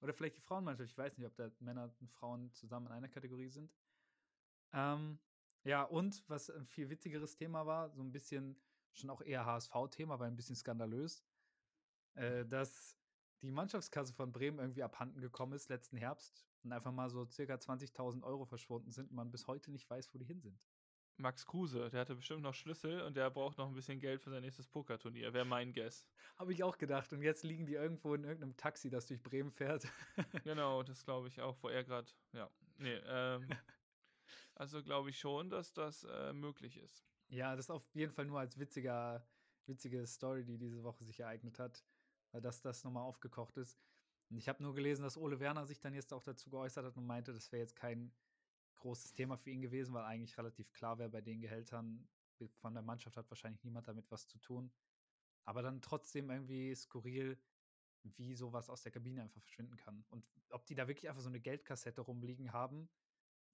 oder 0.02 0.14
vielleicht 0.14 0.38
die 0.38 0.42
Frauenmannschaft. 0.42 0.90
Ich 0.90 0.98
weiß 0.98 1.18
nicht, 1.18 1.28
ob 1.28 1.36
da 1.36 1.50
Männer 1.60 1.94
und 2.00 2.12
Frauen 2.12 2.52
zusammen 2.54 2.88
in 2.88 2.94
einer 2.94 3.10
Kategorie 3.10 3.50
sind. 3.50 3.74
Ähm, 4.74 5.20
ja, 5.64 5.84
und 5.84 6.24
was 6.28 6.50
ein 6.50 6.66
viel 6.66 6.90
witzigeres 6.90 7.36
Thema 7.36 7.66
war, 7.66 7.90
so 7.92 8.02
ein 8.02 8.12
bisschen 8.12 8.60
schon 8.94 9.10
auch 9.10 9.22
eher 9.22 9.46
HSV-Thema, 9.46 10.20
weil 10.20 10.28
ein 10.28 10.36
bisschen 10.36 10.56
skandalös, 10.56 11.24
äh, 12.16 12.46
dass 12.46 12.98
die 13.42 13.52
Mannschaftskasse 13.52 14.14
von 14.14 14.32
Bremen 14.32 14.60
irgendwie 14.60 14.84
abhanden 14.84 15.20
gekommen 15.20 15.54
ist 15.54 15.70
letzten 15.70 15.98
Herbst 15.98 16.46
und 16.64 16.72
einfach 16.72 16.92
mal 16.92 17.10
so 17.10 17.26
circa 17.26 17.56
20.000 17.56 18.24
Euro 18.24 18.46
verschwunden 18.46 18.92
sind 18.92 19.10
und 19.10 19.16
man 19.16 19.32
bis 19.32 19.48
heute 19.48 19.72
nicht 19.72 19.90
weiß, 19.90 20.14
wo 20.14 20.18
die 20.18 20.26
hin 20.26 20.42
sind. 20.42 20.60
Max 21.18 21.46
Kruse, 21.46 21.90
der 21.90 22.02
hatte 22.02 22.16
bestimmt 22.16 22.42
noch 22.42 22.54
Schlüssel 22.54 23.02
und 23.02 23.16
der 23.16 23.30
braucht 23.30 23.58
noch 23.58 23.68
ein 23.68 23.76
bisschen 23.76 24.00
Geld 24.00 24.22
für 24.22 24.32
sein 24.32 24.42
nächstes 24.42 24.68
Pokerturnier. 24.68 25.34
Wäre 25.34 25.46
mein 25.46 25.72
Guess. 25.72 26.08
Habe 26.38 26.52
ich 26.52 26.64
auch 26.64 26.78
gedacht. 26.78 27.14
Und 27.14 27.22
jetzt 27.22 27.44
liegen 27.44 27.66
die 27.66 27.74
irgendwo 27.74 28.16
in 28.16 28.24
irgendeinem 28.24 28.58
Taxi, 28.58 28.90
das 28.90 29.06
durch 29.06 29.22
Bremen 29.22 29.52
fährt. 29.52 29.88
genau, 30.44 30.82
das 30.84 31.04
glaube 31.04 31.28
ich 31.28 31.40
auch, 31.42 31.58
wo 31.62 31.70
er 31.70 31.84
gerade, 31.84 32.10
ja. 32.34 32.50
Nee, 32.78 33.00
ähm, 33.06 33.48
also 34.56 34.82
glaube 34.82 35.12
ich 35.12 35.20
schon, 35.20 35.50
dass 35.50 35.74
das 35.74 36.04
äh, 36.06 36.34
möglich 36.34 36.78
ist. 36.78 37.06
Ja, 37.32 37.56
das 37.56 37.66
ist 37.66 37.72
auf 37.72 37.96
jeden 37.96 38.12
Fall 38.12 38.26
nur 38.26 38.42
als 38.42 38.60
witziger, 38.60 39.26
witzige 39.66 40.06
Story, 40.06 40.44
die 40.44 40.58
diese 40.58 40.84
Woche 40.84 41.06
sich 41.06 41.22
ereignet 41.22 41.60
hat, 41.60 41.86
dass 42.34 42.62
das 42.62 42.84
nochmal 42.84 43.04
aufgekocht 43.04 43.56
ist. 43.56 43.80
Und 44.30 44.38
ich 44.38 44.50
habe 44.50 44.62
nur 44.62 44.76
gelesen, 44.76 45.04
dass 45.04 45.18
Ole 45.18 45.40
Werner 45.40 45.66
sich 45.66 45.80
dann 45.80 45.94
jetzt 45.94 46.12
auch 46.14 46.24
dazu 46.24 46.50
geäußert 46.50 46.86
hat 46.86 46.98
und 46.98 47.06
meinte, 47.06 47.32
das 47.32 47.50
wäre 47.54 47.62
jetzt 47.62 47.78
kein 47.78 48.14
großes 48.76 49.14
Thema 49.14 49.38
für 49.38 49.50
ihn 49.50 49.62
gewesen, 49.62 49.94
weil 49.94 50.04
eigentlich 50.04 50.38
relativ 50.38 50.74
klar 50.74 50.98
wäre, 51.00 51.10
bei 51.10 51.22
den 51.22 51.40
Gehältern 51.40 52.06
von 52.60 52.74
der 52.74 52.84
Mannschaft 52.84 53.16
hat 53.16 53.30
wahrscheinlich 53.32 53.64
niemand 53.64 53.88
damit 53.88 54.12
was 54.12 54.28
zu 54.28 54.38
tun. 54.40 54.70
Aber 55.46 55.62
dann 55.62 55.82
trotzdem 55.82 56.30
irgendwie 56.30 56.76
skurril, 56.76 57.42
wie 58.04 58.36
sowas 58.36 58.70
aus 58.70 58.82
der 58.82 58.92
Kabine 58.92 59.22
einfach 59.22 59.42
verschwinden 59.42 59.78
kann. 59.78 60.04
Und 60.10 60.26
ob 60.50 60.66
die 60.66 60.76
da 60.76 60.90
wirklich 60.90 61.08
einfach 61.08 61.22
so 61.22 61.30
eine 61.30 61.40
Geldkassette 61.40 62.02
rumliegen 62.02 62.52
haben, 62.52 62.90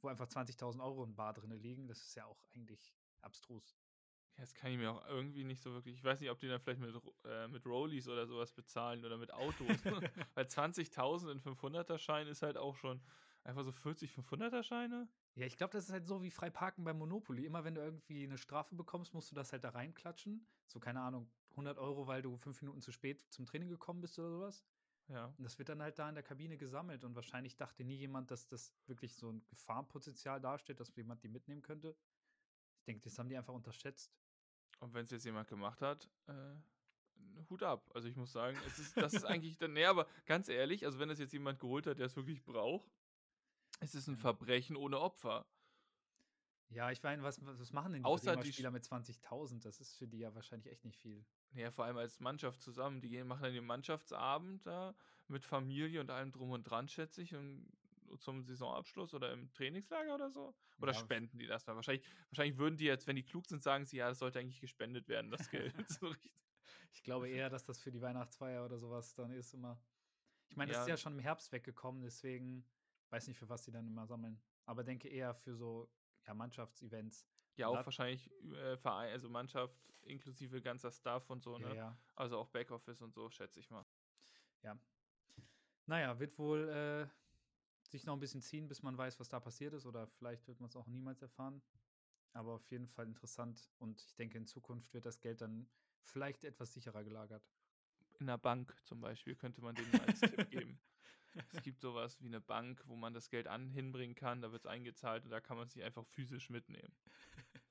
wo 0.02 0.08
einfach 0.08 0.28
20.000 0.28 0.84
Euro 0.84 1.04
in 1.04 1.16
Bar 1.16 1.34
drin 1.34 1.52
liegen, 1.52 1.88
das 1.88 2.02
ist 2.02 2.16
ja 2.16 2.26
auch 2.26 2.44
eigentlich 2.54 2.97
abstrus. 3.22 3.78
Ja, 4.38 4.42
das 4.42 4.54
kann 4.54 4.72
ich 4.72 4.78
mir 4.78 4.92
auch 4.92 5.06
irgendwie 5.08 5.44
nicht 5.44 5.62
so 5.62 5.74
wirklich. 5.74 5.96
Ich 5.96 6.04
weiß 6.04 6.20
nicht, 6.20 6.30
ob 6.30 6.38
die 6.38 6.48
dann 6.48 6.60
vielleicht 6.60 6.80
mit, 6.80 6.96
äh, 7.26 7.48
mit 7.48 7.66
Rollies 7.66 8.08
oder 8.08 8.28
sowas 8.28 8.52
bezahlen 8.52 9.04
oder 9.04 9.18
mit 9.18 9.34
Autos. 9.34 9.68
Weil 10.36 10.46
20.000 10.46 11.32
in 11.32 11.42
500er 11.42 11.98
Schein 11.98 12.28
ist 12.28 12.44
halt 12.44 12.56
auch 12.56 12.76
schon 12.76 13.02
einfach 13.44 13.64
so 13.64 13.72
40 13.72 14.12
500er 14.12 14.62
Scheine. 14.62 15.08
Ja, 15.34 15.48
ich 15.48 15.58
glaube, 15.58 15.74
das 15.74 15.86
ist 15.86 15.92
halt 15.92 16.06
so 16.06 16.22
wie 16.22 16.30
frei 16.30 16.52
parken 16.52 16.84
beim 16.84 17.00
Monopoly. 17.00 17.46
Immer 17.46 17.64
wenn 17.64 17.74
du 17.74 17.82
irgendwie 17.82 18.26
eine 18.26 18.38
Strafe 18.38 18.76
bekommst, 18.76 19.14
musst 19.16 19.32
du 19.32 19.36
das 19.36 19.52
halt 19.54 19.64
da 19.64 19.70
reinklatschen. 19.70 20.46
So, 20.68 20.80
keine 20.80 21.02
Ahnung, 21.02 21.32
100 21.52 21.80
Euro, 21.80 22.06
weil 22.06 22.22
du 22.22 22.38
fünf 22.38 22.62
Minuten 22.62 22.82
zu 22.82 22.92
spät 22.92 23.26
zum 23.30 23.48
Training 23.48 23.70
gekommen 23.70 24.02
bist 24.02 24.20
oder 24.20 24.30
sowas. 24.30 24.64
Ja. 25.08 25.34
Und 25.38 25.44
das 25.44 25.58
wird 25.58 25.70
dann 25.70 25.82
halt 25.82 25.98
da 25.98 26.10
in 26.10 26.16
der 26.16 26.24
Kabine 26.24 26.58
gesammelt 26.58 27.04
und 27.04 27.16
wahrscheinlich 27.16 27.56
dachte 27.56 27.84
nie 27.84 27.96
jemand, 27.96 28.30
dass 28.30 28.48
das 28.48 28.76
wirklich 28.86 29.16
so 29.16 29.32
ein 29.32 29.42
Gefahrenpotenzial 29.48 30.42
darstellt, 30.42 30.80
dass 30.80 30.94
jemand 30.96 31.24
die 31.24 31.30
mitnehmen 31.30 31.62
könnte 31.62 31.96
denke, 32.88 33.04
das 33.04 33.20
haben 33.20 33.30
die 33.30 33.38
einfach 33.38 33.54
unterschätzt. 33.54 34.12
Und 34.80 34.94
wenn 34.94 35.04
es 35.04 35.12
jetzt 35.12 35.26
jemand 35.26 35.48
gemacht 35.48 35.82
hat, 35.82 36.10
äh, 36.28 36.56
Hut 37.50 37.64
ab. 37.64 37.90
Also 37.94 38.08
ich 38.08 38.16
muss 38.16 38.32
sagen, 38.32 38.58
es 38.66 38.80
ist, 38.80 38.98
das 38.98 39.14
ist 39.14 39.26
eigentlich 39.26 39.58
dann, 39.58 39.74
nee, 39.74 39.86
aber 39.86 40.08
ganz 40.26 40.50
ehrlich, 40.50 40.86
also 40.86 41.00
wenn 41.00 41.10
es 41.10 41.20
jetzt 41.20 41.34
jemand 41.34 41.60
geholt 41.60 41.88
hat, 41.88 42.00
der 42.00 42.08
es 42.08 42.16
wirklich 42.16 42.44
braucht, 42.44 42.92
es 43.80 43.96
ist 43.96 44.08
ein 44.08 44.16
ja. 44.16 44.22
Verbrechen 44.22 44.76
ohne 44.76 45.00
Opfer. 45.00 45.46
Ja, 46.70 46.92
ich 46.92 47.02
meine, 47.02 47.24
was, 47.24 47.40
was 47.46 47.72
machen 47.72 47.94
denn 47.94 48.02
die 48.02 48.06
Außer 48.06 48.36
die 48.36 48.52
Spieler 48.52 48.72
mit 48.72 48.84
20.000? 48.84 49.62
Das 49.64 49.80
ist 49.80 49.96
für 49.96 50.08
die 50.08 50.20
ja 50.20 50.36
wahrscheinlich 50.36 50.72
echt 50.72 50.84
nicht 50.84 50.98
viel. 50.98 51.26
Ja, 51.54 51.72
vor 51.72 51.86
allem 51.86 51.98
als 51.98 52.20
Mannschaft 52.20 52.62
zusammen. 52.62 53.00
Die 53.00 53.10
gehen, 53.10 53.28
machen 53.28 53.44
dann 53.44 53.54
den 53.54 53.66
Mannschaftsabend 53.66 54.66
da 54.66 54.94
mit 55.28 55.46
Familie 55.46 56.02
und 56.02 56.10
allem 56.10 56.32
drum 56.32 56.52
und 56.52 56.64
dran, 56.64 56.90
schätze 56.90 57.22
ich, 57.22 57.36
und 57.36 57.72
zum 58.18 58.44
Saisonabschluss 58.44 59.14
oder 59.14 59.32
im 59.32 59.52
Trainingslager 59.54 60.16
oder 60.16 60.30
so? 60.30 60.56
Oder 60.80 60.94
ja. 60.94 61.00
spenden 61.00 61.38
die 61.38 61.48
das 61.48 61.66
mal? 61.68 61.76
Wahrscheinlich, 61.76 62.06
wahrscheinlich 62.30 62.58
würden 62.58 62.78
die 62.78 62.86
jetzt, 62.86 63.08
wenn 63.08 63.16
die 63.16 63.24
klug 63.24 63.46
sind, 63.48 63.64
sagen 63.64 63.86
sie, 63.86 63.98
ja, 63.98 64.10
das 64.10 64.20
sollte 64.20 64.40
eigentlich 64.40 64.62
gespendet 64.62 65.08
werden, 65.08 65.32
das 65.32 65.50
Geld. 65.50 65.74
so 65.90 66.14
ich 66.92 67.04
glaube 67.04 67.30
eher, 67.30 67.50
dass 67.50 67.64
das 67.64 67.80
für 67.80 67.92
die 67.92 68.02
Weihnachtsfeier 68.02 68.66
oder 68.66 68.78
sowas 68.78 69.14
dann 69.16 69.32
ist 69.32 69.54
immer. 69.54 69.80
Ich 70.50 70.56
meine, 70.56 70.72
das 70.72 70.78
ja. 70.78 70.84
ist 70.84 70.90
ja 70.90 70.98
schon 70.98 71.14
im 71.14 71.20
Herbst 71.20 71.52
weggekommen, 71.52 72.02
deswegen 72.02 72.66
weiß 73.10 73.28
nicht, 73.28 73.38
für 73.38 73.50
was 73.50 73.66
sie 73.66 73.72
dann 73.72 73.88
immer 73.88 74.06
sammeln. 74.06 74.42
Aber 74.66 74.84
denke 74.84 75.08
eher 75.08 75.34
für 75.34 75.56
so 75.56 75.90
ja, 76.26 76.34
Mannschaftsevents. 76.34 77.28
Ja, 77.56 77.68
auch 77.68 77.86
wahrscheinlich 77.86 78.30
äh, 78.54 78.78
Verein, 78.78 79.12
also 79.12 79.30
Mannschaft 79.30 79.76
inklusive 80.04 80.62
ganzer 80.62 80.92
Staff 80.92 81.30
und 81.30 81.44
so, 81.44 81.58
Ja, 81.58 81.70
ne? 81.70 81.76
ja. 81.76 81.98
Also 82.16 82.38
auch 82.38 82.48
Backoffice 82.50 83.02
und 83.02 83.14
so, 83.14 83.30
schätze 83.30 83.60
ich 83.60 83.70
mal. 83.70 83.86
Naja, 85.88 86.20
wird 86.20 86.38
wohl 86.38 86.68
äh, 86.68 87.08
sich 87.88 88.06
noch 88.06 88.14
ein 88.14 88.20
bisschen 88.20 88.42
ziehen, 88.42 88.68
bis 88.68 88.84
man 88.84 88.98
weiß, 88.98 89.20
was 89.20 89.30
da 89.30 89.40
passiert 89.40 89.74
ist. 89.74 89.86
Oder 89.86 90.08
vielleicht 90.08 90.48
wird 90.48 90.60
man 90.60 90.70
es 90.70 90.76
auch 90.76 90.88
niemals 90.88 91.22
erfahren. 91.22 91.62
Aber 92.34 92.54
auf 92.54 92.70
jeden 92.70 92.88
Fall 92.88 93.08
interessant. 93.08 93.70
Und 93.80 94.02
ich 94.02 94.16
denke, 94.16 94.38
in 94.38 94.46
Zukunft 94.46 94.94
wird 94.94 95.06
das 95.06 95.22
Geld 95.22 95.42
dann 95.42 95.68
vielleicht 96.02 96.44
etwas 96.44 96.74
sicherer 96.74 97.04
gelagert. 97.04 97.50
In 98.20 98.28
der 98.28 98.38
Bank 98.38 98.76
zum 98.84 99.00
Beispiel 99.02 99.36
könnte 99.36 99.62
man 99.62 99.76
denen 99.76 100.00
als 100.02 100.22
Tipp 100.22 100.50
geben. 100.50 100.80
Es 101.52 101.62
gibt 101.62 101.82
sowas 101.82 102.20
wie 102.22 102.28
eine 102.28 102.42
Bank, 102.42 102.84
wo 102.88 102.96
man 102.96 103.14
das 103.14 103.30
Geld 103.30 103.48
an 103.48 103.70
hinbringen 103.70 104.16
kann, 104.16 104.42
da 104.42 104.52
wird 104.52 104.64
es 104.64 104.66
eingezahlt 104.66 105.24
und 105.24 105.30
da 105.30 105.40
kann 105.40 105.58
man 105.58 105.70
sich 105.70 105.84
einfach 105.84 106.06
physisch 106.08 106.50
mitnehmen. 106.50 106.94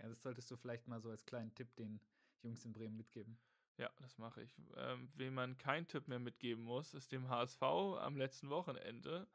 Ja, 0.00 0.08
das 0.08 0.22
solltest 0.22 0.50
du 0.50 0.56
vielleicht 0.56 0.88
mal 0.88 1.00
so 1.00 1.08
als 1.08 1.24
kleinen 1.24 1.54
Tipp 1.54 1.76
den 1.76 2.00
Jungs 2.42 2.64
in 2.64 2.72
Bremen 2.72 2.96
mitgeben. 2.96 3.38
Ja, 3.78 3.90
das 3.96 4.18
mache 4.18 4.42
ich. 4.42 4.60
Ähm, 4.76 5.08
wem 5.14 5.34
man 5.34 5.56
keinen 5.56 5.86
Tipp 5.86 6.08
mehr 6.08 6.18
mitgeben 6.18 6.64
muss, 6.64 6.94
ist 6.94 7.12
dem 7.12 7.28
HSV 7.28 7.62
am 7.62 8.16
letzten 8.16 8.50
Wochenende. 8.50 9.28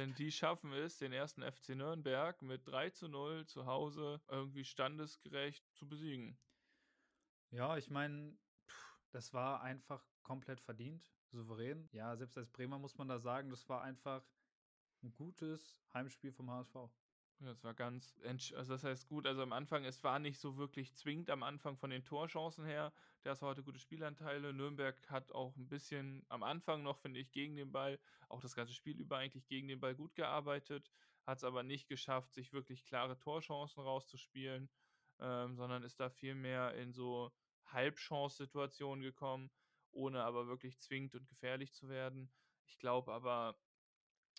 Denn 0.00 0.14
die 0.14 0.32
schaffen 0.32 0.72
es, 0.72 0.96
den 0.96 1.12
ersten 1.12 1.42
FC 1.42 1.76
Nürnberg 1.76 2.40
mit 2.40 2.66
3 2.66 2.88
zu 2.88 3.06
0 3.06 3.44
zu 3.44 3.66
Hause 3.66 4.22
irgendwie 4.28 4.64
standesgerecht 4.64 5.62
zu 5.74 5.86
besiegen. 5.86 6.38
Ja, 7.50 7.76
ich 7.76 7.90
meine, 7.90 8.38
das 9.10 9.34
war 9.34 9.60
einfach 9.60 10.02
komplett 10.22 10.58
verdient, 10.62 11.06
souverän. 11.32 11.90
Ja, 11.92 12.16
selbst 12.16 12.38
als 12.38 12.48
Bremer 12.48 12.78
muss 12.78 12.96
man 12.96 13.08
da 13.08 13.18
sagen, 13.18 13.50
das 13.50 13.68
war 13.68 13.82
einfach 13.82 14.24
ein 15.02 15.12
gutes 15.12 15.76
Heimspiel 15.92 16.32
vom 16.32 16.50
HSV. 16.50 16.76
Ja, 17.40 17.46
das 17.46 17.64
war 17.64 17.72
ganz, 17.72 18.14
also 18.54 18.74
das 18.74 18.84
heißt 18.84 19.08
gut, 19.08 19.26
also 19.26 19.42
am 19.42 19.52
Anfang, 19.54 19.84
es 19.86 20.04
war 20.04 20.18
nicht 20.18 20.38
so 20.38 20.58
wirklich 20.58 20.94
zwingend 20.94 21.30
am 21.30 21.42
Anfang 21.42 21.78
von 21.78 21.88
den 21.88 22.04
Torchancen 22.04 22.66
her. 22.66 22.92
Der 23.24 23.30
HSV 23.32 23.42
hatte 23.42 23.62
gute 23.62 23.78
Spielanteile. 23.78 24.52
Nürnberg 24.52 24.94
hat 25.08 25.32
auch 25.32 25.56
ein 25.56 25.66
bisschen 25.66 26.22
am 26.28 26.42
Anfang 26.42 26.82
noch, 26.82 26.98
finde 26.98 27.18
ich, 27.18 27.32
gegen 27.32 27.56
den 27.56 27.72
Ball, 27.72 27.98
auch 28.28 28.42
das 28.42 28.54
ganze 28.54 28.74
Spiel 28.74 28.98
über 29.00 29.16
eigentlich 29.16 29.46
gegen 29.46 29.68
den 29.68 29.80
Ball 29.80 29.94
gut 29.94 30.14
gearbeitet, 30.14 30.90
hat 31.26 31.38
es 31.38 31.44
aber 31.44 31.62
nicht 31.62 31.88
geschafft, 31.88 32.34
sich 32.34 32.52
wirklich 32.52 32.84
klare 32.84 33.18
Torchancen 33.18 33.82
rauszuspielen, 33.82 34.68
ähm, 35.18 35.56
sondern 35.56 35.82
ist 35.82 35.98
da 35.98 36.10
viel 36.10 36.34
mehr 36.34 36.74
in 36.74 36.92
so 36.92 37.32
Halbchance-Situationen 37.64 39.02
gekommen, 39.02 39.50
ohne 39.92 40.24
aber 40.24 40.46
wirklich 40.46 40.78
zwingend 40.78 41.14
und 41.14 41.26
gefährlich 41.26 41.72
zu 41.72 41.88
werden. 41.88 42.30
Ich 42.66 42.78
glaube 42.78 43.12
aber, 43.14 43.56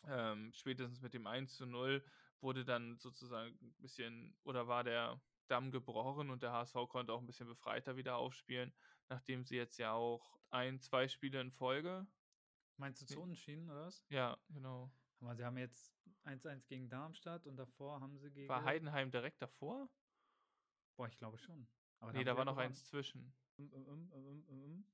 ähm, 0.07 0.51
spätestens 0.53 1.01
mit 1.01 1.13
dem 1.13 1.27
1 1.27 1.55
zu 1.55 1.65
0 1.65 2.03
wurde 2.41 2.65
dann 2.65 2.97
sozusagen 2.97 3.57
ein 3.61 3.73
bisschen, 3.79 4.35
oder 4.43 4.67
war 4.67 4.83
der 4.83 5.21
Damm 5.47 5.71
gebrochen 5.71 6.29
und 6.29 6.43
der 6.43 6.51
HSV 6.53 6.75
konnte 6.89 7.13
auch 7.13 7.19
ein 7.19 7.25
bisschen 7.27 7.47
befreiter 7.47 7.95
wieder 7.97 8.17
aufspielen, 8.17 8.73
nachdem 9.09 9.43
sie 9.43 9.55
jetzt 9.57 9.77
ja 9.77 9.91
auch 9.93 10.39
ein, 10.49 10.79
zwei 10.79 11.07
Spiele 11.07 11.39
in 11.41 11.51
Folge, 11.51 12.07
Meinst 12.77 13.01
du 13.01 13.05
zu 13.05 13.21
unentschieden, 13.21 13.69
oder 13.69 13.85
was? 13.85 14.03
ja, 14.09 14.37
genau. 14.49 14.91
Aber 15.19 15.35
sie 15.35 15.45
haben 15.45 15.57
jetzt 15.57 15.93
1-1 16.25 16.65
gegen 16.67 16.89
Darmstadt 16.89 17.45
und 17.45 17.55
davor 17.57 17.99
haben 18.01 18.17
sie 18.17 18.31
gegen. 18.31 18.49
War 18.49 18.63
Heidenheim 18.63 19.11
direkt 19.11 19.39
davor? 19.41 19.87
Boah, 20.95 21.07
ich 21.07 21.17
glaube 21.17 21.37
schon. 21.37 21.67
Aber 21.99 22.11
Nee, 22.13 22.23
da 22.23 22.35
war 22.35 22.43
noch 22.45 22.53
gewonnen. 22.53 22.69
eins 22.69 22.87
zwischen. 22.87 23.31
Um, 23.57 24.11
um, 24.11 24.43
um. 24.47 24.85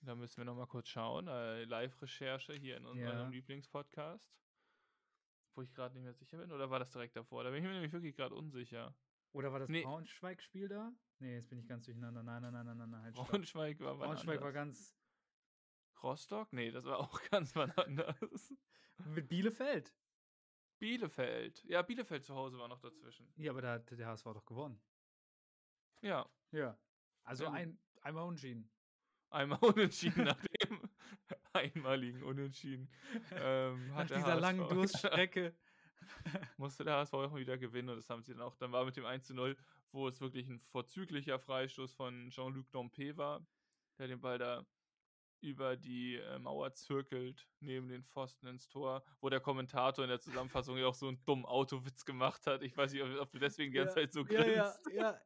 Da 0.00 0.14
müssen 0.14 0.38
wir 0.38 0.46
noch 0.46 0.54
mal 0.56 0.66
kurz 0.66 0.88
schauen. 0.88 1.28
Äh, 1.28 1.64
Live-Recherche 1.64 2.54
hier 2.54 2.78
in 2.78 2.86
unserem 2.86 3.18
Ja. 3.18 3.28
Lieblingspodcast. 3.28 4.32
Wo 5.54 5.62
ich 5.62 5.72
gerade 5.74 5.94
nicht 5.94 6.04
mehr 6.04 6.14
sicher 6.14 6.38
bin. 6.38 6.52
Oder 6.52 6.70
war 6.70 6.78
das 6.78 6.90
direkt 6.92 7.16
davor? 7.16 7.44
Da 7.44 7.50
bin 7.50 7.58
ich 7.62 7.64
mir 7.68 7.72
nämlich 7.74 7.92
wirklich 7.92 8.14
gerade 8.16 8.34
unsicher. 8.34 8.96
Oder 9.32 9.52
war 9.52 9.60
das 9.60 9.68
Nee. 9.68 9.82
Braunschweig-Spiel 9.82 10.68
da? 10.68 10.92
Nee, 11.18 11.34
jetzt 11.34 11.48
bin 11.48 11.58
ich 11.58 11.66
ganz 11.66 11.84
durcheinander. 11.84 12.22
Nein, 12.22 12.42
nein, 12.42 12.52
nein, 12.52 12.66
nein, 12.66 12.76
nein, 12.78 12.90
nein. 12.90 13.02
Halt, 13.02 13.16
stopp. 13.16 13.28
Braunschweig 13.30 13.80
war 13.80 13.96
Braunschweig 13.96 14.40
war 14.40 14.52
ganz. 14.52 14.96
Rostock? 16.02 16.52
Nee, 16.52 16.70
das 16.70 16.84
war 16.84 16.98
auch 16.98 17.20
ganz 17.30 17.54
wann 17.56 17.70
anders. 17.72 18.54
Mit 19.06 19.28
Bielefeld. 19.28 19.96
Bielefeld. 20.78 21.62
Ja, 21.64 21.82
Bielefeld 21.82 22.24
zu 22.24 22.34
Hause 22.34 22.58
war 22.58 22.68
noch 22.68 22.80
dazwischen. 22.80 23.32
Ja, 23.36 23.50
aber 23.50 23.60
da 23.60 23.72
hat 23.74 23.90
der 23.90 24.06
HSV 24.06 24.24
doch 24.24 24.46
gewonnen. 24.46 24.82
Ja, 26.02 26.30
Ja. 26.52 26.78
Also 27.22 27.44
Ja, 27.44 27.52
ein, 27.52 27.78
einmal 28.00 28.24
unentschieden. 28.24 28.70
einmal 29.28 29.58
unentschieden 29.62 30.24
nach 30.24 30.40
dem 30.62 30.89
einmaligen 31.74 32.22
Unentschieden. 32.22 32.88
Ähm, 33.32 33.88
Nach 33.94 34.06
dieser 34.06 34.36
langen 34.36 34.60
HSV 34.64 34.72
Durststrecke. 34.72 35.54
musste 36.56 36.84
der 36.84 36.96
HSV 36.96 37.14
auch 37.14 37.34
wieder 37.34 37.58
gewinnen 37.58 37.90
und 37.90 37.96
das 37.96 38.08
haben 38.08 38.22
sie 38.22 38.32
dann 38.32 38.42
auch. 38.42 38.56
Dann 38.56 38.72
war 38.72 38.84
mit 38.84 38.96
dem 38.96 39.04
1 39.04 39.26
zu 39.26 39.34
0, 39.34 39.56
wo 39.92 40.08
es 40.08 40.20
wirklich 40.20 40.48
ein 40.48 40.60
vorzüglicher 40.60 41.38
Freistoß 41.38 41.92
von 41.94 42.30
Jean-Luc 42.30 42.70
Dompe 42.70 43.16
war, 43.16 43.44
der 43.98 44.08
den 44.08 44.20
Ball 44.20 44.38
da 44.38 44.64
über 45.42 45.76
die 45.76 46.16
äh, 46.16 46.38
Mauer 46.38 46.74
zirkelt, 46.74 47.48
neben 47.60 47.88
den 47.88 48.04
Pfosten 48.04 48.46
ins 48.46 48.68
Tor, 48.68 49.02
wo 49.20 49.30
der 49.30 49.40
Kommentator 49.40 50.04
in 50.04 50.10
der 50.10 50.20
Zusammenfassung 50.20 50.76
ja 50.76 50.86
auch 50.86 50.94
so 50.94 51.08
einen 51.08 51.24
dummen 51.24 51.46
Autowitz 51.46 52.04
gemacht 52.04 52.46
hat. 52.46 52.62
Ich 52.62 52.76
weiß 52.76 52.92
nicht, 52.92 53.02
ob, 53.02 53.30
du 53.30 53.38
deswegen 53.38 53.72
die 53.72 53.78
ganze 53.78 53.94
Zeit 53.94 54.12
so 54.12 54.20
ja, 54.26 54.26
grinst. 54.26 54.80
ja, 54.92 54.92
ja. 54.92 55.20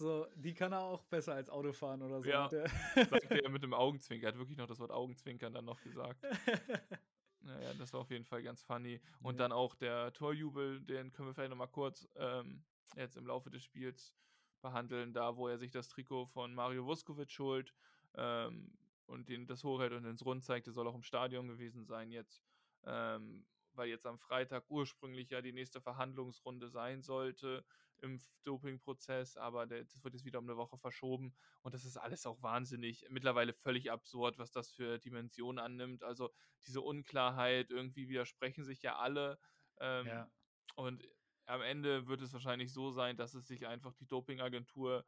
So, 0.00 0.26
die 0.34 0.54
kann 0.54 0.72
er 0.72 0.80
auch 0.80 1.04
besser 1.04 1.34
als 1.34 1.50
Autofahren 1.50 2.00
oder 2.00 2.22
so. 2.22 2.30
Ja. 2.30 2.48
Sagte 2.48 3.44
er 3.44 3.50
mit 3.50 3.62
dem 3.62 3.74
Augenzwinkern. 3.74 4.28
Er 4.28 4.32
hat 4.32 4.38
wirklich 4.38 4.56
noch 4.56 4.66
das 4.66 4.78
Wort 4.78 4.90
Augenzwinkern 4.90 5.52
dann 5.52 5.66
noch 5.66 5.80
gesagt. 5.82 6.18
Naja, 7.42 7.72
das 7.72 7.94
war 7.94 8.00
auf 8.00 8.10
jeden 8.10 8.26
Fall 8.26 8.42
ganz 8.42 8.62
funny. 8.62 9.00
Und 9.22 9.36
Ja. 9.36 9.38
dann 9.44 9.52
auch 9.52 9.74
der 9.74 10.12
Torjubel, 10.12 10.80
den 10.82 11.10
können 11.12 11.28
wir 11.28 11.34
vielleicht 11.34 11.48
nochmal 11.48 11.68
kurz 11.68 12.06
ähm, 12.16 12.64
jetzt 12.96 13.16
im 13.16 13.26
Laufe 13.26 13.50
des 13.50 13.62
Spiels 13.64 14.14
behandeln, 14.60 15.14
da 15.14 15.36
wo 15.36 15.48
er 15.48 15.56
sich 15.56 15.70
das 15.70 15.88
Trikot 15.88 16.26
von 16.26 16.52
Mario 16.54 16.84
Vuskovic 16.84 17.34
holt 17.38 17.74
ähm, 18.14 18.76
und 19.06 19.30
den 19.30 19.46
das 19.46 19.64
hochhält 19.64 19.94
und 19.94 20.04
ins 20.04 20.22
Rund 20.24 20.44
zeigt, 20.44 20.66
der 20.66 20.74
soll 20.74 20.86
auch 20.86 20.94
im 20.94 21.02
Stadion 21.02 21.48
gewesen 21.48 21.86
sein 21.86 22.10
jetzt, 22.10 22.42
ähm, 22.84 23.46
weil 23.72 23.88
jetzt 23.88 24.04
am 24.04 24.18
Freitag 24.18 24.64
ursprünglich 24.68 25.30
ja 25.30 25.40
die 25.40 25.52
nächste 25.54 25.80
Verhandlungsrunde 25.80 26.68
sein 26.68 27.00
sollte 27.00 27.64
im 28.02 28.20
Dopingprozess, 28.44 29.36
aber 29.36 29.66
der, 29.66 29.84
das 29.84 30.02
wird 30.02 30.14
jetzt 30.14 30.24
wieder 30.24 30.38
um 30.38 30.46
eine 30.48 30.56
Woche 30.56 30.78
verschoben 30.78 31.34
und 31.62 31.74
das 31.74 31.84
ist 31.84 31.96
alles 31.96 32.26
auch 32.26 32.42
wahnsinnig, 32.42 33.06
mittlerweile 33.10 33.52
völlig 33.52 33.90
absurd, 33.90 34.38
was 34.38 34.50
das 34.50 34.70
für 34.70 34.98
Dimensionen 34.98 35.62
annimmt. 35.62 36.02
Also 36.02 36.30
diese 36.66 36.80
Unklarheit, 36.80 37.70
irgendwie 37.70 38.08
widersprechen 38.08 38.64
sich 38.64 38.82
ja 38.82 38.96
alle. 38.96 39.38
Ähm, 39.78 40.06
ja. 40.06 40.30
Und 40.76 41.04
am 41.46 41.62
Ende 41.62 42.06
wird 42.06 42.22
es 42.22 42.32
wahrscheinlich 42.32 42.72
so 42.72 42.90
sein, 42.90 43.16
dass 43.16 43.34
es 43.34 43.46
sich 43.46 43.66
einfach 43.66 43.94
die 43.94 44.06
Dopingagentur 44.06 45.04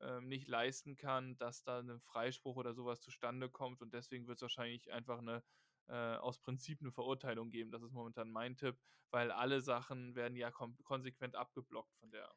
ähm, 0.00 0.28
nicht 0.28 0.46
leisten 0.46 0.96
kann, 0.96 1.38
dass 1.38 1.62
da 1.62 1.80
ein 1.80 2.00
Freispruch 2.00 2.56
oder 2.56 2.74
sowas 2.74 3.00
zustande 3.00 3.48
kommt. 3.48 3.80
Und 3.80 3.94
deswegen 3.94 4.26
wird 4.26 4.36
es 4.36 4.42
wahrscheinlich 4.42 4.92
einfach 4.92 5.18
eine 5.18 5.42
äh, 5.88 6.16
aus 6.16 6.38
Prinzip 6.38 6.80
eine 6.80 6.90
Verurteilung 6.90 7.50
geben. 7.50 7.70
Das 7.70 7.82
ist 7.82 7.92
momentan 7.92 8.30
mein 8.30 8.56
Tipp, 8.56 8.78
weil 9.10 9.30
alle 9.30 9.60
Sachen 9.60 10.14
werden 10.14 10.36
ja 10.36 10.50
konsequent 10.50 11.36
abgeblockt 11.36 11.94
von 11.96 12.10
der. 12.10 12.34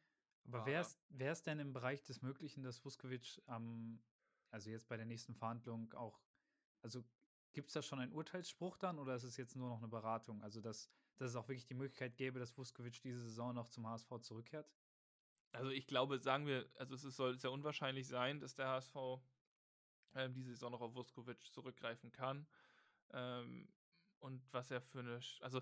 Aber 0.51 0.65
wäre 0.65 1.31
es 1.31 1.43
denn 1.43 1.59
im 1.59 1.73
Bereich 1.73 2.03
des 2.03 2.21
Möglichen, 2.21 2.63
dass 2.63 2.83
Vuskovic 2.83 3.41
am, 3.45 4.01
also 4.51 4.69
jetzt 4.69 4.87
bei 4.87 4.97
der 4.97 5.05
nächsten 5.05 5.35
Verhandlung 5.35 5.93
auch, 5.93 6.21
also 6.81 7.03
gibt 7.53 7.69
es 7.69 7.73
da 7.73 7.81
schon 7.81 7.99
einen 7.99 8.13
Urteilsspruch 8.13 8.77
dann 8.77 8.99
oder 8.99 9.15
ist 9.15 9.23
es 9.23 9.37
jetzt 9.37 9.55
nur 9.55 9.69
noch 9.69 9.79
eine 9.79 9.87
Beratung? 9.87 10.41
Also, 10.41 10.61
dass, 10.61 10.89
dass 11.17 11.31
es 11.31 11.35
auch 11.35 11.47
wirklich 11.47 11.65
die 11.65 11.73
Möglichkeit 11.73 12.15
gäbe, 12.15 12.39
dass 12.39 12.57
Vuskovic 12.57 13.01
diese 13.01 13.21
Saison 13.21 13.53
noch 13.53 13.67
zum 13.67 13.87
HSV 13.87 14.19
zurückkehrt? 14.21 14.71
Also 15.51 15.71
ich 15.71 15.87
glaube, 15.87 16.19
sagen 16.19 16.45
wir, 16.45 16.69
also 16.75 16.93
es 16.93 17.03
ist, 17.03 17.15
soll 17.15 17.37
sehr 17.37 17.51
unwahrscheinlich 17.51 18.07
sein, 18.07 18.39
dass 18.39 18.53
der 18.53 18.67
HSV 18.67 18.95
ähm, 20.15 20.33
diese 20.33 20.51
Saison 20.51 20.71
noch 20.71 20.81
auf 20.81 20.93
Vuskovic 20.93 21.41
zurückgreifen 21.51 22.11
kann. 22.11 22.47
Ähm, 23.11 23.73
und 24.19 24.51
was 24.53 24.71
er 24.71 24.81
für 24.81 24.99
eine, 24.99 25.19
Sch- 25.19 25.41
also 25.41 25.61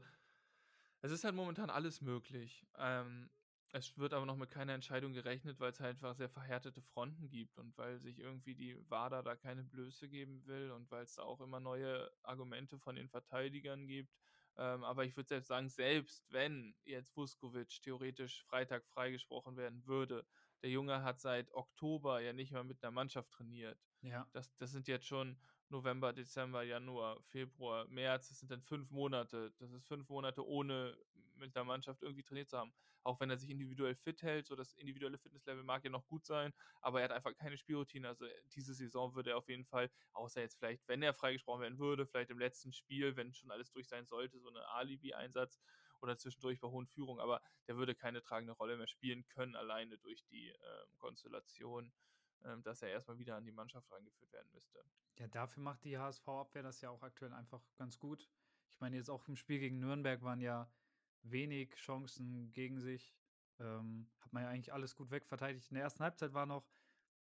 es 1.02 1.12
ist 1.12 1.24
halt 1.24 1.36
momentan 1.36 1.70
alles 1.70 2.02
möglich. 2.02 2.68
Ähm, 2.78 3.30
es 3.74 3.98
wird 3.98 4.14
aber 4.14 4.26
noch 4.26 4.38
mit 4.38 4.50
keiner 4.50 4.74
Entscheidung 4.74 5.14
gerechnet, 5.14 5.60
weil 5.60 5.72
es 5.72 5.80
halt 5.80 5.98
einfach 5.98 6.16
sehr 6.16 6.30
verhärtete 6.30 6.82
Fronten 6.82 7.30
gibt 7.30 7.58
und 7.58 7.78
weil 7.78 8.00
sich 8.00 8.20
irgendwie 8.20 8.56
die 8.56 8.78
WADA 8.90 9.22
da 9.22 9.36
keine 9.36 9.64
Blöße 9.64 10.08
geben 10.10 10.46
will 10.46 10.72
und 10.72 10.90
weil 10.90 11.04
es 11.04 11.16
da 11.16 11.24
auch 11.24 11.42
immer 11.42 11.60
neue 11.60 12.10
Argumente 12.24 12.80
von 12.80 12.96
den 12.96 13.10
Verteidigern 13.10 13.86
gibt. 13.88 14.14
Ähm, 14.56 14.84
aber 14.84 15.06
ich 15.06 15.16
würde 15.16 15.28
selbst 15.28 15.48
sagen, 15.50 15.70
selbst 15.70 16.32
wenn 16.32 16.76
jetzt 16.84 17.16
Vuskovic 17.16 17.82
theoretisch 17.84 18.44
Freitag 18.46 18.88
freigesprochen 18.88 19.58
werden 19.58 19.86
würde, 19.86 20.26
der 20.64 20.72
Junge 20.72 21.04
hat 21.04 21.20
seit 21.20 21.52
Oktober 21.52 22.22
ja 22.22 22.34
nicht 22.34 22.52
mehr 22.52 22.64
mit 22.64 22.82
einer 22.84 22.92
Mannschaft 22.92 23.32
trainiert. 23.32 23.80
Ja. 24.02 24.28
Das, 24.32 24.56
das 24.56 24.72
sind 24.72 24.88
jetzt 24.88 25.06
schon 25.06 25.40
November, 25.70 26.14
Dezember, 26.14 26.64
Januar, 26.64 27.22
Februar, 27.24 27.88
März. 27.88 28.30
Das 28.30 28.40
sind 28.40 28.52
dann 28.52 28.62
fünf 28.62 28.90
Monate. 28.92 29.54
Das 29.60 29.72
ist 29.72 29.88
fünf 29.88 30.08
Monate 30.10 30.46
ohne 30.46 30.98
mit 31.36 31.56
der 31.56 31.64
Mannschaft 31.64 32.02
irgendwie 32.02 32.24
trainiert 32.24 32.50
zu 32.50 32.58
haben. 32.58 32.74
Auch 33.04 33.20
wenn 33.20 33.30
er 33.30 33.38
sich 33.38 33.50
individuell 33.50 33.96
fit 33.96 34.22
hält, 34.24 34.48
so 34.48 34.56
das 34.56 34.74
individuelle 34.74 35.18
Fitnesslevel 35.18 35.64
mag 35.64 35.84
ja 35.84 35.90
noch 35.90 36.08
gut 36.08 36.26
sein, 36.26 36.54
aber 36.82 37.00
er 37.00 37.06
hat 37.06 37.12
einfach 37.12 37.36
keine 37.36 37.58
Spielroutine. 37.58 38.08
Also 38.08 38.26
diese 38.56 38.74
Saison 38.74 39.14
würde 39.16 39.32
er 39.32 39.38
auf 39.38 39.48
jeden 39.48 39.66
Fall, 39.66 39.90
außer 40.14 40.42
jetzt 40.42 40.58
vielleicht, 40.58 40.88
wenn 40.88 41.04
er 41.04 41.14
freigesprochen 41.14 41.62
werden 41.62 41.80
würde, 41.80 42.06
vielleicht 42.08 42.32
im 42.32 42.40
letzten 42.40 42.74
Spiel, 42.74 43.16
wenn 43.16 43.34
schon 43.34 43.52
alles 43.52 43.72
durch 43.72 43.88
sein 43.88 44.06
sollte, 44.08 44.40
so 44.40 44.50
eine 44.50 44.68
Alibi-Einsatz. 44.70 45.60
oder 46.02 46.18
zwischendurch 46.18 46.60
bei 46.60 46.68
hohen 46.68 46.88
Führungen, 46.88 47.20
aber 47.22 47.42
der 47.68 47.78
würde 47.78 47.96
keine 47.96 48.22
tragende 48.22 48.54
Rolle 48.54 48.78
mehr 48.78 48.88
spielen 48.88 49.28
können, 49.30 49.56
alleine 49.56 49.98
durch 49.98 50.24
die 50.26 50.50
äh, 50.50 50.86
Konstellation, 50.98 51.92
äh, 52.44 52.58
dass 52.62 52.82
er 52.82 52.90
erstmal 52.90 53.18
wieder 53.18 53.36
an 53.36 53.46
die 53.46 53.52
Mannschaft 53.52 53.92
reingeführt 53.92 54.32
werden 54.32 54.50
müsste. 54.54 54.84
Ja, 55.18 55.28
dafür 55.28 55.64
macht 55.64 55.84
die 55.84 55.98
HSV-Abwehr 55.98 56.64
das 56.64 56.82
ja 56.82 56.90
auch 56.90 57.02
aktuell 57.02 57.34
einfach 57.34 57.62
ganz 57.76 57.98
gut. 57.98 58.30
Ich 58.74 58.80
meine, 58.80 58.96
jetzt 58.96 59.10
auch 59.10 59.28
im 59.28 59.36
Spiel 59.36 59.60
gegen 59.60 59.80
Nürnberg 59.80 60.22
waren 60.22 60.42
ja 60.42 60.70
wenig 61.24 61.74
Chancen 61.76 62.52
gegen 62.54 62.80
sich. 62.80 63.16
Ähm, 63.60 64.08
hat 64.20 64.32
man 64.34 64.44
ja 64.44 64.50
eigentlich 64.50 64.74
alles 64.74 64.96
gut 64.96 65.10
wegverteidigt. 65.10 65.72
In 65.72 65.76
der 65.76 65.84
ersten 65.84 66.04
Halbzeit 66.04 66.34
war 66.34 66.46
noch 66.46 66.70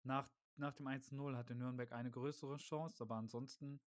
nach, 0.03 0.29
nach 0.55 0.73
dem 0.73 0.87
1-0 0.87 1.35
hatte 1.35 1.55
Nürnberg 1.55 1.91
eine 1.91 2.11
größere 2.11 2.57
Chance, 2.57 3.03
aber 3.03 3.15
ansonsten 3.15 3.81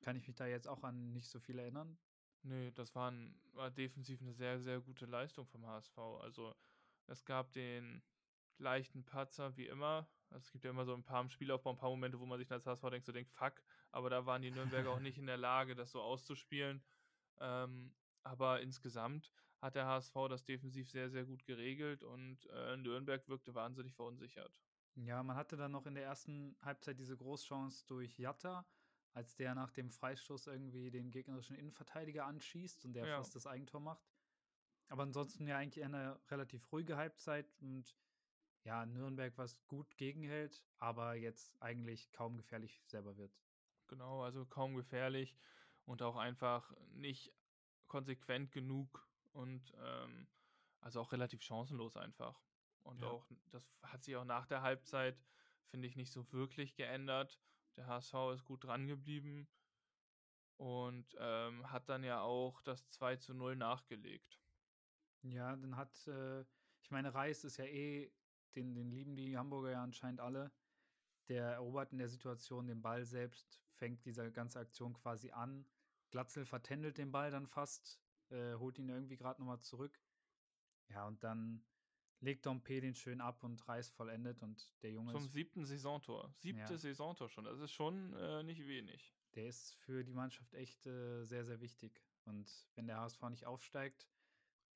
kann 0.00 0.16
ich 0.16 0.26
mich 0.26 0.36
da 0.36 0.46
jetzt 0.46 0.66
auch 0.66 0.82
an 0.82 1.12
nicht 1.12 1.28
so 1.28 1.38
viel 1.38 1.58
erinnern. 1.58 1.98
Nee, 2.44 2.72
das 2.72 2.94
war, 2.94 3.10
ein, 3.10 3.38
war 3.52 3.70
defensiv 3.70 4.20
eine 4.20 4.32
sehr, 4.32 4.58
sehr 4.58 4.80
gute 4.80 5.06
Leistung 5.06 5.46
vom 5.46 5.66
HSV. 5.66 5.96
Also 5.98 6.54
es 7.06 7.24
gab 7.24 7.52
den 7.52 8.02
leichten 8.58 9.04
Patzer 9.04 9.56
wie 9.56 9.66
immer. 9.66 10.08
Also 10.32 10.44
es 10.44 10.52
gibt 10.52 10.64
ja 10.64 10.70
immer 10.70 10.84
so 10.84 10.94
ein 10.94 11.04
paar 11.04 11.20
im 11.20 11.30
Spielaufbau, 11.30 11.70
ein 11.70 11.76
paar 11.76 11.90
Momente, 11.90 12.18
wo 12.18 12.26
man 12.26 12.38
sich 12.38 12.50
als 12.50 12.66
HSV 12.66 12.82
denkt, 12.90 13.06
so 13.06 13.12
denkt, 13.12 13.30
fuck, 13.30 13.62
aber 13.90 14.10
da 14.10 14.26
waren 14.26 14.42
die 14.42 14.50
Nürnberger 14.50 14.90
auch 14.90 15.00
nicht 15.00 15.18
in 15.18 15.26
der 15.26 15.36
Lage, 15.36 15.74
das 15.74 15.92
so 15.92 16.00
auszuspielen. 16.00 16.82
Ähm, 17.40 17.94
aber 18.22 18.60
insgesamt 18.60 19.32
hat 19.60 19.74
der 19.74 19.86
HSV 19.86 20.14
das 20.28 20.44
defensiv 20.44 20.90
sehr, 20.90 21.10
sehr 21.10 21.24
gut 21.24 21.44
geregelt 21.44 22.02
und 22.02 22.46
äh, 22.46 22.76
Nürnberg 22.76 23.28
wirkte 23.28 23.54
wahnsinnig 23.54 23.94
verunsichert. 23.94 24.60
Ja, 24.96 25.22
man 25.22 25.36
hatte 25.36 25.56
dann 25.56 25.72
noch 25.72 25.86
in 25.86 25.94
der 25.94 26.04
ersten 26.04 26.56
Halbzeit 26.62 26.98
diese 26.98 27.16
Großchance 27.16 27.86
durch 27.86 28.18
Jatta, 28.18 28.66
als 29.14 29.36
der 29.36 29.54
nach 29.54 29.70
dem 29.70 29.90
Freistoß 29.90 30.48
irgendwie 30.48 30.90
den 30.90 31.10
gegnerischen 31.10 31.56
Innenverteidiger 31.56 32.26
anschießt 32.26 32.84
und 32.84 32.94
der 32.94 33.06
ja. 33.06 33.16
fast 33.16 33.34
das 33.34 33.46
Eigentor 33.46 33.80
macht. 33.80 34.10
Aber 34.88 35.02
ansonsten 35.04 35.46
ja 35.46 35.56
eigentlich 35.56 35.84
eine 35.84 36.20
relativ 36.30 36.70
ruhige 36.72 36.96
Halbzeit 36.96 37.54
und 37.60 37.96
ja, 38.64 38.86
Nürnberg 38.86 39.36
was 39.36 39.64
gut 39.66 39.96
gegenhält, 39.96 40.64
aber 40.78 41.14
jetzt 41.14 41.60
eigentlich 41.60 42.12
kaum 42.12 42.36
gefährlich 42.36 42.82
selber 42.86 43.16
wird. 43.16 43.36
Genau, 43.88 44.22
also 44.22 44.46
kaum 44.46 44.74
gefährlich 44.74 45.36
und 45.84 46.02
auch 46.02 46.16
einfach 46.16 46.72
nicht 46.92 47.32
konsequent 47.88 48.52
genug 48.52 49.06
und 49.32 49.72
ähm, 49.78 50.28
also 50.80 51.00
auch 51.00 51.12
relativ 51.12 51.42
chancenlos 51.42 51.96
einfach. 51.96 52.40
Und 52.82 53.02
ja. 53.02 53.08
auch, 53.08 53.26
das 53.50 53.76
hat 53.82 54.02
sich 54.02 54.16
auch 54.16 54.24
nach 54.24 54.46
der 54.46 54.62
Halbzeit, 54.62 55.22
finde 55.66 55.88
ich, 55.88 55.96
nicht 55.96 56.12
so 56.12 56.30
wirklich 56.32 56.74
geändert. 56.74 57.40
Der 57.76 57.86
HSV 57.86 58.14
ist 58.34 58.44
gut 58.44 58.64
dran 58.64 58.86
geblieben 58.86 59.48
und 60.56 61.16
ähm, 61.18 61.70
hat 61.70 61.88
dann 61.88 62.04
ja 62.04 62.20
auch 62.20 62.60
das 62.62 62.88
2 62.90 63.16
zu 63.16 63.34
0 63.34 63.56
nachgelegt. 63.56 64.40
Ja, 65.22 65.56
dann 65.56 65.76
hat, 65.76 66.06
äh, 66.06 66.42
ich 66.82 66.90
meine, 66.90 67.14
Reis 67.14 67.44
ist 67.44 67.56
ja 67.56 67.64
eh, 67.64 68.12
den, 68.54 68.74
den 68.74 68.90
lieben 68.90 69.16
die 69.16 69.36
Hamburger 69.36 69.70
ja 69.70 69.82
anscheinend 69.82 70.20
alle. 70.20 70.52
Der 71.28 71.52
erobert 71.52 71.92
in 71.92 71.98
der 71.98 72.08
Situation 72.08 72.66
den 72.66 72.82
Ball 72.82 73.04
selbst, 73.04 73.60
fängt 73.74 74.04
diese 74.04 74.30
ganze 74.32 74.58
Aktion 74.58 74.92
quasi 74.94 75.30
an. 75.30 75.66
Glatzel 76.10 76.44
vertändelt 76.44 76.98
den 76.98 77.12
Ball 77.12 77.30
dann 77.30 77.46
fast, 77.46 78.00
äh, 78.30 78.54
holt 78.54 78.78
ihn 78.78 78.88
irgendwie 78.88 79.16
gerade 79.16 79.40
nochmal 79.40 79.60
zurück. 79.60 80.00
Ja, 80.88 81.06
und 81.06 81.22
dann 81.22 81.64
legt 82.20 82.46
Dompe 82.46 82.80
den 82.80 82.94
schön 82.94 83.20
ab 83.20 83.42
und 83.42 83.66
Reis 83.68 83.90
vollendet 83.90 84.42
und 84.42 84.70
der 84.82 84.92
Junge 84.92 85.12
Zum 85.12 85.28
siebten 85.28 85.64
Saisontor. 85.64 86.32
Siebte 86.38 86.72
ja. 86.72 86.78
Saisontor 86.78 87.28
schon. 87.28 87.44
Das 87.44 87.58
ist 87.58 87.72
schon 87.72 88.14
äh, 88.14 88.42
nicht 88.42 88.66
wenig. 88.66 89.14
Der 89.34 89.46
ist 89.46 89.74
für 89.76 90.04
die 90.04 90.14
Mannschaft 90.14 90.54
echt 90.54 90.86
äh, 90.86 91.24
sehr, 91.24 91.44
sehr 91.44 91.60
wichtig. 91.60 92.04
Und 92.24 92.68
wenn 92.74 92.86
der 92.86 92.98
HSV 92.98 93.22
nicht 93.30 93.46
aufsteigt, 93.46 94.08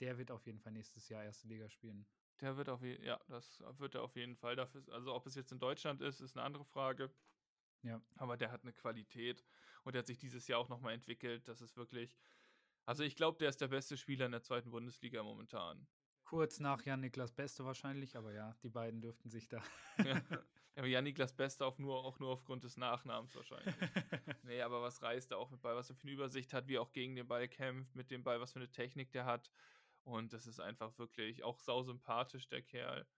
der 0.00 0.18
wird 0.18 0.30
auf 0.30 0.46
jeden 0.46 0.58
Fall 0.58 0.72
nächstes 0.72 1.08
Jahr 1.08 1.24
erste 1.24 1.48
Liga 1.48 1.68
spielen. 1.68 2.06
Der 2.40 2.56
wird 2.56 2.68
auf 2.68 2.82
jeden 2.82 3.02
ja, 3.04 3.18
das 3.28 3.62
wird 3.78 3.94
er 3.94 4.02
auf 4.02 4.14
jeden 4.16 4.36
Fall. 4.36 4.56
Dafür, 4.56 4.82
also 4.92 5.14
ob 5.14 5.26
es 5.26 5.34
jetzt 5.34 5.52
in 5.52 5.58
Deutschland 5.58 6.02
ist, 6.02 6.20
ist 6.20 6.36
eine 6.36 6.44
andere 6.44 6.64
Frage. 6.64 7.10
Ja. 7.82 8.00
Aber 8.16 8.36
der 8.36 8.50
hat 8.50 8.62
eine 8.62 8.72
Qualität 8.72 9.44
und 9.84 9.94
der 9.94 10.00
hat 10.00 10.06
sich 10.06 10.18
dieses 10.18 10.46
Jahr 10.48 10.60
auch 10.60 10.68
nochmal 10.68 10.94
entwickelt. 10.94 11.48
Das 11.48 11.60
ist 11.60 11.76
wirklich. 11.76 12.16
Also 12.84 13.02
ich 13.02 13.16
glaube, 13.16 13.38
der 13.38 13.48
ist 13.48 13.60
der 13.60 13.68
beste 13.68 13.96
Spieler 13.96 14.26
in 14.26 14.32
der 14.32 14.42
zweiten 14.42 14.70
Bundesliga 14.70 15.22
momentan. 15.22 15.86
Kurz 16.26 16.58
nach 16.58 16.84
Jan-Niklas 16.84 17.32
Beste 17.32 17.64
wahrscheinlich, 17.64 18.16
aber 18.16 18.32
ja, 18.32 18.56
die 18.62 18.68
beiden 18.68 19.00
dürften 19.00 19.30
sich 19.30 19.48
da. 19.48 19.62
ja, 20.04 20.20
aber 20.76 20.86
Jan-Niklas 20.86 21.32
Beste 21.32 21.64
auch 21.64 21.78
nur, 21.78 22.04
auch 22.04 22.18
nur 22.18 22.30
aufgrund 22.30 22.64
des 22.64 22.76
Nachnamens 22.76 23.34
wahrscheinlich. 23.36 23.74
nee, 24.42 24.60
aber 24.60 24.82
was 24.82 25.02
reißt 25.02 25.30
er 25.30 25.38
auch 25.38 25.50
mit 25.50 25.62
Ball, 25.62 25.76
was 25.76 25.88
er 25.88 25.94
für 25.94 26.02
eine 26.02 26.12
Übersicht 26.12 26.52
hat, 26.52 26.66
wie 26.66 26.76
er 26.76 26.82
auch 26.82 26.92
gegen 26.92 27.14
den 27.14 27.28
Ball 27.28 27.46
kämpft, 27.46 27.94
mit 27.94 28.10
dem 28.10 28.24
Ball, 28.24 28.40
was 28.40 28.52
für 28.52 28.58
eine 28.58 28.70
Technik 28.70 29.12
der 29.12 29.24
hat. 29.24 29.52
Und 30.06 30.32
das 30.32 30.46
ist 30.46 30.60
einfach 30.60 30.96
wirklich 30.98 31.42
auch 31.42 31.58
sausympathisch, 31.58 32.46
der 32.48 32.62
Kerl. 32.62 33.08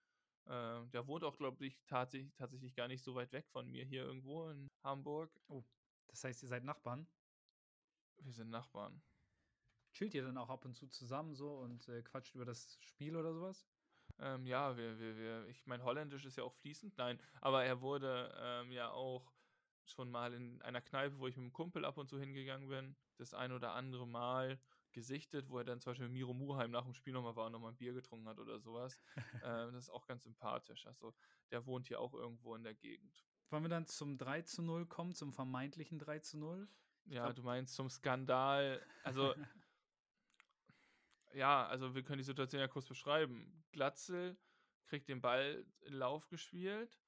Äh, 0.47 0.87
der 0.87 1.07
wohnt 1.07 1.23
auch, 1.23 1.37
glaube 1.37 1.67
ich, 1.67 1.79
tatsächlich, 1.87 2.33
tatsächlich 2.35 2.75
gar 2.75 2.89
nicht 2.89 3.05
so 3.05 3.15
weit 3.15 3.31
weg 3.33 3.47
von 3.51 3.69
mir 3.71 3.85
hier 3.85 4.05
irgendwo 4.05 4.49
in 4.49 4.71
Hamburg. 4.83 5.31
Oh, 5.49 5.65
das 6.07 6.25
heißt, 6.25 6.43
ihr 6.43 6.49
seid 6.49 6.65
Nachbarn? 6.65 7.07
Wir 8.23 8.33
sind 8.33 8.49
Nachbarn. 8.49 9.03
Chillt 9.93 10.15
ihr 10.15 10.23
dann 10.23 10.39
auch 10.39 10.49
ab 10.49 10.65
und 10.65 10.77
zu 10.77 10.89
zusammen 10.89 11.35
so 11.35 11.59
und 11.59 11.87
äh, 11.89 12.03
quatscht 12.03 12.35
über 12.35 12.47
das 12.47 12.79
Spiel 12.81 13.17
oder 13.17 13.35
sowas? 13.35 13.67
Ähm, 14.19 14.47
ja, 14.47 14.75
wir, 14.79 14.99
wir, 14.99 15.19
wir, 15.19 15.47
ich 15.49 15.67
meine, 15.67 15.85
Holländisch 15.85 16.25
ist 16.25 16.39
ja 16.39 16.45
auch 16.45 16.55
fließend, 16.55 16.97
nein, 16.97 17.21
aber 17.43 17.65
er 17.65 17.83
wurde 17.83 18.35
ähm, 18.39 18.73
ja 18.73 18.91
auch 18.91 19.35
schon 19.85 20.11
mal 20.11 20.33
in 20.33 20.63
einer 20.63 20.81
Kneipe, 20.81 21.19
wo 21.19 21.27
ich 21.27 21.37
mit 21.37 21.43
einem 21.43 21.53
Kumpel 21.53 21.85
ab 21.85 21.99
und 21.99 22.09
zu 22.09 22.19
hingegangen 22.19 22.69
bin, 22.69 22.97
das 23.19 23.35
ein 23.35 23.53
oder 23.53 23.73
andere 23.75 24.07
Mal 24.07 24.59
gesichtet, 24.99 25.49
wo 25.49 25.59
er 25.59 25.65
dann 25.65 25.81
zum 25.81 25.93
Beispiel 25.93 26.09
mit 26.09 26.15
Miro 26.15 26.35
Muheim 26.35 26.73
nach 26.73 26.83
dem 26.83 26.93
Spiel 26.93 27.13
nochmal 27.13 27.37
war 27.37 27.47
und 27.47 27.53
nochmal 27.53 27.71
ein 27.71 27.77
Bier 27.77 27.93
getrunken 27.93 28.29
hat 28.29 28.41
oder 28.41 28.59
sowas. 28.59 28.99
ähm, 29.45 29.73
das 29.73 29.85
ist 29.85 29.91
auch 29.91 30.07
ganz 30.07 30.25
sympathisch. 30.25 30.87
Also 30.87 31.15
der 31.53 31.65
wohnt 31.67 31.87
hier 31.87 32.01
auch 32.01 32.15
irgendwo 32.15 32.57
in 32.57 32.65
der 32.65 32.75
Gegend. 32.75 33.25
Wollen 33.51 33.63
wir 33.63 33.69
dann 33.69 33.87
zum 33.87 34.19
3 34.19 34.43
zu 34.43 34.61
0 34.61 34.87
kommen, 34.87 35.15
zum 35.15 35.33
vermeintlichen 35.33 36.01
3 36.01 36.19
zu 36.19 36.39
0? 36.39 36.69
Ja, 37.05 37.27
glaub... 37.27 37.37
du 37.37 37.43
meinst 37.43 37.77
zum 37.77 37.89
Skandal. 37.89 38.85
Also 39.05 39.35
ja, 41.33 41.65
also 41.69 41.95
wir 41.95 42.03
können 42.03 42.19
die 42.19 42.25
Situation 42.25 42.61
ja 42.61 42.67
kurz 42.67 42.87
beschreiben. 42.87 43.65
Glatzel 43.71 44.37
kriegt 44.87 45.09
den 45.09 45.21
Ball 45.21 45.65
in 45.83 45.95
Lauf 45.95 46.29
gespielt, 46.29 46.99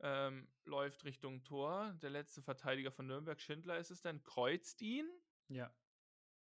ähm, 0.00 0.48
läuft 0.64 1.04
Richtung 1.04 1.44
Tor. 1.44 1.92
Der 2.00 2.10
letzte 2.10 2.40
Verteidiger 2.40 2.90
von 2.90 3.06
Nürnberg, 3.06 3.38
Schindler 3.38 3.76
ist 3.76 3.90
es 3.90 4.00
dann, 4.00 4.22
kreuzt 4.22 4.80
ihn. 4.80 5.06
Ja. 5.48 5.70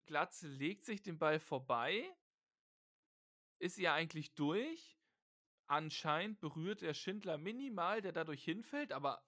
Glatzel 0.10 0.49
legt 0.49 0.86
sich 0.86 1.03
den 1.03 1.20
Ball 1.20 1.39
vorbei, 1.39 2.03
ist 3.60 3.78
ja 3.78 3.93
eigentlich 3.93 4.34
durch. 4.34 4.97
Anscheinend 5.68 6.39
berührt 6.39 6.82
der 6.82 6.95
Schindler 6.95 7.38
minimal, 7.38 8.01
der 8.01 8.12
dadurch 8.12 8.43
hinfällt, 8.43 8.91
aber 8.91 9.24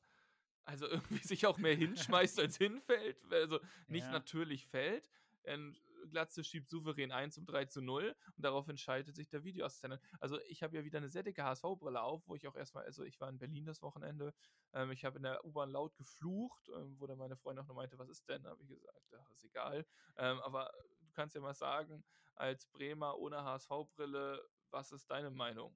also 0.65 0.87
irgendwie 0.89 1.23
sich 1.23 1.45
auch 1.45 1.59
mehr 1.59 1.75
hinschmeißt 1.75 2.39
als 2.39 2.57
hinfällt, 2.57 3.15
also 3.29 3.59
nicht 3.87 4.05
ja. 4.05 4.11
natürlich 4.11 4.65
fällt. 4.65 5.07
Und 5.43 5.79
Glatze 6.09 6.43
schiebt 6.43 6.69
souverän 6.69 7.11
1 7.11 7.35
zum 7.35 7.45
3 7.45 7.65
zu 7.65 7.81
0 7.81 8.15
und 8.35 8.43
darauf 8.43 8.67
entscheidet 8.67 9.15
sich 9.15 9.29
der 9.29 9.43
Videoassistent. 9.43 9.99
Also 10.19 10.39
ich 10.47 10.63
habe 10.63 10.75
ja 10.75 10.83
wieder 10.83 10.97
eine 10.97 11.09
sehr 11.09 11.23
dicke 11.23 11.43
HSV-Brille 11.43 12.01
auf, 12.01 12.27
wo 12.27 12.35
ich 12.35 12.47
auch 12.47 12.55
erstmal, 12.55 12.85
also 12.85 13.03
ich 13.03 13.19
war 13.19 13.29
in 13.29 13.37
Berlin 13.37 13.65
das 13.65 13.81
Wochenende, 13.81 14.33
ähm, 14.73 14.91
ich 14.91 15.05
habe 15.05 15.17
in 15.17 15.23
der 15.23 15.43
U-Bahn 15.45 15.69
laut 15.69 15.95
geflucht, 15.95 16.69
ähm, 16.69 16.95
wo 16.99 17.07
dann 17.07 17.17
meine 17.17 17.37
Freundin 17.37 17.63
auch 17.63 17.67
noch 17.67 17.75
meinte, 17.75 17.97
was 17.97 18.09
ist 18.09 18.27
denn? 18.27 18.45
habe 18.45 18.61
ich 18.61 18.69
gesagt, 18.69 19.11
ja, 19.11 19.25
ist 19.33 19.43
egal. 19.43 19.85
Ähm, 20.17 20.39
aber 20.41 20.71
du 21.01 21.11
kannst 21.13 21.35
ja 21.35 21.41
mal 21.41 21.53
sagen, 21.53 22.03
als 22.35 22.65
Bremer 22.67 23.17
ohne 23.17 23.43
HSV-Brille, 23.43 24.41
was 24.69 24.91
ist 24.91 25.09
deine 25.11 25.29
Meinung? 25.29 25.75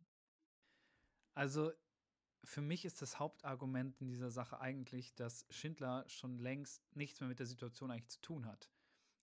Also 1.33 1.71
für 2.45 2.61
mich 2.61 2.85
ist 2.85 3.01
das 3.01 3.19
Hauptargument 3.19 3.99
in 4.01 4.07
dieser 4.07 4.29
Sache 4.29 4.59
eigentlich, 4.59 5.15
dass 5.15 5.45
Schindler 5.49 6.07
schon 6.07 6.37
längst 6.37 6.83
nichts 6.95 7.19
mehr 7.19 7.29
mit 7.29 7.39
der 7.39 7.45
Situation 7.45 7.91
eigentlich 7.91 8.09
zu 8.09 8.21
tun 8.21 8.45
hat. 8.45 8.71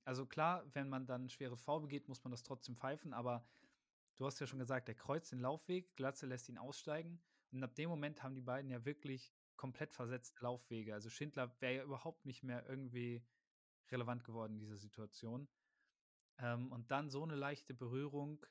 Also 0.05 0.27
klar, 0.27 0.65
wenn 0.75 0.89
man 0.89 1.07
dann 1.07 1.29
schweres 1.29 1.63
V 1.63 1.81
begeht, 1.81 2.09
muss 2.09 2.25
man 2.25 2.31
das 2.31 2.43
trotzdem 2.43 2.77
pfeifen, 2.77 3.13
aber 3.13 3.47
du 4.17 4.27
hast 4.27 4.41
ja 4.41 4.47
schon 4.47 4.59
gesagt, 4.59 4.89
der 4.89 4.95
kreuzt 4.95 5.33
den 5.33 5.41
Laufweg, 5.41 5.95
Glatze 5.97 6.27
lässt 6.27 6.49
ihn 6.49 6.59
aussteigen 6.59 7.23
und 7.53 7.63
ab 7.63 7.75
dem 7.75 7.89
Moment 7.89 8.23
haben 8.23 8.35
die 8.35 8.43
beiden 8.43 8.71
ja 8.71 8.85
wirklich 8.85 9.33
komplett 9.57 9.93
versetzte 9.93 10.43
Laufwege. 10.43 10.93
Also 10.93 11.09
Schindler 11.09 11.55
wäre 11.61 11.75
ja 11.75 11.85
überhaupt 11.85 12.25
nicht 12.25 12.43
mehr 12.43 12.69
irgendwie 12.69 13.25
relevant 13.91 14.25
geworden 14.25 14.55
in 14.55 14.59
dieser 14.59 14.79
Situation. 14.79 15.49
Ähm, 16.39 16.73
und 16.73 16.91
dann 16.91 17.11
so 17.11 17.23
eine 17.23 17.37
leichte 17.37 17.75
Berührung 17.75 18.45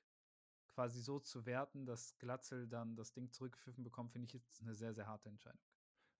quasi 0.68 1.02
so 1.02 1.20
zu 1.20 1.45
werten, 1.45 1.86
dass 1.86 2.18
Glatzel 2.18 2.68
dann 2.68 2.95
das 2.95 3.12
Ding 3.12 3.32
zurückgepfiffen 3.32 3.84
bekommt, 3.84 4.14
finde 4.14 4.26
ich 4.28 4.34
jetzt 4.34 4.62
eine 4.62 4.74
sehr, 4.74 4.93
sehr 4.93 5.08
harte 5.08 5.28
Entscheidung. 5.28 5.60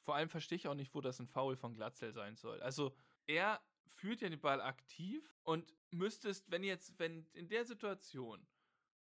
Vor 0.02 0.16
allem 0.16 0.30
verstehe 0.30 0.58
ich 0.58 0.68
auch 0.68 0.76
nicht, 0.76 0.94
wo 0.94 1.02
das 1.02 1.20
ein 1.20 1.28
Foul 1.28 1.56
von 1.56 1.74
Glatzel 1.74 2.12
sein 2.12 2.36
soll. 2.36 2.62
Also 2.62 2.94
er 3.28 3.62
führt 3.86 4.22
ja 4.22 4.30
den 4.30 4.40
Ball 4.40 4.62
aktiv 4.62 5.36
und 5.44 5.74
müsstest, 5.92 6.50
wenn 6.52 6.64
jetzt, 6.64 6.98
wenn 7.00 7.28
in 7.34 7.50
der 7.50 7.66
Situation 7.66 8.48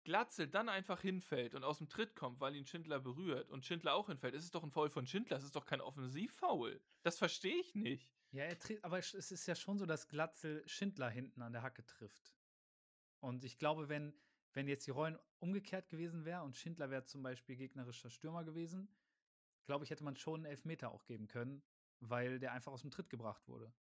Glatzel 0.05 0.47
dann 0.47 0.68
einfach 0.68 1.01
hinfällt 1.01 1.55
und 1.55 1.64
aus 1.64 1.79
dem 1.79 1.89
Tritt 1.89 2.14
kommt, 2.14 2.39
weil 2.41 2.55
ihn 2.55 2.66
Schindler 2.66 3.01
berührt 3.01 3.51
und 3.51 3.64
Schindler 3.64 3.95
auch 3.95 4.09
hinfällt, 4.09 4.35
ist 4.35 4.45
es 4.45 4.51
doch 4.51 4.62
ein 4.62 4.70
Foul 4.70 4.91
von 4.91 5.07
Schindler, 5.07 5.39
es 5.39 5.45
ist 5.45 5.57
doch 5.57 5.64
kein 5.64 5.81
Offensivfoul. 5.81 6.81
Das 7.03 7.18
verstehe 7.18 7.57
ich 7.57 7.75
nicht. 7.75 8.14
Ja, 8.31 8.45
er 8.45 8.59
tritt, 8.59 8.85
aber 8.85 8.99
es 8.99 9.14
ist 9.14 9.47
ja 9.47 9.55
schon 9.55 9.79
so, 9.79 9.87
dass 9.87 10.09
Glatzel 10.09 10.62
Schindler 10.68 11.09
hinten 11.09 11.41
an 11.41 11.53
der 11.53 11.62
Hacke 11.62 11.87
trifft. 11.87 12.35
Und 13.20 13.45
ich 13.45 13.59
glaube, 13.59 13.89
wenn, 13.89 14.12
wenn 14.53 14.68
jetzt 14.68 14.87
die 14.87 14.91
Rollen 14.91 15.18
umgekehrt 15.39 15.89
gewesen 15.89 16.25
wären 16.25 16.45
und 16.45 16.57
Schindler 16.57 16.91
wäre 16.91 17.05
zum 17.05 17.22
Beispiel 17.22 17.57
gegnerischer 17.57 18.11
Stürmer 18.11 18.45
gewesen, 18.45 18.95
glaube 19.64 19.85
ich, 19.85 19.91
hätte 19.91 20.05
man 20.05 20.16
schon 20.16 20.41
einen 20.41 20.51
Elfmeter 20.51 20.91
auch 20.91 21.07
geben 21.07 21.29
können, 21.29 21.62
weil 22.01 22.39
der 22.39 22.53
einfach 22.53 22.72
aus 22.72 22.83
dem 22.83 22.91
Tritt 22.91 23.09
gebracht 23.09 23.49
wurde. 23.49 23.72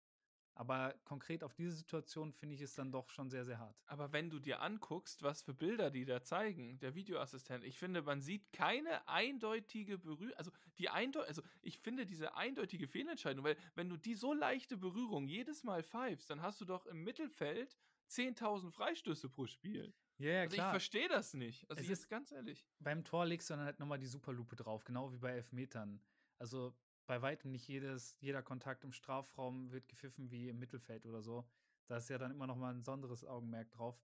Aber 0.56 0.94
konkret 1.04 1.42
auf 1.42 1.52
diese 1.52 1.72
Situation 1.72 2.32
finde 2.32 2.54
ich 2.54 2.60
es 2.60 2.74
dann 2.74 2.92
doch 2.92 3.10
schon 3.10 3.28
sehr, 3.28 3.44
sehr 3.44 3.58
hart. 3.58 3.82
Aber 3.86 4.12
wenn 4.12 4.30
du 4.30 4.38
dir 4.38 4.62
anguckst, 4.62 5.22
was 5.22 5.42
für 5.42 5.52
Bilder 5.52 5.90
die 5.90 6.04
da 6.04 6.22
zeigen, 6.22 6.78
der 6.78 6.94
Videoassistent, 6.94 7.64
ich 7.64 7.78
finde, 7.78 8.02
man 8.02 8.20
sieht 8.20 8.52
keine 8.52 9.06
eindeutige 9.08 9.98
Berührung. 9.98 10.34
Also, 10.36 10.52
die 10.78 10.88
eindeutig, 10.88 11.28
also 11.28 11.42
ich 11.60 11.78
finde 11.80 12.06
diese 12.06 12.36
eindeutige 12.36 12.86
Fehlentscheidung, 12.86 13.44
weil 13.44 13.56
wenn 13.74 13.88
du 13.88 13.96
die 13.96 14.14
so 14.14 14.32
leichte 14.32 14.76
Berührung 14.76 15.26
jedes 15.26 15.64
Mal 15.64 15.82
pfeifst, 15.82 16.30
dann 16.30 16.40
hast 16.40 16.60
du 16.60 16.64
doch 16.64 16.86
im 16.86 17.02
Mittelfeld 17.02 17.76
10.000 18.08 18.70
Freistöße 18.70 19.28
pro 19.28 19.46
Spiel. 19.46 19.92
Ja, 20.18 20.30
ja 20.30 20.40
also 20.42 20.54
klar. 20.54 20.68
ich 20.68 20.70
verstehe 20.70 21.08
das 21.08 21.34
nicht. 21.34 21.68
Also 21.68 21.82
Es 21.82 21.88
ist- 21.88 22.08
ganz 22.08 22.30
ehrlich. 22.30 22.64
Beim 22.78 23.02
Tor 23.02 23.26
legst 23.26 23.50
du 23.50 23.54
dann 23.54 23.64
halt 23.64 23.80
nochmal 23.80 23.98
die 23.98 24.06
Superlupe 24.06 24.54
drauf, 24.54 24.84
genau 24.84 25.12
wie 25.12 25.18
bei 25.18 25.32
Elfmetern. 25.32 26.00
Also 26.38 26.76
bei 27.06 27.20
weitem 27.22 27.50
nicht 27.50 27.68
jedes, 27.68 28.16
jeder 28.20 28.42
Kontakt 28.42 28.84
im 28.84 28.92
Strafraum 28.92 29.70
wird 29.70 29.88
gepfiffen 29.88 30.30
wie 30.30 30.48
im 30.48 30.58
Mittelfeld 30.58 31.06
oder 31.06 31.22
so. 31.22 31.46
Da 31.86 31.98
ist 31.98 32.08
ja 32.08 32.18
dann 32.18 32.30
immer 32.30 32.46
nochmal 32.46 32.72
ein 32.72 32.78
besonderes 32.78 33.24
Augenmerk 33.24 33.70
drauf. 33.70 34.02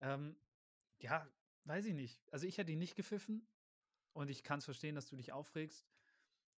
Ähm, 0.00 0.36
ja, 0.98 1.26
weiß 1.64 1.86
ich 1.86 1.94
nicht. 1.94 2.20
Also 2.32 2.46
ich 2.46 2.58
hätte 2.58 2.72
ihn 2.72 2.78
nicht 2.78 2.96
gepfiffen 2.96 3.46
und 4.12 4.30
ich 4.30 4.42
kann 4.42 4.58
es 4.58 4.64
verstehen, 4.64 4.94
dass 4.94 5.08
du 5.08 5.16
dich 5.16 5.32
aufregst. 5.32 5.88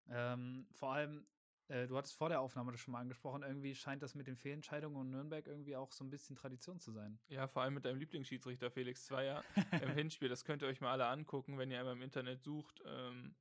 Ähm, 0.08 0.66
vor 0.72 0.92
allem, 0.92 1.26
äh, 1.68 1.86
du 1.86 1.96
hattest 1.96 2.14
vor 2.14 2.28
der 2.28 2.40
Aufnahme 2.40 2.72
das 2.72 2.80
schon 2.80 2.92
mal 2.92 3.00
angesprochen, 3.00 3.42
irgendwie 3.42 3.74
scheint 3.74 4.02
das 4.02 4.14
mit 4.14 4.26
den 4.26 4.36
Fehlentscheidungen 4.36 4.96
und 4.96 5.10
Nürnberg 5.10 5.46
irgendwie 5.46 5.76
auch 5.76 5.92
so 5.92 6.04
ein 6.04 6.10
bisschen 6.10 6.36
Tradition 6.36 6.78
zu 6.78 6.92
sein. 6.92 7.18
Ja, 7.28 7.48
vor 7.48 7.62
allem 7.62 7.74
mit 7.74 7.84
deinem 7.84 7.98
Lieblingsschiedsrichter 7.98 8.70
Felix 8.70 9.04
Zweier 9.04 9.44
im 9.82 9.90
Hinspiel. 9.90 10.28
Das 10.28 10.44
könnt 10.44 10.62
ihr 10.62 10.68
euch 10.68 10.80
mal 10.80 10.92
alle 10.92 11.06
angucken, 11.06 11.58
wenn 11.58 11.70
ihr 11.70 11.80
einmal 11.80 11.94
im 11.94 12.02
Internet 12.02 12.42
sucht. 12.42 12.82
Ähm, 12.86 13.34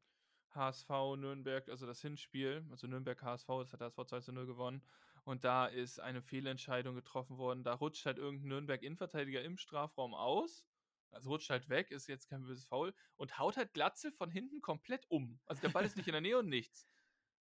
HSV 0.55 0.89
Nürnberg, 1.17 1.67
also 1.69 1.85
das 1.85 2.01
Hinspiel, 2.01 2.65
also 2.71 2.87
Nürnberg 2.87 3.21
HSV, 3.21 3.47
das 3.47 3.73
hat 3.73 3.81
HSV 3.81 4.05
2 4.05 4.19
zu 4.21 4.31
0 4.31 4.45
gewonnen. 4.45 4.81
Und 5.23 5.43
da 5.43 5.65
ist 5.65 5.99
eine 5.99 6.21
Fehlentscheidung 6.21 6.95
getroffen 6.95 7.37
worden. 7.37 7.63
Da 7.63 7.73
rutscht 7.73 8.05
halt 8.05 8.17
irgendein 8.17 8.49
Nürnberg-Innenverteidiger 8.49 9.41
im 9.41 9.57
Strafraum 9.57 10.13
aus. 10.13 10.63
Also 11.11 11.29
rutscht 11.29 11.49
halt 11.49 11.69
weg, 11.69 11.91
ist 11.91 12.07
jetzt 12.07 12.29
kein 12.29 12.43
böses 12.43 12.65
Foul 12.65 12.93
und 13.15 13.39
haut 13.39 13.57
halt 13.57 13.73
Glatze 13.73 14.11
von 14.11 14.29
hinten 14.29 14.61
komplett 14.61 15.09
um. 15.09 15.39
Also 15.45 15.61
der 15.61 15.69
Ball 15.69 15.85
ist 15.85 15.95
nicht 15.95 16.07
in 16.07 16.11
der 16.11 16.21
Nähe 16.21 16.37
und 16.37 16.49
nichts. 16.49 16.87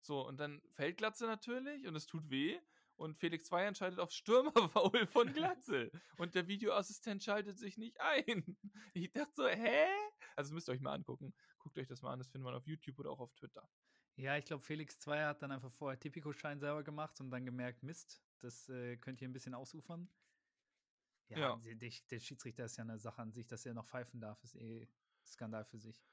So, 0.01 0.25
und 0.25 0.39
dann 0.39 0.61
fällt 0.69 0.97
Glatze 0.97 1.25
natürlich 1.25 1.85
und 1.85 1.95
es 1.95 2.05
tut 2.05 2.29
weh. 2.29 2.59
Und 2.95 3.17
Felix 3.17 3.45
Zweier 3.45 3.67
entscheidet 3.67 3.99
auf 3.99 4.11
Stürmerfoul 4.11 5.05
von 5.07 5.33
Glatze. 5.33 5.91
und 6.17 6.33
der 6.35 6.47
Videoassistent 6.47 7.23
schaltet 7.23 7.59
sich 7.59 7.77
nicht 7.77 7.99
ein. 7.99 8.57
Ich 8.93 9.11
dachte 9.11 9.33
so, 9.35 9.47
hä? 9.47 9.87
Also 10.35 10.53
müsst 10.53 10.69
ihr 10.69 10.73
euch 10.73 10.81
mal 10.81 10.93
angucken. 10.93 11.33
Guckt 11.59 11.77
euch 11.77 11.87
das 11.87 12.01
mal 12.01 12.11
an, 12.11 12.19
das 12.19 12.27
findet 12.29 12.45
man 12.45 12.55
auf 12.55 12.67
YouTube 12.67 12.99
oder 12.99 13.11
auch 13.11 13.19
auf 13.19 13.33
Twitter. 13.33 13.69
Ja, 14.17 14.37
ich 14.37 14.45
glaube, 14.45 14.63
Felix 14.63 14.99
Zweier 14.99 15.29
hat 15.29 15.41
dann 15.41 15.51
einfach 15.51 15.71
vorher 15.71 15.99
Tipico-Schein 15.99 16.59
selber 16.59 16.83
gemacht 16.83 17.19
und 17.19 17.31
dann 17.31 17.45
gemerkt, 17.45 17.83
Mist, 17.83 18.23
das 18.39 18.69
äh, 18.69 18.97
könnte 18.97 19.19
hier 19.19 19.29
ein 19.29 19.33
bisschen 19.33 19.53
ausufern. 19.53 20.09
Ja, 21.29 21.37
Ja. 21.39 21.55
Der, 21.57 21.75
der, 21.75 21.91
der 22.09 22.19
Schiedsrichter 22.19 22.65
ist 22.65 22.77
ja 22.77 22.83
eine 22.83 22.99
Sache 22.99 23.21
an 23.21 23.31
sich, 23.31 23.47
dass 23.47 23.65
er 23.65 23.73
noch 23.73 23.87
pfeifen 23.87 24.21
darf, 24.21 24.41
ist 24.43 24.55
eh 24.55 24.87
Skandal 25.25 25.65
für 25.65 25.79
sich. 25.79 26.05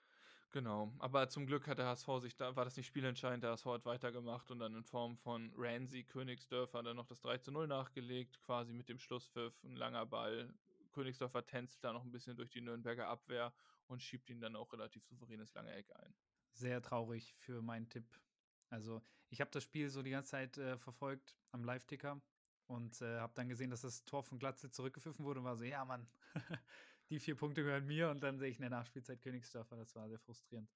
Genau, 0.51 0.93
aber 0.99 1.29
zum 1.31 1.47
Glück 1.47 1.67
hat 1.67 1.79
der 1.79 1.87
HSV 1.87 2.09
sich 2.21 2.37
da, 2.37 2.55
war 2.57 2.65
das 2.67 2.77
nicht 2.77 2.87
spielentscheidend, 2.87 3.43
der 3.43 3.53
HSV 3.53 3.67
hat 3.67 3.85
weitergemacht 3.87 4.51
und 4.51 4.59
dann 4.59 4.75
in 4.75 4.85
Form 4.85 5.17
von 5.17 5.51
Ramsey 5.57 6.05
Königsdörfer 6.05 6.83
dann 6.83 6.97
noch 6.97 7.07
das 7.07 7.23
3 7.23 7.39
zu 7.39 7.53
0 7.53 7.67
nachgelegt, 7.67 8.39
quasi 8.43 8.75
mit 8.75 8.91
dem 8.91 8.99
Schlusspfiff, 8.99 9.55
ein 9.65 9.77
langer 9.77 10.05
Ball. 10.05 10.53
Königsdörfer 10.93 11.47
tänzelt 11.47 11.83
da 11.85 11.93
noch 11.93 12.05
ein 12.05 12.13
bisschen 12.13 12.37
durch 12.37 12.51
die 12.51 12.61
Nürnberger 12.61 13.09
Abwehr 13.09 13.53
und 13.87 14.03
schiebt 14.03 14.31
ihn 14.31 14.41
dann 14.41 14.57
auch 14.57 14.73
relativ 14.73 15.05
souveränes 15.05 15.53
lange 15.55 15.73
Eck 15.73 15.91
ein. 15.97 16.15
Sehr 16.53 16.83
traurig 16.83 17.35
für 17.35 17.63
meinen 17.63 17.89
Tipp. 17.89 18.21
Also, 18.69 19.03
ich 19.29 19.41
habe 19.41 19.51
das 19.51 19.65
Spiel 19.65 19.89
so 19.89 20.03
die 20.03 20.11
ganze 20.11 20.31
Zeit 20.31 20.59
äh, 20.59 20.79
verfolgt 20.79 21.37
am 21.51 21.65
Live-Ticker 21.65 22.21
und 22.67 23.01
äh, 23.03 23.19
habe 23.19 23.35
dann 23.35 23.49
gesehen, 23.49 23.71
dass 23.71 23.83
das 23.83 24.05
Tor 24.05 24.23
von 24.23 24.39
Glatze 24.39 24.71
zurückgepfiffen 24.71 25.25
wurde 25.25 25.41
und 25.41 25.47
war 25.47 25.57
so, 25.57 25.65
ja, 25.65 25.85
Mann, 25.85 26.09
die 27.11 27.19
vier 27.19 27.37
Punkte 27.37 27.63
gehören 27.63 27.87
mir 27.87 28.11
und 28.11 28.21
dann 28.23 28.39
sehe 28.39 28.49
ich 28.49 28.57
in 28.57 28.63
der 28.63 28.71
Nachspielzeit 28.71 29.21
Königsdörfer. 29.21 29.77
Das 29.77 29.95
war 29.95 30.09
sehr 30.09 30.19
frustrierend. 30.19 30.71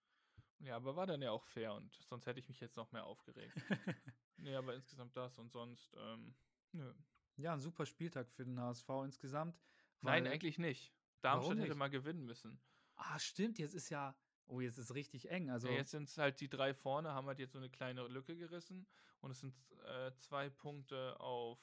Ja, 0.58 0.76
aber 0.76 0.96
war 0.96 1.06
dann 1.06 1.22
ja 1.22 1.30
auch 1.30 1.44
fair 1.46 1.74
und 1.74 1.94
sonst 1.94 2.26
hätte 2.26 2.40
ich 2.40 2.48
mich 2.48 2.60
jetzt 2.60 2.76
noch 2.76 2.92
mehr 2.92 3.04
aufgeregt. 3.04 3.54
nee, 4.36 4.54
aber 4.54 4.74
insgesamt 4.74 5.16
das 5.16 5.38
und 5.38 5.50
sonst, 5.52 5.94
ähm, 5.98 6.34
nö. 6.72 6.94
ja, 7.36 7.52
ein 7.52 7.60
super 7.60 7.86
Spieltag 7.86 8.30
für 8.30 8.44
den 8.44 8.58
HSV 8.58 8.88
insgesamt. 9.04 9.58
Nein, 10.00 10.26
eigentlich 10.26 10.58
nicht. 10.58 10.92
Darmstadt 11.22 11.44
Warum 11.48 11.58
hätte 11.58 11.70
nicht? 11.70 11.78
mal 11.78 11.88
gewinnen 11.90 12.24
müssen. 12.24 12.60
Ah, 12.96 13.18
stimmt, 13.18 13.58
jetzt 13.58 13.74
ist 13.74 13.90
ja. 13.90 14.16
Oh, 14.46 14.60
jetzt 14.60 14.78
ist 14.78 14.94
richtig 14.94 15.28
eng. 15.30 15.50
Also, 15.50 15.68
Ja, 15.68 15.74
jetzt 15.74 15.90
sind 15.90 16.08
es 16.08 16.18
halt 16.18 16.40
die 16.40 16.48
drei 16.48 16.72
vorne, 16.72 17.12
haben 17.12 17.26
halt 17.26 17.40
jetzt 17.40 17.52
so 17.52 17.58
eine 17.58 17.68
kleine 17.68 18.06
Lücke 18.06 18.36
gerissen 18.36 18.86
und 19.20 19.32
es 19.32 19.40
sind 19.40 19.54
äh, 19.86 20.12
zwei 20.18 20.48
Punkte 20.50 21.18
auf 21.18 21.58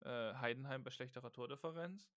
äh, 0.00 0.34
Heidenheim 0.34 0.84
bei 0.84 0.90
schlechterer 0.90 1.32
Tordifferenz. 1.32 2.08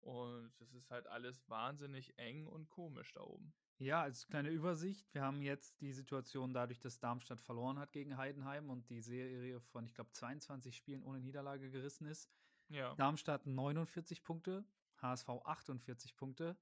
Und 0.00 0.50
es 0.60 0.72
ist 0.72 0.90
halt 0.90 1.06
alles 1.08 1.46
wahnsinnig 1.50 2.18
eng 2.18 2.46
und 2.46 2.70
komisch 2.70 3.12
da 3.12 3.20
oben. 3.20 3.52
ja, 3.78 4.00
als 4.00 4.26
kleine 4.26 4.48
Übersicht. 4.48 5.12
Wir 5.12 5.20
haben 5.22 5.42
jetzt 5.42 5.78
die 5.82 5.92
Situation 5.92 6.54
dadurch, 6.54 6.80
dass 6.80 6.98
Darmstadt 6.98 7.38
verloren 7.42 7.78
hat 7.78 7.92
gegen 7.92 8.16
Heidenheim 8.16 8.70
und 8.70 8.88
die 8.88 9.02
Serie 9.02 9.60
von, 9.60 9.84
ich 9.84 9.92
glaube, 9.92 10.10
22 10.12 10.74
Spielen 10.74 11.02
ohne 11.02 11.20
Niederlage 11.20 11.70
gerissen 11.70 12.06
ist. 12.06 12.30
Ja. 12.70 12.94
Darmstadt 12.94 13.46
49 13.46 14.22
Punkte, 14.22 14.64
HSV 15.02 15.28
48 15.28 16.16
Punkte, 16.16 16.56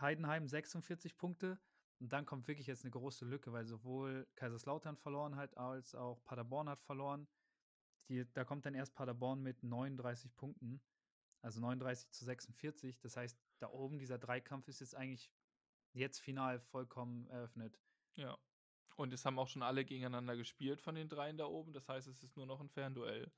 Heidenheim 0.00 0.48
46 0.48 1.16
Punkte. 1.16 1.58
Und 2.00 2.12
dann 2.12 2.26
kommt 2.26 2.48
wirklich 2.48 2.66
jetzt 2.66 2.84
eine 2.84 2.90
große 2.90 3.24
Lücke, 3.24 3.52
weil 3.52 3.64
sowohl 3.66 4.26
Kaiserslautern 4.34 4.96
verloren 4.96 5.36
hat, 5.36 5.56
als 5.56 5.94
auch 5.94 6.22
Paderborn 6.24 6.68
hat 6.68 6.82
verloren. 6.82 7.28
Die, 8.08 8.30
da 8.34 8.44
kommt 8.44 8.66
dann 8.66 8.74
erst 8.74 8.94
Paderborn 8.94 9.40
mit 9.42 9.62
39 9.62 10.34
Punkten, 10.36 10.82
also 11.40 11.60
39 11.60 12.10
zu 12.10 12.24
46. 12.24 13.00
Das 13.00 13.16
heißt, 13.16 13.38
da 13.60 13.68
oben 13.68 13.98
dieser 13.98 14.18
Dreikampf 14.18 14.68
ist 14.68 14.80
jetzt 14.80 14.94
eigentlich 14.94 15.30
jetzt 15.92 16.18
final 16.18 16.60
vollkommen 16.60 17.26
eröffnet. 17.28 17.80
Ja. 18.16 18.36
Und 18.96 19.12
es 19.12 19.24
haben 19.24 19.38
auch 19.38 19.48
schon 19.48 19.62
alle 19.62 19.84
gegeneinander 19.84 20.36
gespielt 20.36 20.80
von 20.80 20.94
den 20.94 21.08
dreien 21.08 21.36
da 21.36 21.46
oben. 21.46 21.72
Das 21.72 21.88
heißt, 21.88 22.06
es 22.08 22.22
ist 22.22 22.36
nur 22.36 22.46
noch 22.46 22.60
ein 22.60 22.68
Fernduell. 22.68 23.32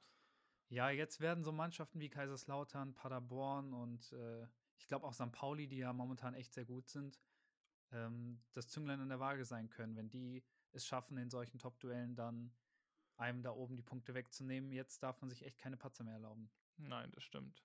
Ja, 0.68 0.90
jetzt 0.90 1.20
werden 1.20 1.44
so 1.44 1.52
Mannschaften 1.52 2.00
wie 2.00 2.08
Kaiserslautern, 2.10 2.94
Paderborn 2.94 3.72
und 3.72 4.12
äh, 4.12 4.46
ich 4.78 4.86
glaube 4.86 5.06
auch 5.06 5.14
St. 5.14 5.32
Pauli, 5.32 5.68
die 5.68 5.78
ja 5.78 5.92
momentan 5.92 6.34
echt 6.34 6.52
sehr 6.52 6.64
gut 6.64 6.88
sind, 6.88 7.20
ähm, 7.92 8.42
das 8.52 8.68
Zünglein 8.68 9.00
in 9.00 9.08
der 9.08 9.20
Waage 9.20 9.44
sein 9.44 9.70
können, 9.70 9.96
wenn 9.96 10.10
die 10.10 10.44
es 10.72 10.86
schaffen, 10.86 11.18
in 11.18 11.30
solchen 11.30 11.58
Top-Duellen 11.58 12.16
dann 12.16 12.52
einem 13.16 13.42
da 13.42 13.50
oben 13.52 13.76
die 13.76 13.82
Punkte 13.82 14.14
wegzunehmen. 14.14 14.72
Jetzt 14.72 15.02
darf 15.02 15.20
man 15.20 15.30
sich 15.30 15.44
echt 15.44 15.58
keine 15.58 15.76
Patzer 15.76 16.04
mehr 16.04 16.14
erlauben. 16.14 16.50
Nein, 16.76 17.10
das 17.12 17.22
stimmt. 17.24 17.64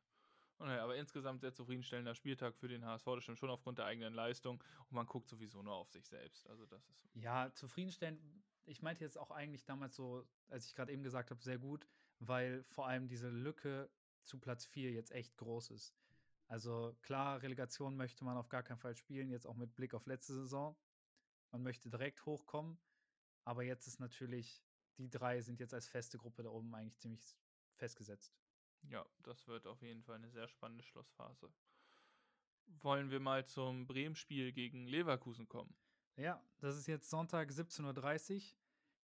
Naja, 0.59 0.83
aber 0.83 0.95
insgesamt 0.95 1.41
sehr 1.41 1.53
zufriedenstellender 1.53 2.13
Spieltag 2.13 2.55
für 2.55 2.67
den 2.67 2.85
HSV. 2.85 3.05
Das 3.05 3.23
stimmt 3.23 3.39
schon 3.39 3.49
aufgrund 3.49 3.79
der 3.79 3.85
eigenen 3.85 4.13
Leistung. 4.13 4.63
Und 4.89 4.91
man 4.91 5.07
guckt 5.07 5.27
sowieso 5.27 5.63
nur 5.63 5.73
auf 5.73 5.89
sich 5.89 6.07
selbst. 6.07 6.47
Also 6.47 6.65
das 6.65 6.87
ist 6.89 7.09
Ja, 7.13 7.51
zufriedenstellend. 7.53 8.21
Ich 8.65 8.81
meinte 8.81 9.03
jetzt 9.03 9.17
auch 9.17 9.31
eigentlich 9.31 9.65
damals 9.65 9.95
so, 9.95 10.27
als 10.47 10.67
ich 10.67 10.75
gerade 10.75 10.91
eben 10.91 11.03
gesagt 11.03 11.31
habe, 11.31 11.41
sehr 11.41 11.57
gut, 11.57 11.87
weil 12.21 12.63
vor 12.63 12.87
allem 12.87 13.07
diese 13.07 13.29
Lücke 13.29 13.89
zu 14.23 14.39
Platz 14.39 14.65
4 14.65 14.91
jetzt 14.91 15.11
echt 15.11 15.35
groß 15.37 15.71
ist. 15.71 15.95
Also 16.47 16.95
klar, 17.01 17.41
Relegation 17.41 17.97
möchte 17.97 18.23
man 18.23 18.37
auf 18.37 18.49
gar 18.49 18.63
keinen 18.63 18.77
Fall 18.77 18.95
spielen, 18.95 19.29
jetzt 19.29 19.47
auch 19.47 19.55
mit 19.55 19.75
Blick 19.75 19.93
auf 19.93 20.05
letzte 20.05 20.33
Saison. 20.33 20.77
Man 21.51 21.63
möchte 21.63 21.89
direkt 21.89 22.25
hochkommen, 22.25 22.77
aber 23.43 23.63
jetzt 23.63 23.87
ist 23.87 23.99
natürlich, 23.99 24.63
die 24.97 25.09
drei 25.09 25.41
sind 25.41 25.59
jetzt 25.59 25.73
als 25.73 25.87
feste 25.87 26.17
Gruppe 26.17 26.43
da 26.43 26.49
oben 26.49 26.73
eigentlich 26.75 26.99
ziemlich 26.99 27.37
festgesetzt. 27.75 28.35
Ja, 28.83 29.05
das 29.23 29.47
wird 29.47 29.65
auf 29.65 29.81
jeden 29.81 30.03
Fall 30.03 30.15
eine 30.15 30.29
sehr 30.29 30.47
spannende 30.47 30.83
Schlussphase. 30.83 31.51
Wollen 32.81 33.09
wir 33.09 33.19
mal 33.19 33.45
zum 33.45 33.87
Bremen-Spiel 33.87 34.53
gegen 34.53 34.85
Leverkusen 34.87 35.47
kommen? 35.47 35.75
Ja, 36.15 36.43
das 36.59 36.77
ist 36.77 36.87
jetzt 36.87 37.09
Sonntag 37.09 37.49
17.30 37.49 38.35
Uhr. 38.35 38.41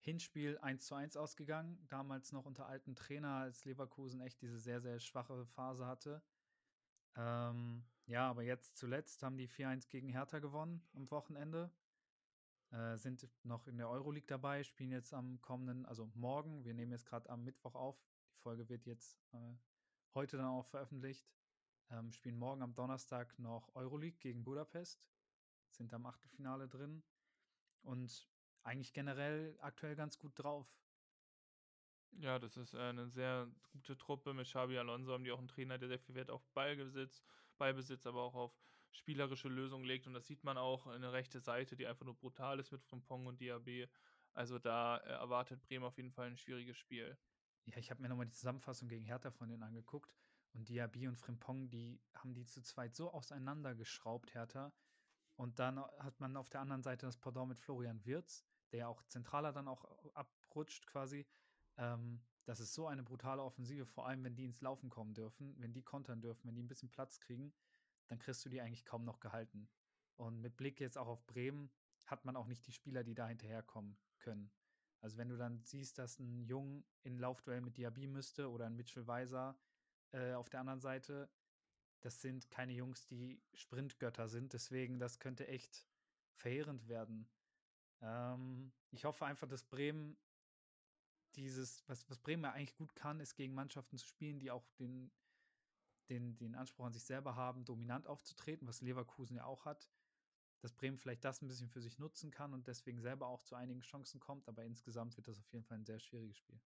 Hinspiel 0.07 0.57
1 0.59 0.85
zu 0.85 0.95
1 0.95 1.17
ausgegangen. 1.17 1.85
Damals 1.89 2.31
noch 2.31 2.45
unter 2.45 2.65
alten 2.67 2.95
Trainer, 2.95 3.39
als 3.39 3.65
Leverkusen 3.65 4.21
echt 4.21 4.41
diese 4.41 4.57
sehr, 4.57 4.79
sehr 4.79 5.01
schwache 5.01 5.45
Phase 5.47 5.85
hatte. 5.85 6.23
Ähm, 7.17 7.83
ja, 8.05 8.29
aber 8.29 8.41
jetzt 8.41 8.77
zuletzt 8.77 9.21
haben 9.21 9.35
die 9.35 9.49
4-1 9.49 9.89
gegen 9.89 10.07
Hertha 10.07 10.39
gewonnen 10.39 10.81
am 10.93 11.11
Wochenende. 11.11 11.69
Äh, 12.69 12.95
sind 12.95 13.27
noch 13.43 13.67
in 13.67 13.77
der 13.77 13.89
Euroleague 13.89 14.27
dabei, 14.27 14.63
spielen 14.63 14.91
jetzt 14.91 15.13
am 15.13 15.41
kommenden, 15.41 15.85
also 15.85 16.09
morgen, 16.15 16.63
wir 16.63 16.73
nehmen 16.73 16.93
jetzt 16.93 17.05
gerade 17.05 17.29
am 17.29 17.43
Mittwoch 17.43 17.75
auf. 17.75 18.01
Die 18.31 18.39
Folge 18.39 18.69
wird 18.69 18.85
jetzt 18.85 19.19
äh, 19.33 19.55
heute 20.13 20.37
dann 20.37 20.45
auch 20.45 20.67
veröffentlicht. 20.67 21.29
Ähm, 21.89 22.13
spielen 22.13 22.37
morgen 22.37 22.61
am 22.61 22.75
Donnerstag 22.75 23.37
noch 23.39 23.75
Euroleague 23.75 24.19
gegen 24.19 24.45
Budapest. 24.45 25.05
Sind 25.71 25.93
am 25.93 26.05
Achtelfinale 26.05 26.69
drin. 26.69 27.03
Und 27.81 28.29
eigentlich 28.67 28.93
generell 28.93 29.57
aktuell 29.61 29.95
ganz 29.95 30.19
gut 30.19 30.33
drauf. 30.35 30.67
Ja, 32.19 32.37
das 32.37 32.57
ist 32.57 32.73
äh, 32.73 32.79
eine 32.79 33.07
sehr 33.07 33.47
gute 33.71 33.97
Truppe 33.97 34.33
mit 34.33 34.47
Xabi 34.47 34.77
Alonso, 34.77 35.13
haben 35.13 35.23
die 35.23 35.31
auch 35.31 35.39
einen 35.39 35.47
Trainer, 35.47 35.77
der 35.77 35.87
sehr 35.87 35.99
viel 35.99 36.15
Wert 36.15 36.29
auf 36.29 36.45
Ballbesitz, 36.53 37.23
Ballbesitz, 37.57 38.05
aber 38.05 38.21
auch 38.21 38.35
auf 38.35 38.59
spielerische 38.91 39.47
Lösungen 39.47 39.85
legt. 39.85 40.07
Und 40.07 40.13
das 40.13 40.27
sieht 40.27 40.43
man 40.43 40.57
auch 40.57 40.87
in 40.87 41.01
der 41.01 41.13
rechten 41.13 41.41
Seite, 41.41 41.75
die 41.75 41.87
einfach 41.87 42.05
nur 42.05 42.15
brutal 42.15 42.59
ist 42.59 42.71
mit 42.71 42.83
Frimpong 42.83 43.27
und 43.27 43.39
Diaby. 43.39 43.87
Also 44.33 44.59
da 44.59 44.97
äh, 44.97 45.09
erwartet 45.11 45.61
Bremen 45.61 45.85
auf 45.85 45.97
jeden 45.97 46.11
Fall 46.11 46.27
ein 46.27 46.37
schwieriges 46.37 46.77
Spiel. 46.77 47.17
Ja, 47.65 47.77
ich 47.77 47.89
habe 47.89 48.01
mir 48.01 48.09
nochmal 48.09 48.25
die 48.25 48.33
Zusammenfassung 48.33 48.87
gegen 48.87 49.05
Hertha 49.05 49.31
von 49.31 49.47
denen 49.47 49.63
angeguckt. 49.63 50.13
Und 50.53 50.69
Diaby 50.69 51.07
und 51.07 51.17
Frimpong, 51.17 51.69
die 51.69 52.01
haben 52.15 52.33
die 52.33 52.45
zu 52.45 52.61
zweit 52.61 52.95
so 52.95 53.11
auseinandergeschraubt, 53.11 54.33
Hertha. 54.33 54.73
Und 55.35 55.59
dann 55.59 55.79
hat 55.99 56.19
man 56.19 56.35
auf 56.35 56.49
der 56.49 56.61
anderen 56.61 56.81
Seite 56.81 57.05
das 57.05 57.17
Pendant 57.17 57.49
mit 57.49 57.59
Florian 57.59 58.03
Wirz, 58.05 58.46
der 58.71 58.89
auch 58.89 59.03
zentraler 59.03 59.53
dann 59.53 59.67
auch 59.67 59.85
abrutscht 60.13 60.87
quasi. 60.87 61.25
Ähm, 61.77 62.21
das 62.45 62.59
ist 62.59 62.73
so 62.73 62.87
eine 62.87 63.03
brutale 63.03 63.43
Offensive, 63.43 63.85
vor 63.85 64.07
allem 64.07 64.23
wenn 64.23 64.35
die 64.35 64.45
ins 64.45 64.61
Laufen 64.61 64.89
kommen 64.89 65.13
dürfen, 65.13 65.55
wenn 65.59 65.73
die 65.73 65.83
kontern 65.83 66.21
dürfen, 66.21 66.47
wenn 66.47 66.55
die 66.55 66.63
ein 66.63 66.67
bisschen 66.67 66.89
Platz 66.89 67.19
kriegen, 67.19 67.53
dann 68.07 68.19
kriegst 68.19 68.43
du 68.45 68.49
die 68.49 68.61
eigentlich 68.61 68.85
kaum 68.85 69.03
noch 69.03 69.19
gehalten. 69.19 69.69
Und 70.15 70.39
mit 70.39 70.55
Blick 70.55 70.79
jetzt 70.79 70.97
auch 70.97 71.07
auf 71.07 71.25
Bremen 71.27 71.69
hat 72.05 72.25
man 72.25 72.35
auch 72.35 72.47
nicht 72.47 72.65
die 72.65 72.71
Spieler, 72.71 73.03
die 73.03 73.15
da 73.15 73.27
hinterherkommen 73.27 73.97
können. 74.19 74.49
Also 75.01 75.17
wenn 75.17 75.29
du 75.29 75.37
dann 75.37 75.61
siehst, 75.63 75.97
dass 75.99 76.19
ein 76.19 76.41
Jung 76.43 76.83
in 77.03 77.17
Laufduell 77.17 77.61
mit 77.61 77.77
Diaby 77.77 78.07
müsste 78.07 78.49
oder 78.49 78.65
ein 78.65 78.75
Mitchell 78.75 79.05
Weiser 79.05 79.59
äh, 80.11 80.33
auf 80.33 80.49
der 80.49 80.61
anderen 80.61 80.79
Seite, 80.79 81.29
das 82.01 82.21
sind 82.21 82.49
keine 82.49 82.73
Jungs, 82.73 83.05
die 83.05 83.41
Sprintgötter 83.53 84.27
sind. 84.29 84.53
Deswegen, 84.53 84.99
das 84.99 85.19
könnte 85.19 85.47
echt 85.47 85.87
verheerend 86.35 86.87
werden. 86.87 87.29
Ähm, 88.01 88.71
ich 88.91 89.05
hoffe 89.05 89.25
einfach, 89.25 89.47
dass 89.47 89.63
Bremen 89.63 90.17
dieses, 91.35 91.87
was, 91.87 92.09
was 92.09 92.19
Bremen 92.19 92.43
ja 92.43 92.51
eigentlich 92.51 92.75
gut 92.75 92.95
kann, 92.95 93.19
ist 93.19 93.35
gegen 93.35 93.53
Mannschaften 93.53 93.97
zu 93.97 94.05
spielen, 94.05 94.39
die 94.39 94.51
auch 94.51 94.67
den, 94.79 95.11
den, 96.09 96.35
den 96.37 96.55
Anspruch 96.55 96.85
an 96.85 96.93
sich 96.93 97.03
selber 97.03 97.35
haben, 97.35 97.65
dominant 97.65 98.07
aufzutreten, 98.07 98.67
was 98.67 98.81
Leverkusen 98.81 99.37
ja 99.37 99.45
auch 99.45 99.65
hat. 99.65 99.89
Dass 100.61 100.73
Bremen 100.73 100.97
vielleicht 100.97 101.23
das 101.23 101.41
ein 101.41 101.47
bisschen 101.47 101.69
für 101.69 101.81
sich 101.81 101.99
nutzen 101.99 102.31
kann 102.31 102.53
und 102.53 102.67
deswegen 102.67 102.99
selber 102.99 103.27
auch 103.27 103.43
zu 103.43 103.55
einigen 103.55 103.81
Chancen 103.81 104.19
kommt, 104.19 104.47
aber 104.47 104.63
insgesamt 104.63 105.15
wird 105.15 105.27
das 105.27 105.39
auf 105.39 105.53
jeden 105.53 105.65
Fall 105.65 105.77
ein 105.77 105.85
sehr 105.85 105.99
schwieriges 105.99 106.37
Spiel. 106.37 106.59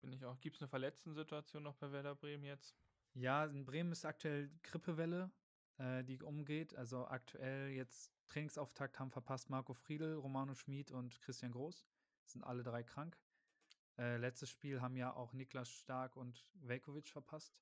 Bin 0.00 0.12
ich 0.12 0.24
auch. 0.24 0.40
Gibt 0.40 0.56
es 0.56 0.62
eine 0.62 0.68
Verletzten-Situation 0.68 1.62
noch 1.62 1.74
bei 1.74 1.90
Werder 1.90 2.14
Bremen 2.14 2.44
jetzt? 2.44 2.76
Ja, 3.14 3.44
in 3.44 3.64
Bremen 3.64 3.92
ist 3.92 4.04
aktuell 4.04 4.50
Grippewelle, 4.62 5.30
äh, 5.78 6.04
die 6.04 6.22
umgeht. 6.22 6.74
Also 6.76 7.06
aktuell 7.06 7.70
jetzt 7.70 8.12
Trainingsauftakt 8.28 8.98
haben 8.98 9.10
verpasst 9.10 9.50
Marco 9.50 9.74
Friedl, 9.74 10.14
Romano 10.14 10.54
Schmid 10.54 10.90
und 10.90 11.20
Christian 11.20 11.52
Groß. 11.52 11.86
Sind 12.24 12.44
alle 12.44 12.62
drei 12.62 12.82
krank. 12.82 13.18
Äh, 13.98 14.16
letztes 14.16 14.50
Spiel 14.50 14.80
haben 14.80 14.96
ja 14.96 15.14
auch 15.14 15.32
Niklas 15.32 15.68
Stark 15.68 16.16
und 16.16 16.46
Velkovic 16.54 17.08
verpasst. 17.08 17.58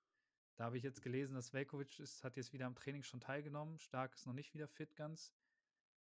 Da 0.56 0.64
habe 0.64 0.76
ich 0.76 0.82
jetzt 0.82 1.02
gelesen, 1.02 1.34
dass 1.34 1.52
Velkovic 1.52 1.98
ist, 1.98 2.22
hat 2.22 2.36
jetzt 2.36 2.52
wieder 2.52 2.66
am 2.66 2.74
Training 2.74 3.02
schon 3.02 3.20
teilgenommen. 3.20 3.78
Stark 3.78 4.14
ist 4.14 4.26
noch 4.26 4.34
nicht 4.34 4.54
wieder 4.54 4.68
fit 4.68 4.94
ganz. 4.94 5.32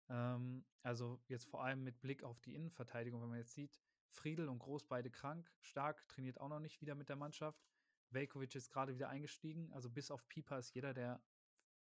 Ähm, 0.08 0.64
also 0.82 1.20
jetzt 1.26 1.46
vor 1.46 1.64
allem 1.64 1.82
mit 1.82 2.00
Blick 2.00 2.22
auf 2.22 2.40
die 2.40 2.54
Innenverteidigung, 2.54 3.20
wenn 3.20 3.28
man 3.28 3.38
jetzt 3.38 3.54
sieht, 3.54 3.80
Friedel 4.08 4.48
und 4.48 4.60
Groß 4.60 4.86
beide 4.86 5.10
krank. 5.10 5.50
Stark 5.60 6.06
trainiert 6.08 6.40
auch 6.40 6.48
noch 6.48 6.60
nicht 6.60 6.80
wieder 6.80 6.94
mit 6.94 7.08
der 7.08 7.16
Mannschaft. 7.16 7.66
Velkovic 8.10 8.54
ist 8.54 8.70
gerade 8.70 8.94
wieder 8.94 9.08
eingestiegen. 9.08 9.72
Also 9.72 9.90
bis 9.90 10.10
auf 10.10 10.26
Pieper 10.28 10.58
ist 10.58 10.74
jeder 10.74 10.94
der 10.94 11.20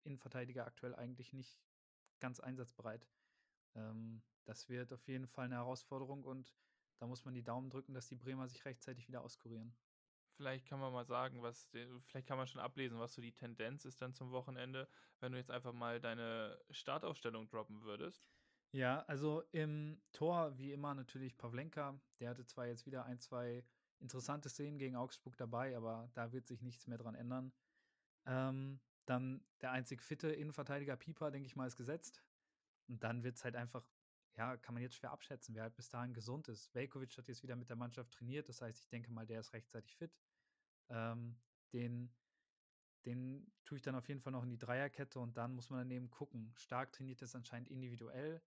Innenverteidiger 0.04 0.66
aktuell 0.66 0.96
eigentlich 0.96 1.34
nicht 1.34 1.60
ganz 2.26 2.40
einsatzbereit. 2.40 3.08
Ähm, 3.76 4.24
das 4.46 4.68
wird 4.68 4.92
auf 4.92 5.08
jeden 5.08 5.28
Fall 5.28 5.46
eine 5.46 5.56
Herausforderung 5.56 6.24
und 6.24 6.56
da 6.98 7.06
muss 7.06 7.24
man 7.24 7.36
die 7.36 7.44
Daumen 7.44 7.70
drücken, 7.70 7.94
dass 7.94 8.08
die 8.08 8.16
Bremer 8.16 8.48
sich 8.48 8.66
rechtzeitig 8.66 9.08
wieder 9.08 9.22
auskurieren. 9.22 9.76
Vielleicht 10.38 10.66
kann 10.66 10.80
man 10.80 10.92
mal 10.92 11.06
sagen, 11.06 11.44
was, 11.44 11.70
vielleicht 12.08 12.28
kann 12.28 12.38
man 12.38 12.48
schon 12.48 12.62
ablesen, 12.62 13.00
was 13.00 13.14
so 13.14 13.22
die 13.22 13.32
Tendenz 13.32 13.86
ist 13.86 14.02
dann 14.02 14.16
zum 14.16 14.32
Wochenende, 14.32 14.90
wenn 15.20 15.32
du 15.32 15.38
jetzt 15.38 15.52
einfach 15.52 15.72
mal 15.72 16.02
deine 16.02 16.60
Startaufstellung 16.72 17.48
droppen 17.48 17.84
würdest. 17.84 18.28
Ja, 18.72 19.04
also 19.04 19.44
im 19.52 20.02
Tor 20.12 20.58
wie 20.58 20.74
immer 20.74 20.96
natürlich 20.96 21.38
Pavlenka. 21.38 22.00
Der 22.20 22.32
hatte 22.32 22.46
zwar 22.46 22.66
jetzt 22.66 22.88
wieder 22.88 23.06
ein, 23.06 23.20
zwei 23.20 23.64
interessante 24.00 24.50
Szenen 24.50 24.80
gegen 24.80 24.96
Augsburg 24.96 25.38
dabei, 25.38 25.78
aber 25.78 26.10
da 26.16 26.32
wird 26.32 26.48
sich 26.48 26.64
nichts 26.64 26.88
mehr 26.88 26.98
dran 26.98 27.16
ändern. 27.16 27.54
Ähm, 28.26 28.82
dann 29.06 29.44
der 29.62 29.72
einzig 29.72 30.02
fitte 30.02 30.30
Innenverteidiger 30.30 30.96
Pieper, 30.96 31.32
denke 31.32 31.48
ich 31.48 31.56
mal, 31.56 31.68
ist 31.68 31.78
gesetzt. 31.78 32.24
Und 32.88 33.04
dann 33.04 33.24
wird 33.24 33.38
es 33.38 33.44
halt 33.44 33.56
einfach, 33.56 33.88
ja, 34.36 34.58
kann 34.58 34.74
man 34.74 34.84
jetzt 34.84 34.96
schwer 34.96 35.12
abschätzen, 35.12 35.56
wer 35.56 35.64
halt 35.64 35.76
bis 35.76 35.90
dahin 35.90 36.14
gesund 36.14 36.48
ist. 36.48 36.74
Velkovic 36.74 37.18
hat 37.18 37.28
jetzt 37.28 37.44
wieder 37.44 37.56
mit 37.56 37.70
der 37.70 37.76
Mannschaft 37.76 38.14
trainiert, 38.14 38.50
das 38.50 38.62
heißt, 38.62 38.82
ich 38.82 38.90
denke 38.90 39.12
mal, 39.12 39.26
der 39.26 39.40
ist 39.40 39.54
rechtzeitig 39.54 39.96
fit. 39.96 40.18
Ähm, 40.90 41.38
den, 41.74 42.14
den 43.06 43.52
tue 43.66 43.78
ich 43.78 43.84
dann 43.84 43.96
auf 43.96 44.08
jeden 44.08 44.22
Fall 44.22 44.34
noch 44.34 44.44
in 44.44 44.50
die 44.50 44.58
Dreierkette 44.58 45.20
und 45.20 45.38
dann 45.38 45.54
muss 45.56 45.70
man 45.70 45.80
daneben 45.80 46.10
gucken. 46.10 46.54
Stark 46.56 46.92
trainiert 46.92 47.22
es 47.22 47.36
anscheinend 47.36 47.70
individuell. 47.70 48.42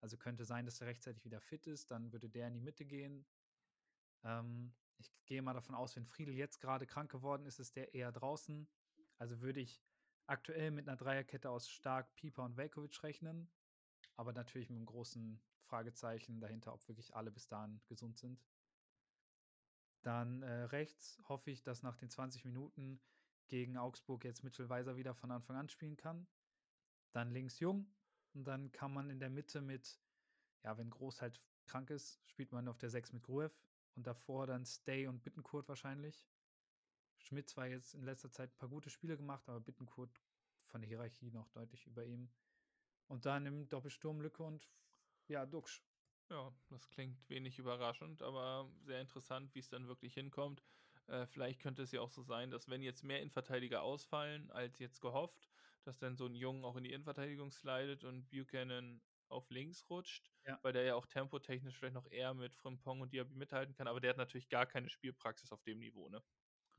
Also 0.00 0.16
könnte 0.16 0.44
sein, 0.44 0.66
dass 0.66 0.80
er 0.80 0.88
rechtzeitig 0.88 1.24
wieder 1.24 1.40
fit 1.40 1.66
ist, 1.66 1.90
dann 1.90 2.12
würde 2.12 2.28
der 2.28 2.48
in 2.48 2.54
die 2.54 2.60
Mitte 2.60 2.84
gehen. 2.84 3.24
Ähm, 4.24 4.74
ich 4.98 5.12
gehe 5.26 5.42
mal 5.42 5.54
davon 5.54 5.74
aus, 5.74 5.96
wenn 5.96 6.06
Friedel 6.06 6.34
jetzt 6.34 6.60
gerade 6.60 6.86
krank 6.86 7.10
geworden 7.10 7.46
ist, 7.46 7.60
ist 7.60 7.76
der 7.76 7.94
eher 7.94 8.10
draußen. 8.10 8.68
Also 9.18 9.40
würde 9.40 9.60
ich 9.60 9.80
aktuell 10.26 10.70
mit 10.70 10.88
einer 10.88 10.96
Dreierkette 10.96 11.50
aus 11.50 11.68
Stark, 11.68 12.14
Pieper 12.14 12.44
und 12.44 12.56
Velkovic 12.56 13.02
rechnen. 13.02 13.50
Aber 14.16 14.32
natürlich 14.32 14.68
mit 14.68 14.76
einem 14.76 14.86
großen 14.86 15.40
Fragezeichen 15.64 16.40
dahinter, 16.40 16.72
ob 16.72 16.86
wirklich 16.88 17.14
alle 17.14 17.30
bis 17.30 17.48
dahin 17.48 17.80
gesund 17.86 18.18
sind. 18.18 18.44
Dann 20.02 20.42
äh, 20.42 20.64
rechts 20.64 21.20
hoffe 21.28 21.50
ich, 21.50 21.62
dass 21.62 21.82
nach 21.82 21.96
den 21.96 22.10
20 22.10 22.44
Minuten 22.44 23.00
gegen 23.48 23.76
Augsburg 23.76 24.24
jetzt 24.24 24.42
Mitchell 24.42 24.68
Weiser 24.68 24.96
wieder 24.96 25.14
von 25.14 25.30
Anfang 25.30 25.56
an 25.56 25.68
spielen 25.68 25.96
kann. 25.96 26.26
Dann 27.12 27.30
links 27.30 27.60
Jung. 27.60 27.86
Und 28.34 28.44
dann 28.44 28.72
kann 28.72 28.92
man 28.92 29.10
in 29.10 29.20
der 29.20 29.30
Mitte 29.30 29.60
mit, 29.60 30.00
ja, 30.62 30.76
wenn 30.78 30.90
Groß 30.90 31.20
halt 31.20 31.40
krank 31.66 31.90
ist, 31.90 32.20
spielt 32.26 32.50
man 32.50 32.66
auf 32.68 32.78
der 32.78 32.90
6 32.90 33.12
mit 33.12 33.22
Gruev. 33.22 33.54
Und 33.94 34.06
davor 34.06 34.46
dann 34.46 34.64
Stay 34.64 35.06
und 35.06 35.22
Bittenkurt 35.22 35.68
wahrscheinlich. 35.68 36.26
Schmidt 37.22 37.48
zwar 37.48 37.66
jetzt 37.66 37.94
in 37.94 38.04
letzter 38.04 38.30
Zeit 38.30 38.50
ein 38.52 38.56
paar 38.56 38.68
gute 38.68 38.90
Spiele 38.90 39.16
gemacht, 39.16 39.48
aber 39.48 39.60
Bittenkurt 39.60 40.20
von 40.66 40.80
der 40.80 40.88
Hierarchie 40.88 41.30
noch 41.30 41.48
deutlich 41.50 41.86
über 41.86 42.04
ihm. 42.04 42.30
Und 43.06 43.26
dann 43.26 43.46
im 43.46 43.68
Doppelsturm 43.68 44.20
Lücke 44.20 44.42
und 44.42 44.68
ja, 45.28 45.46
Duxch. 45.46 45.84
Ja, 46.30 46.52
das 46.70 46.88
klingt 46.88 47.28
wenig 47.28 47.58
überraschend, 47.58 48.22
aber 48.22 48.70
sehr 48.80 49.00
interessant, 49.00 49.54
wie 49.54 49.58
es 49.58 49.68
dann 49.68 49.86
wirklich 49.86 50.14
hinkommt. 50.14 50.62
Äh, 51.08 51.26
vielleicht 51.26 51.60
könnte 51.60 51.82
es 51.82 51.92
ja 51.92 52.00
auch 52.00 52.10
so 52.10 52.22
sein, 52.22 52.50
dass 52.50 52.68
wenn 52.68 52.82
jetzt 52.82 53.02
mehr 53.02 53.20
Innenverteidiger 53.20 53.82
ausfallen 53.82 54.50
als 54.50 54.78
jetzt 54.78 55.00
gehofft, 55.00 55.50
dass 55.84 55.98
dann 55.98 56.16
so 56.16 56.26
ein 56.26 56.34
Jungen 56.34 56.64
auch 56.64 56.76
in 56.76 56.84
die 56.84 56.92
Innenverteidigung 56.92 57.50
slidet 57.50 58.04
und 58.04 58.30
Buchanan 58.30 59.02
auf 59.28 59.50
links 59.50 59.88
rutscht, 59.90 60.32
ja. 60.46 60.58
weil 60.62 60.72
der 60.72 60.84
ja 60.84 60.94
auch 60.94 61.06
tempotechnisch 61.06 61.76
vielleicht 61.76 61.94
noch 61.94 62.06
eher 62.10 62.34
mit 62.34 62.54
Frimpong 62.54 63.00
und 63.00 63.12
Diaby 63.12 63.34
mithalten 63.34 63.74
kann, 63.74 63.88
aber 63.88 64.00
der 64.00 64.10
hat 64.10 64.18
natürlich 64.18 64.48
gar 64.48 64.66
keine 64.66 64.88
Spielpraxis 64.88 65.52
auf 65.52 65.62
dem 65.62 65.78
Niveau, 65.78 66.08
ne? 66.08 66.22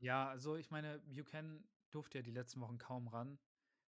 Ja, 0.04 0.28
also 0.28 0.56
ich 0.56 0.70
meine, 0.70 0.98
Buchanan 0.98 1.66
durfte 1.90 2.18
ja 2.18 2.22
die 2.22 2.30
letzten 2.30 2.60
Wochen 2.60 2.76
kaum 2.76 3.08
ran, 3.08 3.38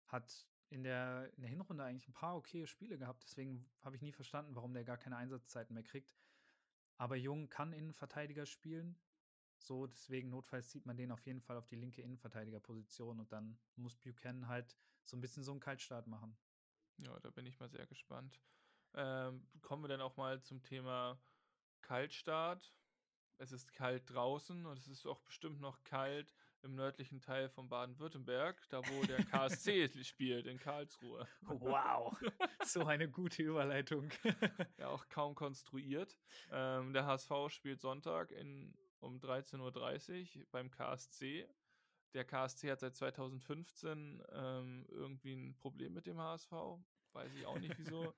hat 0.07 0.47
in 0.71 0.85
der, 0.85 1.29
in 1.35 1.43
der 1.43 1.51
Hinrunde 1.51 1.83
eigentlich 1.83 2.07
ein 2.07 2.13
paar 2.13 2.37
okay 2.37 2.69
Spiele 2.69 2.97
gehabt, 2.97 3.25
deswegen 3.25 3.69
habe 3.81 3.97
ich 3.97 4.03
nie 4.03 4.13
verstanden, 4.13 4.55
warum 4.55 4.75
der 4.75 4.85
gar 4.85 4.97
keine 4.97 5.17
Einsatzzeiten 5.17 5.75
mehr 5.75 5.83
kriegt. 5.83 6.15
Aber 6.99 7.17
Jung 7.17 7.49
kann 7.49 7.73
Innenverteidiger 7.73 8.47
spielen, 8.47 8.97
so 9.59 9.89
deswegen 9.89 10.31
notfalls 10.31 10.69
zieht 10.69 10.87
man 10.87 10.97
den 10.97 11.11
auf 11.11 11.27
jeden 11.27 11.41
Fall 11.41 11.57
auf 11.57 11.67
die 11.67 11.75
linke 11.75 12.01
Innenverteidigerposition 12.01 13.19
und 13.19 13.33
dann 13.33 13.59
muss 13.75 13.97
Buchanan 13.97 14.47
halt 14.47 14.79
so 15.03 15.17
ein 15.17 15.21
bisschen 15.21 15.43
so 15.43 15.51
einen 15.51 15.59
Kaltstart 15.59 16.07
machen. 16.07 16.39
Ja, 16.99 17.19
da 17.19 17.31
bin 17.31 17.45
ich 17.45 17.59
mal 17.59 17.69
sehr 17.69 17.87
gespannt. 17.87 18.41
Ähm, 18.95 19.49
kommen 19.63 19.83
wir 19.83 19.89
dann 19.89 20.01
auch 20.01 20.17
mal 20.17 20.41
zum 20.41 20.63
Thema 20.63 21.21
Kaltstart. 21.83 22.73
Es 23.39 23.53
ist 23.53 23.73
kalt 23.73 24.09
draußen 24.11 24.65
und 24.67 24.79
es 24.79 24.89
ist 24.89 25.07
auch 25.07 25.21
bestimmt 25.21 25.61
noch 25.61 25.83
kalt 25.85 26.33
im 26.63 26.75
nördlichen 26.75 27.21
Teil 27.21 27.49
von 27.51 27.69
Baden-Württemberg, 27.69 28.59
da 28.71 28.79
wo 28.79 29.05
der 29.05 29.23
KSC 29.25 29.89
spielt, 30.05 30.47
in 30.47 30.59
Karlsruhe. 30.59 31.29
Wow, 31.43 32.17
so 32.65 32.87
eine 32.87 33.09
gute 33.09 33.43
Überleitung. 33.43 34.11
ja, 34.79 34.89
auch 34.89 35.09
kaum 35.09 35.35
konstruiert. 35.35 36.17
Ähm, 36.51 36.93
der 36.95 37.07
HSV 37.07 37.31
spielt 37.49 37.81
Sonntag 37.81 38.31
in, 38.33 38.75
um 39.01 39.19
13.30 39.19 40.39
Uhr 40.39 40.47
beim 40.51 40.71
KSC. 40.71 41.47
Der 42.15 42.25
KSC 42.25 42.71
hat 42.71 42.81
seit 42.81 42.97
2015 42.97 44.23
ähm, 44.33 44.87
irgendwie 44.89 45.35
ein 45.35 45.57
Problem 45.57 45.93
mit 45.93 46.07
dem 46.07 46.19
HSV. 46.19 46.53
Weiß 47.13 47.35
ich 47.35 47.45
auch 47.45 47.59
nicht 47.59 47.77
wieso. 47.79 48.15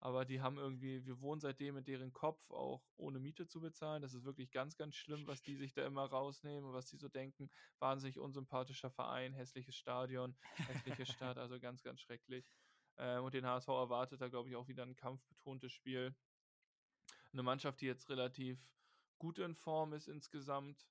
Aber 0.00 0.24
die 0.24 0.40
haben 0.40 0.56
irgendwie, 0.56 1.04
wir 1.04 1.20
wohnen 1.20 1.40
seitdem 1.40 1.76
in 1.76 1.84
deren 1.84 2.12
Kopf 2.12 2.50
auch 2.50 2.82
ohne 2.96 3.18
Miete 3.18 3.46
zu 3.46 3.60
bezahlen. 3.60 4.00
Das 4.00 4.14
ist 4.14 4.24
wirklich 4.24 4.50
ganz, 4.50 4.76
ganz 4.76 4.94
schlimm, 4.96 5.26
was 5.26 5.42
die 5.42 5.56
sich 5.56 5.74
da 5.74 5.84
immer 5.84 6.06
rausnehmen 6.06 6.64
und 6.64 6.72
was 6.72 6.86
die 6.86 6.96
so 6.96 7.08
denken. 7.08 7.50
Wahnsinnig 7.80 8.18
unsympathischer 8.18 8.90
Verein, 8.90 9.34
hässliches 9.34 9.76
Stadion, 9.76 10.34
hässliche 10.68 11.04
Stadt, 11.04 11.36
also 11.38 11.60
ganz, 11.60 11.82
ganz 11.82 12.00
schrecklich. 12.00 12.46
Ähm, 12.96 13.24
und 13.24 13.34
den 13.34 13.44
HSV 13.44 13.68
erwartet 13.68 14.22
da, 14.22 14.28
glaube 14.28 14.48
ich, 14.48 14.56
auch 14.56 14.68
wieder 14.68 14.84
ein 14.84 14.96
kampfbetontes 14.96 15.70
Spiel. 15.70 16.14
Eine 17.32 17.42
Mannschaft, 17.42 17.82
die 17.82 17.86
jetzt 17.86 18.08
relativ 18.08 18.58
gut 19.18 19.38
in 19.38 19.54
Form 19.54 19.92
ist 19.92 20.08
insgesamt. 20.08 20.88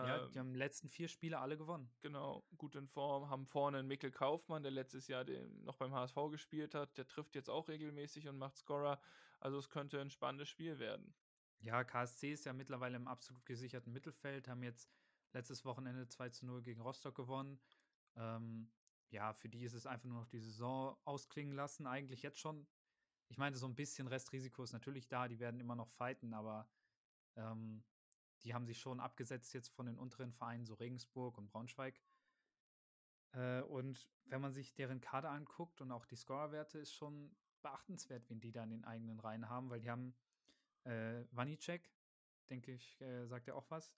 Ja, 0.00 0.20
die 0.20 0.38
Ähm, 0.38 0.40
haben 0.40 0.52
die 0.52 0.58
letzten 0.58 0.88
4 0.88 1.08
Spiele 1.08 1.38
alle 1.40 1.56
gewonnen. 1.58 1.94
genau, 2.02 2.46
gut 2.56 2.76
in 2.76 2.86
Form, 2.86 3.30
haben 3.30 3.46
vorne 3.46 3.78
'n 3.78 3.86
Mikkel 3.86 4.10
Kaufmann, 4.10 4.62
der 4.62 4.70
letztes 4.72 5.08
Jahr 5.08 5.24
den 5.24 5.64
noch 5.64 5.76
beim 5.78 5.92
HSV 5.94 6.28
gespielt 6.30 6.74
hat. 6.74 6.98
Der 6.98 7.06
trifft 7.08 7.34
jetzt 7.34 7.48
auch 7.50 7.68
regelmäßig 7.68 8.28
und 8.28 8.36
macht 8.38 8.56
Scorer. 8.58 9.00
Also, 9.40 9.58
es 9.58 9.70
könnte 9.70 10.00
'n 10.00 10.10
spannendes 10.10 10.48
Spiel 10.50 10.78
werden. 10.78 11.16
Ja, 11.60 11.84
KSC 11.84 12.32
ist 12.32 12.44
ja 12.44 12.52
mittlerweile 12.52 12.96
im 12.96 13.08
absolut 13.08 13.46
gesicherten 13.46 13.92
Mittelfeld, 13.92 14.48
haben 14.48 14.62
jetzt 14.62 14.90
letztes 15.32 15.64
Wochenende 15.64 16.08
2:0 16.08 16.62
gegen 16.62 16.80
Rostock 16.80 17.14
gewonnen. 17.14 17.60
Ähm, 18.16 18.74
ja, 19.10 19.32
für 19.32 19.48
die 19.48 19.62
ist 19.64 19.74
es 19.74 19.86
einfach 19.86 20.08
nur 20.08 20.20
noch 20.20 20.26
die 20.26 20.40
Saison 20.40 20.96
ausklingen 21.04 21.54
lassen, 21.54 21.86
eigentlich 21.86 22.22
jetzt 22.22 22.38
schon. 22.40 22.68
Ich 23.28 23.38
meine, 23.38 23.56
so 23.56 23.66
ein 23.66 23.74
bisschen 23.76 24.08
Restrisiko 24.08 24.62
ist 24.64 24.72
natürlich 24.72 25.08
da, 25.08 25.28
die 25.28 25.40
werden 25.40 25.60
immer 25.60 25.76
noch 25.76 25.90
fighten, 25.90 26.34
aber, 26.34 26.70
ähm, 27.36 27.86
die 28.44 28.54
haben 28.54 28.66
sich 28.66 28.78
schon 28.78 29.00
abgesetzt 29.00 29.54
jetzt 29.54 29.70
von 29.70 29.86
den 29.86 29.98
unteren 29.98 30.32
Vereinen, 30.32 30.66
so 30.66 30.74
Regensburg 30.74 31.38
und 31.38 31.48
Braunschweig. 31.48 32.00
Äh, 33.32 33.62
und 33.62 34.08
wenn 34.26 34.40
man 34.40 34.52
sich 34.52 34.74
deren 34.74 35.00
Kader 35.00 35.30
anguckt 35.30 35.80
und 35.80 35.90
auch 35.90 36.06
die 36.06 36.16
Scorerwerte, 36.16 36.78
ist 36.78 36.94
schon 36.94 37.34
beachtenswert, 37.62 38.28
wen 38.28 38.40
die 38.40 38.52
da 38.52 38.62
in 38.62 38.70
den 38.70 38.84
eigenen 38.84 39.18
Reihen 39.18 39.48
haben, 39.48 39.70
weil 39.70 39.80
die 39.80 39.90
haben, 39.90 40.14
äh, 40.84 41.24
Wanicek, 41.30 41.90
denke 42.50 42.72
ich, 42.72 43.00
äh, 43.00 43.26
sagt 43.26 43.46
ja 43.46 43.54
auch 43.54 43.70
was. 43.70 43.94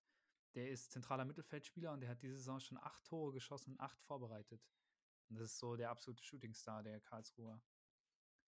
Der 0.55 0.71
ist 0.71 0.93
zentraler 0.93 1.25
Mittelfeldspieler 1.25 1.93
und 1.93 2.01
der 2.01 2.11
hat 2.11 2.23
diese 2.23 2.37
Saison 2.37 2.61
schon 2.61 2.79
8 2.79 3.05
Tore 3.05 3.33
geschossen 3.33 3.73
und 3.73 3.81
8 3.81 4.01
vorbereitet. 4.03 4.65
Und 5.29 5.37
das 5.37 5.53
ist 5.53 5.59
so 5.59 5.77
der 5.77 5.91
absolute 5.91 6.23
Shootingstar 6.23 6.83
der 6.83 7.01
Karlsruher. 7.01 7.61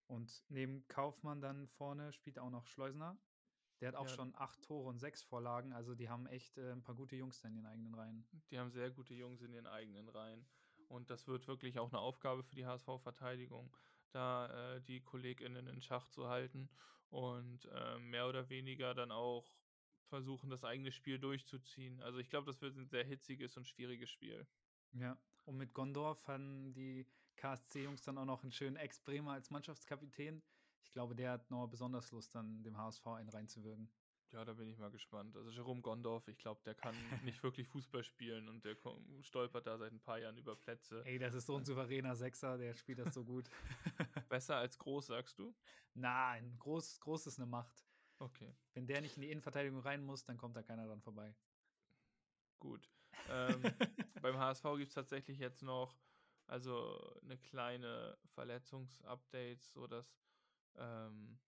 Und 0.06 0.44
neben 0.48 0.86
Kaufmann 0.86 1.40
dann 1.40 1.66
vorne 1.66 2.12
spielt 2.12 2.38
auch 2.38 2.50
noch 2.50 2.66
Schleusner. 2.66 3.18
Der 3.80 3.88
hat 3.88 3.94
auch 3.94 4.06
Ja. 4.06 4.14
schon 4.14 4.34
8 4.34 4.62
Tore 4.62 4.88
und 4.88 4.98
6 4.98 5.22
Vorlagen. 5.22 5.72
Also 5.72 5.94
die 5.94 6.08
haben 6.08 6.26
echt 6.26 6.56
äh, 6.58 6.72
ein 6.72 6.82
paar 6.82 6.94
gute 6.94 7.16
Jungs 7.16 7.44
in 7.44 7.54
den 7.54 7.66
eigenen 7.66 7.94
Reihen. 7.94 8.24
Die 8.50 8.58
haben 8.58 8.70
sehr 8.70 8.90
gute 8.90 9.14
Jungs 9.14 9.42
in 9.42 9.52
ihren 9.52 9.66
eigenen 9.66 10.08
Reihen. 10.08 10.46
Und 10.88 11.10
das 11.10 11.26
wird 11.26 11.46
wirklich 11.48 11.78
auch 11.78 11.88
eine 11.90 11.98
Aufgabe 11.98 12.42
für 12.44 12.54
die 12.54 12.64
HSV-Verteidigung, 12.64 13.76
da 14.12 14.76
äh, 14.76 14.80
die 14.82 15.02
KollegInnen 15.02 15.66
in 15.66 15.82
Schach 15.82 16.08
zu 16.08 16.28
halten 16.28 16.70
und 17.10 17.66
äh, 17.66 17.98
mehr 17.98 18.28
oder 18.28 18.48
weniger 18.48 18.94
dann 18.94 19.10
auch 19.10 19.58
versuchen, 20.04 20.48
das 20.48 20.62
eigene 20.64 20.92
Spiel 20.92 21.18
durchzuziehen. 21.18 22.00
Also 22.00 22.18
ich 22.18 22.30
glaube, 22.30 22.46
das 22.46 22.60
wird 22.62 22.76
ein 22.76 22.86
sehr 22.86 23.04
hitziges 23.04 23.56
und 23.56 23.66
schwieriges 23.66 24.10
Spiel. 24.10 24.46
Ja. 24.92 25.18
Und 25.44 25.56
mit 25.56 25.74
Gondorf 25.74 26.26
haben 26.26 26.72
die 26.72 27.06
KSC-Jungs 27.36 28.02
dann 28.02 28.18
auch 28.18 28.24
noch 28.24 28.42
einen 28.42 28.52
schönen 28.52 28.76
Ex-Bremer 28.76 29.32
als 29.32 29.50
Mannschaftskapitän. 29.50 30.42
Ich 30.86 30.92
glaube, 30.92 31.16
der 31.16 31.32
hat 31.32 31.50
noch 31.50 31.66
besonders 31.66 32.12
Lust, 32.12 32.34
dann 32.34 32.62
dem 32.62 32.78
HSV 32.78 33.06
einen 33.08 33.28
reinzuwirken. 33.28 33.90
Ja, 34.32 34.44
da 34.44 34.54
bin 34.54 34.68
ich 34.68 34.78
mal 34.78 34.90
gespannt. 34.90 35.36
Also 35.36 35.50
Jerome 35.50 35.80
Gondorf, 35.80 36.26
ich 36.28 36.38
glaube, 36.38 36.60
der 36.64 36.74
kann 36.74 36.94
nicht 37.24 37.42
wirklich 37.42 37.66
Fußball 37.68 38.04
spielen 38.04 38.48
und 38.48 38.64
der 38.64 38.76
stolpert 39.22 39.66
da 39.66 39.78
seit 39.78 39.92
ein 39.92 40.00
paar 40.00 40.18
Jahren 40.18 40.38
über 40.38 40.54
Plätze. 40.56 41.02
Ey, 41.04 41.18
das 41.18 41.34
ist 41.34 41.46
so 41.46 41.56
ein 41.56 41.64
souveräner 41.64 42.14
Sechser, 42.14 42.56
der 42.56 42.74
spielt 42.74 43.00
das 43.00 43.14
so 43.14 43.24
gut. 43.24 43.50
Besser 44.28 44.56
als 44.56 44.78
groß, 44.78 45.06
sagst 45.06 45.38
du? 45.38 45.54
Nein, 45.94 46.56
groß, 46.58 47.00
groß 47.00 47.26
ist 47.26 47.38
eine 47.38 47.46
Macht. 47.46 47.84
Okay, 48.18 48.54
Wenn 48.74 48.86
der 48.86 49.00
nicht 49.00 49.16
in 49.16 49.22
die 49.22 49.30
Innenverteidigung 49.30 49.80
rein 49.80 50.02
muss, 50.04 50.24
dann 50.24 50.38
kommt 50.38 50.56
da 50.56 50.62
keiner 50.62 50.86
dran 50.86 51.02
vorbei. 51.02 51.34
gut. 52.58 52.88
Ähm, 53.28 53.60
beim 54.22 54.38
HSV 54.38 54.62
gibt 54.76 54.88
es 54.88 54.94
tatsächlich 54.94 55.38
jetzt 55.38 55.62
noch 55.62 55.98
also 56.46 56.98
eine 57.22 57.38
kleine 57.38 58.16
Verletzungsupdate, 58.34 59.62
so 59.64 59.86
dass 59.86 60.16
ähm, 60.78 61.38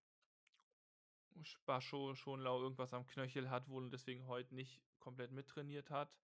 Bascho 1.66 2.14
Schonlau 2.14 2.62
irgendwas 2.62 2.92
am 2.92 3.06
Knöchel 3.06 3.50
hat 3.50 3.68
wohl 3.68 3.84
und 3.84 3.90
deswegen 3.92 4.26
heute 4.26 4.54
nicht 4.54 4.82
komplett 4.98 5.30
mittrainiert 5.30 5.90
hat. 5.90 6.16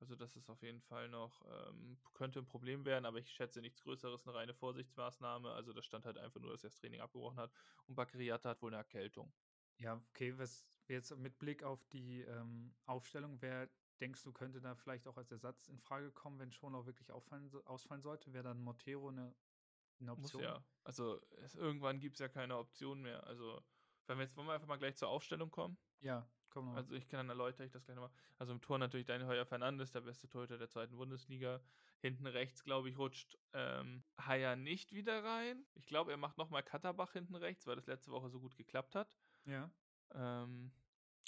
Also 0.00 0.16
das 0.16 0.34
ist 0.34 0.48
auf 0.48 0.62
jeden 0.62 0.80
Fall 0.80 1.10
noch, 1.10 1.44
ähm, 1.46 1.98
könnte 2.14 2.38
ein 2.38 2.46
Problem 2.46 2.86
werden, 2.86 3.04
aber 3.04 3.18
ich 3.18 3.30
schätze 3.30 3.60
nichts 3.60 3.82
Größeres, 3.82 4.26
eine 4.26 4.34
reine 4.34 4.54
Vorsichtsmaßnahme. 4.54 5.52
Also 5.52 5.74
das 5.74 5.84
stand 5.84 6.06
halt 6.06 6.16
einfach 6.16 6.40
nur, 6.40 6.52
dass 6.52 6.64
er 6.64 6.70
das 6.70 6.78
Training 6.78 7.00
abgebrochen 7.00 7.38
hat. 7.38 7.52
Und 7.86 7.96
Bakriata 7.96 8.50
hat 8.50 8.62
wohl 8.62 8.70
eine 8.70 8.78
Erkältung. 8.78 9.30
Ja, 9.76 10.02
okay, 10.08 10.38
was 10.38 10.66
jetzt 10.88 11.14
mit 11.18 11.38
Blick 11.38 11.62
auf 11.62 11.84
die 11.88 12.22
ähm, 12.22 12.74
Aufstellung, 12.86 13.42
wer 13.42 13.68
denkst 14.00 14.22
du, 14.24 14.32
könnte 14.32 14.62
da 14.62 14.74
vielleicht 14.74 15.06
auch 15.06 15.18
als 15.18 15.30
Ersatz 15.30 15.68
in 15.68 15.78
Frage 15.78 16.10
kommen, 16.12 16.38
wenn 16.38 16.50
Schonlau 16.50 16.86
wirklich 16.86 17.12
auffallen, 17.12 17.50
ausfallen 17.66 18.02
sollte? 18.02 18.32
Wäre 18.32 18.44
dann 18.44 18.60
Montero 18.60 19.08
eine, 19.08 19.34
eine 20.00 20.14
Muss 20.14 20.34
Option? 20.34 20.42
ja. 20.42 20.64
Also 20.84 21.20
es, 21.44 21.54
irgendwann 21.54 22.00
gibt 22.00 22.16
es 22.16 22.20
ja 22.20 22.28
keine 22.28 22.56
Option 22.56 23.02
mehr. 23.02 23.26
Also 23.26 23.62
wenn 24.06 24.18
wir 24.18 24.24
jetzt, 24.24 24.36
wollen 24.36 24.48
wir 24.48 24.54
einfach 24.54 24.66
mal 24.66 24.78
gleich 24.78 24.96
zur 24.96 25.08
Aufstellung 25.08 25.50
kommen? 25.50 25.78
Ja, 26.00 26.28
komm 26.48 26.66
noch. 26.66 26.74
Also 26.74 26.94
ich 26.94 27.08
kann 27.08 27.18
dann 27.18 27.28
erläutere 27.28 27.66
ich 27.66 27.72
das 27.72 27.84
gleich 27.84 27.96
nochmal. 27.96 28.12
Also 28.38 28.52
im 28.52 28.60
Tor 28.60 28.78
natürlich 28.78 29.06
Daniel 29.06 29.28
Heuer 29.28 29.46
Fernandes, 29.46 29.92
der 29.92 30.00
beste 30.00 30.28
Torhüter 30.28 30.58
der 30.58 30.68
zweiten 30.68 30.96
Bundesliga. 30.96 31.60
Hinten 32.00 32.26
rechts, 32.26 32.64
glaube 32.64 32.88
ich, 32.88 32.98
rutscht 32.98 33.38
ähm, 33.52 34.02
Haier 34.18 34.56
nicht 34.56 34.92
wieder 34.92 35.22
rein. 35.22 35.66
Ich 35.74 35.86
glaube, 35.86 36.10
er 36.10 36.16
macht 36.16 36.38
nochmal 36.38 36.62
Katterbach 36.62 37.12
hinten 37.12 37.36
rechts, 37.36 37.66
weil 37.66 37.76
das 37.76 37.86
letzte 37.86 38.10
Woche 38.10 38.30
so 38.30 38.40
gut 38.40 38.56
geklappt 38.56 38.94
hat. 38.94 39.16
ja. 39.44 39.70
Ähm, 40.12 40.72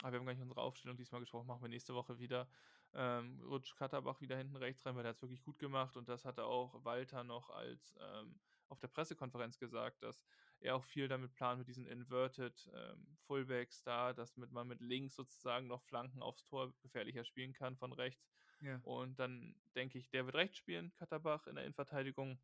aber 0.02 0.12
wir 0.12 0.18
haben 0.18 0.26
gar 0.26 0.32
nicht 0.32 0.42
unsere 0.42 0.60
Aufstellung 0.60 0.96
diesmal 0.96 1.20
gesprochen, 1.20 1.46
machen 1.46 1.62
wir 1.62 1.68
nächste 1.68 1.94
Woche 1.94 2.18
wieder. 2.18 2.48
Ähm, 2.94 3.40
rutscht 3.42 3.76
Katterbach 3.76 4.20
wieder 4.20 4.36
hinten 4.36 4.56
rechts 4.56 4.84
rein, 4.84 4.96
weil 4.96 5.02
der 5.02 5.10
hat 5.10 5.16
es 5.16 5.22
wirklich 5.22 5.42
gut 5.42 5.58
gemacht 5.58 5.96
und 5.96 6.08
das 6.08 6.24
hatte 6.24 6.44
auch 6.44 6.84
Walter 6.84 7.24
noch 7.24 7.50
als 7.50 7.94
ähm, 8.00 8.40
auf 8.72 8.80
der 8.80 8.88
Pressekonferenz 8.88 9.58
gesagt, 9.58 10.02
dass 10.02 10.24
er 10.60 10.74
auch 10.74 10.84
viel 10.84 11.06
damit 11.06 11.34
plant 11.34 11.58
mit 11.58 11.68
diesen 11.68 11.86
Inverted 11.86 12.70
ähm, 12.74 13.18
Fullbacks 13.26 13.82
da, 13.82 14.12
dass 14.12 14.36
mit, 14.36 14.50
man 14.50 14.66
mit 14.66 14.80
links 14.80 15.14
sozusagen 15.14 15.66
noch 15.66 15.82
Flanken 15.82 16.22
aufs 16.22 16.44
Tor 16.44 16.72
gefährlicher 16.80 17.24
spielen 17.24 17.52
kann 17.52 17.76
von 17.76 17.92
rechts. 17.92 18.32
Ja. 18.60 18.80
Und 18.82 19.18
dann 19.18 19.54
denke 19.76 19.98
ich, 19.98 20.10
der 20.10 20.24
wird 20.24 20.36
rechts 20.36 20.56
spielen, 20.56 20.92
Katterbach 20.94 21.46
in 21.46 21.56
der 21.56 21.64
Innenverteidigung. 21.64 22.40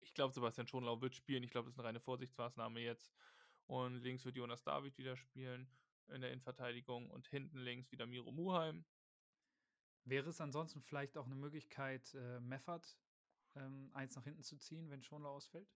Ich 0.00 0.12
glaube, 0.14 0.34
Sebastian 0.34 0.66
Schonlau 0.66 1.00
wird 1.00 1.14
spielen. 1.14 1.44
Ich 1.44 1.50
glaube, 1.50 1.66
das 1.66 1.74
ist 1.74 1.78
eine 1.78 1.88
reine 1.88 2.00
Vorsichtsmaßnahme 2.00 2.80
jetzt. 2.80 3.14
Und 3.66 3.96
links 3.98 4.24
wird 4.24 4.36
Jonas 4.36 4.64
David 4.64 4.98
wieder 4.98 5.16
spielen 5.16 5.70
in 6.08 6.20
der 6.20 6.32
Innenverteidigung 6.32 7.10
und 7.10 7.28
hinten 7.28 7.58
links 7.58 7.92
wieder 7.92 8.06
Miro 8.06 8.32
Muheim. 8.32 8.84
Wäre 10.04 10.30
es 10.30 10.40
ansonsten 10.40 10.82
vielleicht 10.82 11.16
auch 11.16 11.26
eine 11.26 11.36
Möglichkeit, 11.36 12.12
äh, 12.14 12.40
Meffert 12.40 12.98
ähm, 13.54 13.90
eins 13.94 14.14
nach 14.16 14.24
hinten 14.24 14.42
zu 14.42 14.56
ziehen, 14.58 14.90
wenn 14.90 15.02
Schonlau 15.02 15.34
ausfällt? 15.34 15.68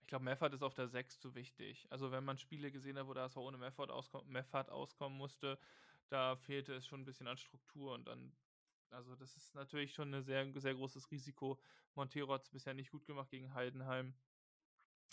Ich 0.00 0.08
glaube, 0.08 0.24
Meffert 0.24 0.52
ist 0.52 0.62
auf 0.62 0.74
der 0.74 0.88
6 0.88 1.18
zu 1.18 1.34
wichtig. 1.34 1.86
Also, 1.90 2.10
wenn 2.10 2.24
man 2.24 2.36
Spiele 2.38 2.70
gesehen 2.70 2.98
hat, 2.98 3.06
wo 3.06 3.14
der 3.14 3.24
HSV 3.24 3.38
ohne 3.38 3.56
Meffert, 3.56 3.90
auskom 3.90 4.28
Meffert 4.28 4.70
auskommen 4.70 5.16
musste, 5.16 5.58
da 6.08 6.36
fehlte 6.36 6.74
es 6.74 6.86
schon 6.86 7.00
ein 7.00 7.04
bisschen 7.06 7.26
an 7.26 7.38
Struktur 7.38 7.94
und 7.94 8.06
dann, 8.06 8.36
also, 8.90 9.16
das 9.16 9.36
ist 9.36 9.54
natürlich 9.54 9.94
schon 9.94 10.14
ein 10.14 10.22
sehr, 10.22 10.52
sehr 10.60 10.74
großes 10.74 11.10
Risiko. 11.10 11.58
Montero 11.94 12.34
hat 12.34 12.42
es 12.44 12.50
bisher 12.50 12.74
nicht 12.74 12.90
gut 12.90 13.06
gemacht 13.06 13.30
gegen 13.30 13.54
Heidenheim. 13.54 14.14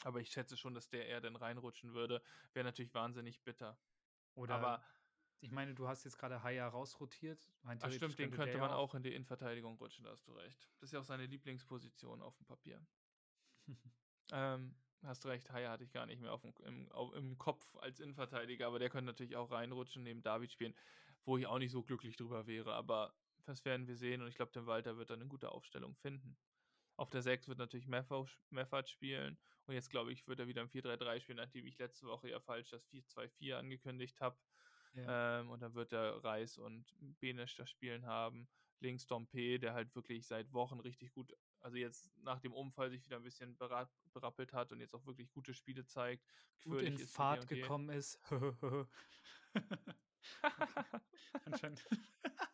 Aber 0.04 0.20
ich 0.20 0.32
schätze 0.32 0.58
schon, 0.58 0.74
dass 0.74 0.90
der 0.90 1.08
eher 1.08 1.22
dann 1.22 1.36
reinrutschen 1.36 1.94
würde. 1.94 2.22
Wäre 2.54 2.66
natürlich 2.66 2.94
wahnsinnig 2.94 3.44
bitter. 3.44 3.78
Oder 4.36 4.56
Aber 4.56 4.84
ich 5.42 5.52
meine, 5.52 5.74
du 5.74 5.88
hast 5.88 6.04
jetzt 6.04 6.18
gerade 6.18 6.44
Haya 6.44 6.68
rausrotiert. 6.68 7.52
Ach 7.64 7.92
stimmt, 7.92 8.18
den 8.20 8.32
könnte 8.32 8.58
man 8.60 8.72
auch 8.72 8.94
in 8.94 9.04
die 9.04 9.14
Innenverteidigung 9.14 9.76
rutschen, 9.78 10.06
da 10.06 10.12
hast 10.12 10.28
du 10.28 10.34
recht. 10.34 10.70
Das 10.80 10.90
ist 10.90 10.94
ja 10.94 11.00
auch 11.00 11.04
seine 11.04 11.26
Lieblingsposition 11.26 12.22
auf 12.22 12.38
dem 12.38 12.46
Papier. 12.46 12.80
ähm, 14.32 14.76
hast 15.04 15.26
recht, 15.26 15.52
Haya 15.52 15.72
hatte 15.72 15.84
ich 15.84 15.92
gar 15.92 16.06
nicht 16.06 16.22
mehr 16.22 16.32
auf 16.32 16.42
dem, 16.42 16.54
im, 16.64 16.90
im 17.16 17.38
Kopf 17.40 17.76
als 17.78 18.00
Innenverteidiger, 18.00 18.68
aber 18.68 18.78
der 18.78 18.90
könnte 18.90 19.08
natürlich 19.08 19.36
auch 19.36 19.50
reinrutschen, 19.50 20.04
neben 20.04 20.22
David 20.22 20.52
spielen, 20.52 20.76
wo 21.26 21.38
ich 21.38 21.48
auch 21.48 21.58
nicht 21.58 21.72
so 21.72 21.82
glücklich 21.82 22.18
drüber 22.18 22.46
wäre, 22.46 22.74
aber 22.74 23.14
das 23.46 23.66
werden 23.66 23.88
wir 23.88 23.96
sehen 23.96 24.22
und 24.22 24.28
ich 24.28 24.36
glaube, 24.36 24.52
der 24.52 24.68
Walter 24.68 24.98
wird 24.98 25.10
dann 25.10 25.20
eine 25.20 25.30
gute 25.30 25.52
Aufstellung 25.52 25.96
finden. 25.96 26.38
Auf 26.98 27.10
der 27.10 27.24
6 27.24 27.48
wird 27.48 27.58
natürlich 27.58 27.88
Meffert 27.88 28.90
spielen 28.90 29.40
und 29.66 29.74
jetzt 29.74 29.90
glaube 29.90 30.12
ich, 30.12 30.28
wird 30.28 30.40
er 30.40 30.48
wieder 30.48 30.62
im 30.62 30.70
4-3-3 30.70 31.20
spielen, 31.20 31.38
nachdem 31.38 31.66
ich 31.66 31.80
letzte 31.80 32.06
Woche 32.06 32.30
ja 32.30 32.40
falsch 32.40 32.70
das 32.70 32.88
4-2-4 32.92 33.56
angekündigt 33.56 34.22
habe. 34.22 34.38
Ja. 34.94 35.40
Ähm, 35.40 35.50
und 35.50 35.62
dann 35.62 35.74
wird 35.74 35.92
der 35.92 36.24
Reis 36.24 36.58
und 36.58 36.86
Benesch 37.20 37.56
das 37.56 37.70
Spielen 37.70 38.06
haben. 38.06 38.48
Links 38.80 39.06
Dompe, 39.06 39.60
der 39.60 39.74
halt 39.74 39.94
wirklich 39.96 40.26
seit 40.26 40.52
Wochen 40.54 40.80
richtig 40.80 41.12
gut, 41.14 41.34
also 41.60 41.78
jetzt 41.78 42.12
nach 42.18 42.40
dem 42.40 42.54
Unfall 42.54 42.90
sich 42.90 43.06
wieder 43.06 43.18
ein 43.18 43.24
bisschen 43.24 43.56
berat, 43.58 43.90
berappelt 44.12 44.54
hat 44.54 44.72
und 44.72 44.80
jetzt 44.80 44.96
auch 44.96 45.06
wirklich 45.06 45.32
gute 45.32 45.54
Spiele 45.54 45.86
zeigt. 45.86 46.26
gut 46.64 46.82
in 46.82 46.98
Fahrt 46.98 47.48
gekommen 47.48 47.90
ist. 47.90 48.20
Anscheinend. 51.46 51.86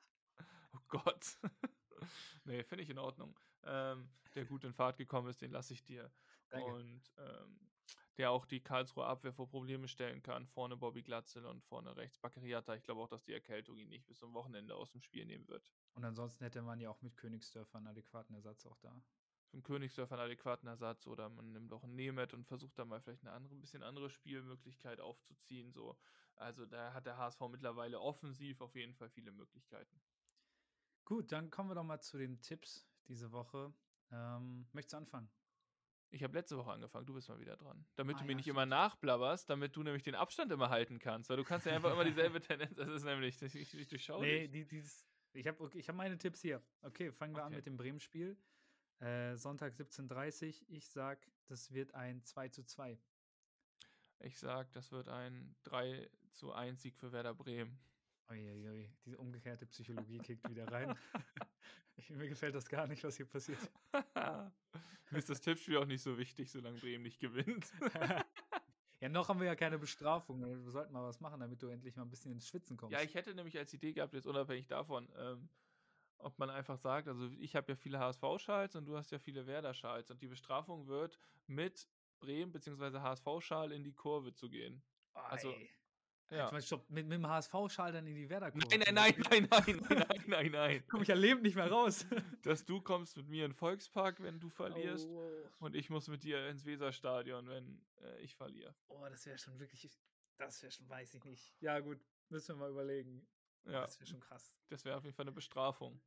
oh 0.74 0.80
Gott. 0.88 1.40
nee, 2.44 2.64
finde 2.64 2.84
ich 2.84 2.90
in 2.90 3.00
Ordnung. 3.00 3.40
Ähm, 3.64 4.10
der 4.36 4.46
gut 4.46 4.64
in 4.64 4.74
Fahrt 4.74 4.98
gekommen 4.98 5.30
ist, 5.30 5.42
den 5.42 5.52
lasse 5.52 5.74
ich 5.74 5.84
dir. 5.84 6.12
Danke. 6.50 6.74
Und 6.74 7.14
ähm, 7.18 7.72
der 8.18 8.32
auch 8.32 8.46
die 8.46 8.62
Karlsruher 8.62 9.08
Abwehr 9.08 9.34
vor 9.34 9.48
Probleme 9.50 9.88
stellen 9.88 10.22
kann. 10.24 10.48
Vorne 10.48 10.76
Bobby 10.78 11.04
Glatzel 11.04 11.46
und 11.46 11.64
vorne 11.64 11.96
rechts 11.96 12.18
Baccariata. 12.20 12.76
Ich 12.76 12.84
glaube 12.84 13.02
auch, 13.02 13.08
dass 13.08 13.24
die 13.24 13.34
Erkältung 13.34 13.78
ihn 13.78 13.90
nicht 13.90 14.08
bis 14.08 14.18
zum 14.20 14.34
Wochenende 14.34 14.76
aus 14.76 14.92
dem 14.92 15.02
Spiel 15.02 15.26
nehmen 15.26 15.48
wird. 15.48 15.72
Und 15.94 16.04
ansonsten 16.04 16.44
hätte 16.44 16.62
man 16.62 16.80
ja 16.80 16.90
auch 16.90 17.02
mit 17.02 17.16
Königsdörfer 17.18 17.78
einen 17.78 17.88
adäquaten 17.88 18.36
Ersatz 18.36 18.66
auch 18.66 18.78
da. 18.80 19.02
für 19.48 19.54
einen 19.54 19.64
Königsdörfer 19.64 20.16
einen 20.16 20.26
adäquaten 20.26 20.68
Ersatz 20.68 21.08
oder 21.08 21.30
man 21.30 21.52
nimmt 21.52 21.72
auch 21.74 21.84
einen 21.84 21.96
Nemeth 21.96 22.34
und 22.34 22.46
versucht 22.48 22.78
dann 22.80 22.88
mal 22.90 23.02
vielleicht 23.02 23.24
eine 23.24 23.34
andere, 23.34 23.56
ein 23.56 23.62
bisschen 23.62 23.84
andere 23.84 24.10
Spielmöglichkeit 24.10 25.00
aufzuziehen. 25.00 25.72
So. 25.72 25.98
Also 26.36 26.66
da 26.66 26.94
hat 26.94 27.06
der 27.06 27.18
HSV 27.18 27.42
mittlerweile 27.50 28.00
offensiv 28.00 28.62
auf 28.62 28.76
jeden 28.76 28.94
Fall 28.96 29.10
viele 29.10 29.32
Möglichkeiten. 29.32 30.02
Gut, 31.06 31.32
dann 31.32 31.50
kommen 31.50 31.70
wir 31.70 31.76
doch 31.76 31.84
mal 31.84 32.02
zu 32.02 32.18
den 32.18 32.42
Tipps 32.42 32.86
diese 33.08 33.32
Woche. 33.32 33.74
Ähm, 34.12 34.68
möchtest 34.74 34.94
du 34.94 34.98
anfangen? 34.98 35.30
Ich 36.10 36.24
habe 36.24 36.34
letzte 36.34 36.58
Woche 36.58 36.72
angefangen, 36.72 37.06
du 37.06 37.14
bist 37.14 37.28
mal 37.28 37.40
wieder 37.40 37.58
dran. 37.58 37.86
Damit 37.96 38.16
Ah, 38.16 38.20
du 38.20 38.26
mir 38.26 38.32
ja, 38.32 38.36
nicht 38.38 38.46
stimmt. 38.46 38.56
immer 38.58 38.66
nachblabberst, 38.66 39.50
damit 39.50 39.76
du 39.76 39.84
nämlich 39.84 40.04
den 40.04 40.16
Abstand 40.16 40.52
immer 40.52 40.70
halten 40.70 41.00
kannst. 41.00 41.30
Weil 41.30 41.38
du 41.38 41.44
kannst 41.44 41.66
ja 41.66 41.74
einfach 41.76 41.92
immer 41.92 42.06
dieselbe 42.06 42.40
Tendenz. 42.42 42.76
Das 42.78 42.88
ist 42.88 43.04
nämlich, 43.04 43.38
das 43.40 43.54
ist 43.54 43.74
ich 43.74 43.88
durchschau 43.88 44.22
Nee, 44.22 44.48
die, 44.48 44.66
dieses, 44.66 45.06
ich 45.34 45.46
habe 45.48 45.62
okay, 45.62 45.78
ich 45.80 45.90
hab 45.90 45.96
meine 45.96 46.18
Tipps 46.18 46.42
hier. 46.42 46.62
Okay, 46.82 47.12
fangen 47.12 47.36
wir 47.36 47.42
an 47.44 47.48
Okay. 47.48 47.56
mit 47.58 47.66
dem 47.66 47.76
Bremen-Spiel. 47.78 48.38
Äh, 49.00 49.36
Sonntag 49.36 49.74
17.30 49.74 50.64
Ich 50.70 50.88
sag, 50.88 51.30
das 51.48 51.72
wird 51.72 51.94
ein 51.94 52.24
2 52.24 52.50
zu 52.50 52.64
2. 52.64 52.98
Ich 54.20 54.40
sag, 54.40 54.72
das 54.72 54.92
wird 54.92 55.10
ein 55.10 55.56
3 55.64 56.10
zu 56.30 56.52
1 56.54 56.82
Sieg 56.82 56.98
für 56.98 57.12
Werder 57.12 57.36
Bremen. 57.36 57.78
Uiuiui, 58.30 58.90
diese 59.06 59.18
umgekehrte 59.18 59.66
Psychologie 59.66 60.20
kickt 60.20 60.50
wieder 60.50 60.70
rein. 60.72 60.98
ich, 61.96 62.10
mir 62.10 62.28
gefällt 62.28 62.56
das 62.56 62.68
gar 62.68 62.88
nicht, 62.88 63.04
was 63.04 63.18
hier 63.18 63.26
passiert. 63.26 63.60
Mir 65.10 65.20
ist 65.20 65.30
das 65.30 65.40
Tippspiel 65.40 65.78
auch 65.78 65.86
nicht 65.86 66.02
so 66.02 66.18
wichtig, 66.18 66.52
solange 66.52 66.78
Bremen 66.80 67.04
nicht 67.04 67.20
gewinnt. 67.20 67.72
ja, 69.00 69.10
noch 69.10 69.30
haben 69.30 69.40
wir 69.40 69.48
ja 69.48 69.56
keine 69.56 69.80
Bestrafung. 69.80 70.44
Wir 70.44 70.72
sollten 70.72 70.92
mal 70.92 71.04
was 71.04 71.22
machen, 71.22 71.40
damit 71.40 71.62
du 71.62 71.68
endlich 71.70 71.96
mal 71.96 72.04
ein 72.04 72.10
bisschen 72.10 72.34
ins 72.34 72.48
Schwitzen 72.48 72.76
kommst. 72.76 72.94
Ja, 72.94 73.02
ich 73.02 73.16
hätte 73.16 73.34
nämlich 73.34 73.58
als 73.58 73.74
Idee 73.74 73.94
gehabt, 73.94 74.14
jetzt 74.14 74.28
unabhängig 74.28 74.68
davon, 74.68 75.08
ähm, 75.18 75.50
ob 76.18 76.38
man 76.40 76.50
einfach 76.50 76.78
sagt, 76.78 77.08
also 77.08 77.30
ich 77.40 77.56
habe 77.56 77.72
ja 77.72 77.76
viele 77.76 78.00
HSV-Schals 78.00 78.76
und 78.76 78.86
du 78.86 78.98
hast 78.98 79.12
ja 79.12 79.20
viele 79.20 79.48
Werder-Schals 79.48 80.12
und 80.12 80.22
die 80.22 80.28
Bestrafung 80.28 80.88
wird 80.88 81.18
mit 81.46 81.88
Bremen 82.20 82.52
bzw. 82.52 83.00
HSV-Schal 83.00 83.72
in 83.72 83.84
die 83.84 83.94
Kurve 83.94 84.34
zu 84.34 84.50
gehen. 84.50 84.84
also. 85.14 85.56
Ja. 86.30 86.56
Ich 86.58 86.68
glaub, 86.68 86.90
mit, 86.90 87.08
mit 87.08 87.18
dem 87.18 87.28
HSV-Schal 87.28 87.94
dann 87.94 88.06
in 88.06 88.16
die 88.16 88.30
Werder 88.30 88.52
kommen. 88.52 88.66
Nein, 88.70 88.84
nein, 88.94 89.14
nein, 89.30 89.48
nein, 89.50 89.80
nein, 89.90 90.06
nein, 90.10 90.24
nein, 90.28 90.52
nein. 90.52 90.84
Komm 90.90 91.02
ich 91.02 91.08
ja 91.08 91.16
nicht 91.16 91.56
mehr 91.56 91.72
raus. 91.72 92.06
Dass 92.44 92.66
du 92.66 92.82
kommst 92.82 93.16
mit 93.16 93.30
mir 93.30 93.46
in 93.46 93.52
den 93.52 93.58
Volkspark, 93.58 94.22
wenn 94.22 94.40
du 94.40 94.50
verlierst. 94.50 95.08
Oh. 95.08 95.32
Und 95.60 95.76
ich 95.76 95.90
muss 95.90 96.08
mit 96.08 96.24
dir 96.24 96.48
ins 96.50 96.66
Weserstadion, 96.66 97.48
wenn 97.48 97.82
äh, 98.02 98.20
ich 98.22 98.36
verliere. 98.36 98.76
Oh, 98.90 99.06
das 99.10 99.26
wäre 99.26 99.38
schon 99.38 99.58
wirklich. 99.60 99.90
Das 100.38 100.62
wäre 100.62 100.72
schon, 100.72 100.90
weiß 100.90 101.14
ich 101.14 101.24
nicht. 101.24 101.56
Ja, 101.62 101.80
gut, 101.80 102.00
müssen 102.30 102.56
wir 102.56 102.66
mal 102.66 102.72
überlegen. 102.72 103.26
Ja. 103.66 103.82
Das 103.82 104.00
wäre 104.00 104.08
schon 104.08 104.20
krass. 104.20 104.54
Das 104.70 104.84
wäre 104.86 104.98
auf 104.98 105.04
jeden 105.04 105.16
Fall 105.16 105.24
eine 105.24 105.32
Bestrafung. 105.32 106.02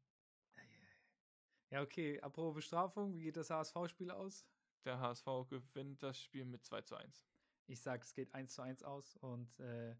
Ja, 1.70 1.82
okay. 1.82 2.20
Apropos 2.20 2.54
Bestrafung, 2.54 3.14
wie 3.14 3.22
geht 3.22 3.36
das 3.36 3.50
HSV-Spiel 3.50 4.10
aus? 4.10 4.46
Der 4.84 4.98
HSV 4.98 5.26
gewinnt 5.48 6.02
das 6.02 6.20
Spiel 6.20 6.44
mit 6.44 6.64
2 6.64 6.82
zu 6.82 6.96
1. 6.96 7.24
Ich 7.66 7.80
sag, 7.80 8.02
es 8.02 8.12
geht 8.12 8.34
1 8.34 8.54
zu 8.54 8.62
1 8.62 8.82
aus 8.82 9.16
und 9.16 9.60
äh, 9.60 9.94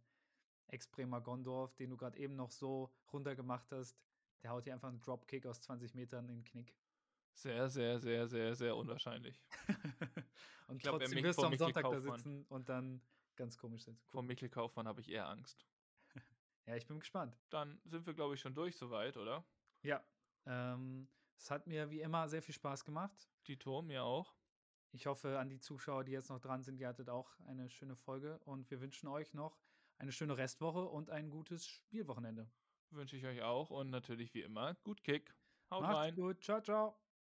Ex-Bremer 0.72 1.20
Gondorf, 1.20 1.74
den 1.76 1.90
du 1.90 1.96
gerade 1.96 2.18
eben 2.18 2.36
noch 2.36 2.50
so 2.50 2.90
runtergemacht 3.12 3.70
hast, 3.72 3.98
der 4.42 4.50
haut 4.50 4.66
dir 4.66 4.74
einfach 4.74 4.88
einen 4.88 5.00
Dropkick 5.00 5.46
aus 5.46 5.60
20 5.62 5.94
Metern 5.94 6.28
in 6.28 6.36
den 6.36 6.44
Knick. 6.44 6.74
Sehr, 7.32 7.68
sehr, 7.68 7.98
sehr, 7.98 8.26
sehr, 8.26 8.54
sehr 8.54 8.76
unwahrscheinlich. 8.76 9.40
und 10.68 10.82
glaub, 10.82 10.94
er 10.94 11.00
trotzdem 11.00 11.24
wirst 11.24 11.38
du 11.38 11.46
am 11.46 11.56
Sonntag 11.56 11.84
da 11.84 11.90
Kaufmann. 11.90 12.18
sitzen 12.18 12.44
und 12.48 12.68
dann 12.68 13.02
ganz 13.36 13.56
komisch 13.56 13.84
sitzen. 13.84 14.02
Vor 14.08 14.22
Mikkel 14.22 14.48
Kaufmann 14.48 14.86
habe 14.86 15.00
ich 15.00 15.10
eher 15.10 15.28
Angst. 15.28 15.66
Ja, 16.66 16.76
ich 16.76 16.86
bin 16.86 17.00
gespannt. 17.00 17.36
Dann 17.48 17.80
sind 17.84 18.06
wir, 18.06 18.14
glaube 18.14 18.34
ich, 18.34 18.40
schon 18.40 18.54
durch 18.54 18.76
soweit, 18.76 19.16
oder? 19.16 19.44
Ja, 19.82 20.04
ähm, 20.46 21.08
es 21.36 21.50
hat 21.50 21.66
mir 21.66 21.90
wie 21.90 22.00
immer 22.00 22.28
sehr 22.28 22.42
viel 22.42 22.54
Spaß 22.54 22.84
gemacht. 22.84 23.28
Tito, 23.42 23.82
mir 23.82 24.04
auch. 24.04 24.36
Ich 24.92 25.06
hoffe, 25.06 25.38
an 25.38 25.48
die 25.48 25.58
Zuschauer, 25.58 26.04
die 26.04 26.12
jetzt 26.12 26.28
noch 26.28 26.38
dran 26.38 26.62
sind, 26.62 26.78
ihr 26.78 26.86
hattet 26.86 27.08
auch 27.08 27.34
eine 27.46 27.70
schöne 27.70 27.96
Folge 27.96 28.38
und 28.44 28.70
wir 28.70 28.80
wünschen 28.80 29.08
euch 29.08 29.32
noch 29.34 29.58
eine 30.00 30.12
schöne 30.12 30.36
Restwoche 30.36 30.88
und 30.88 31.10
ein 31.10 31.30
gutes 31.30 31.66
Spielwochenende. 31.66 32.50
Wünsche 32.90 33.16
ich 33.16 33.26
euch 33.26 33.42
auch 33.42 33.70
und 33.70 33.90
natürlich 33.90 34.34
wie 34.34 34.42
immer 34.42 34.74
gut 34.82 35.04
Kick. 35.04 35.36
Haut 35.70 35.82
Macht's 35.82 35.94
rein. 35.94 36.14
gut. 36.14 36.42
Ciao, 36.42 36.60
ciao. 36.60 37.09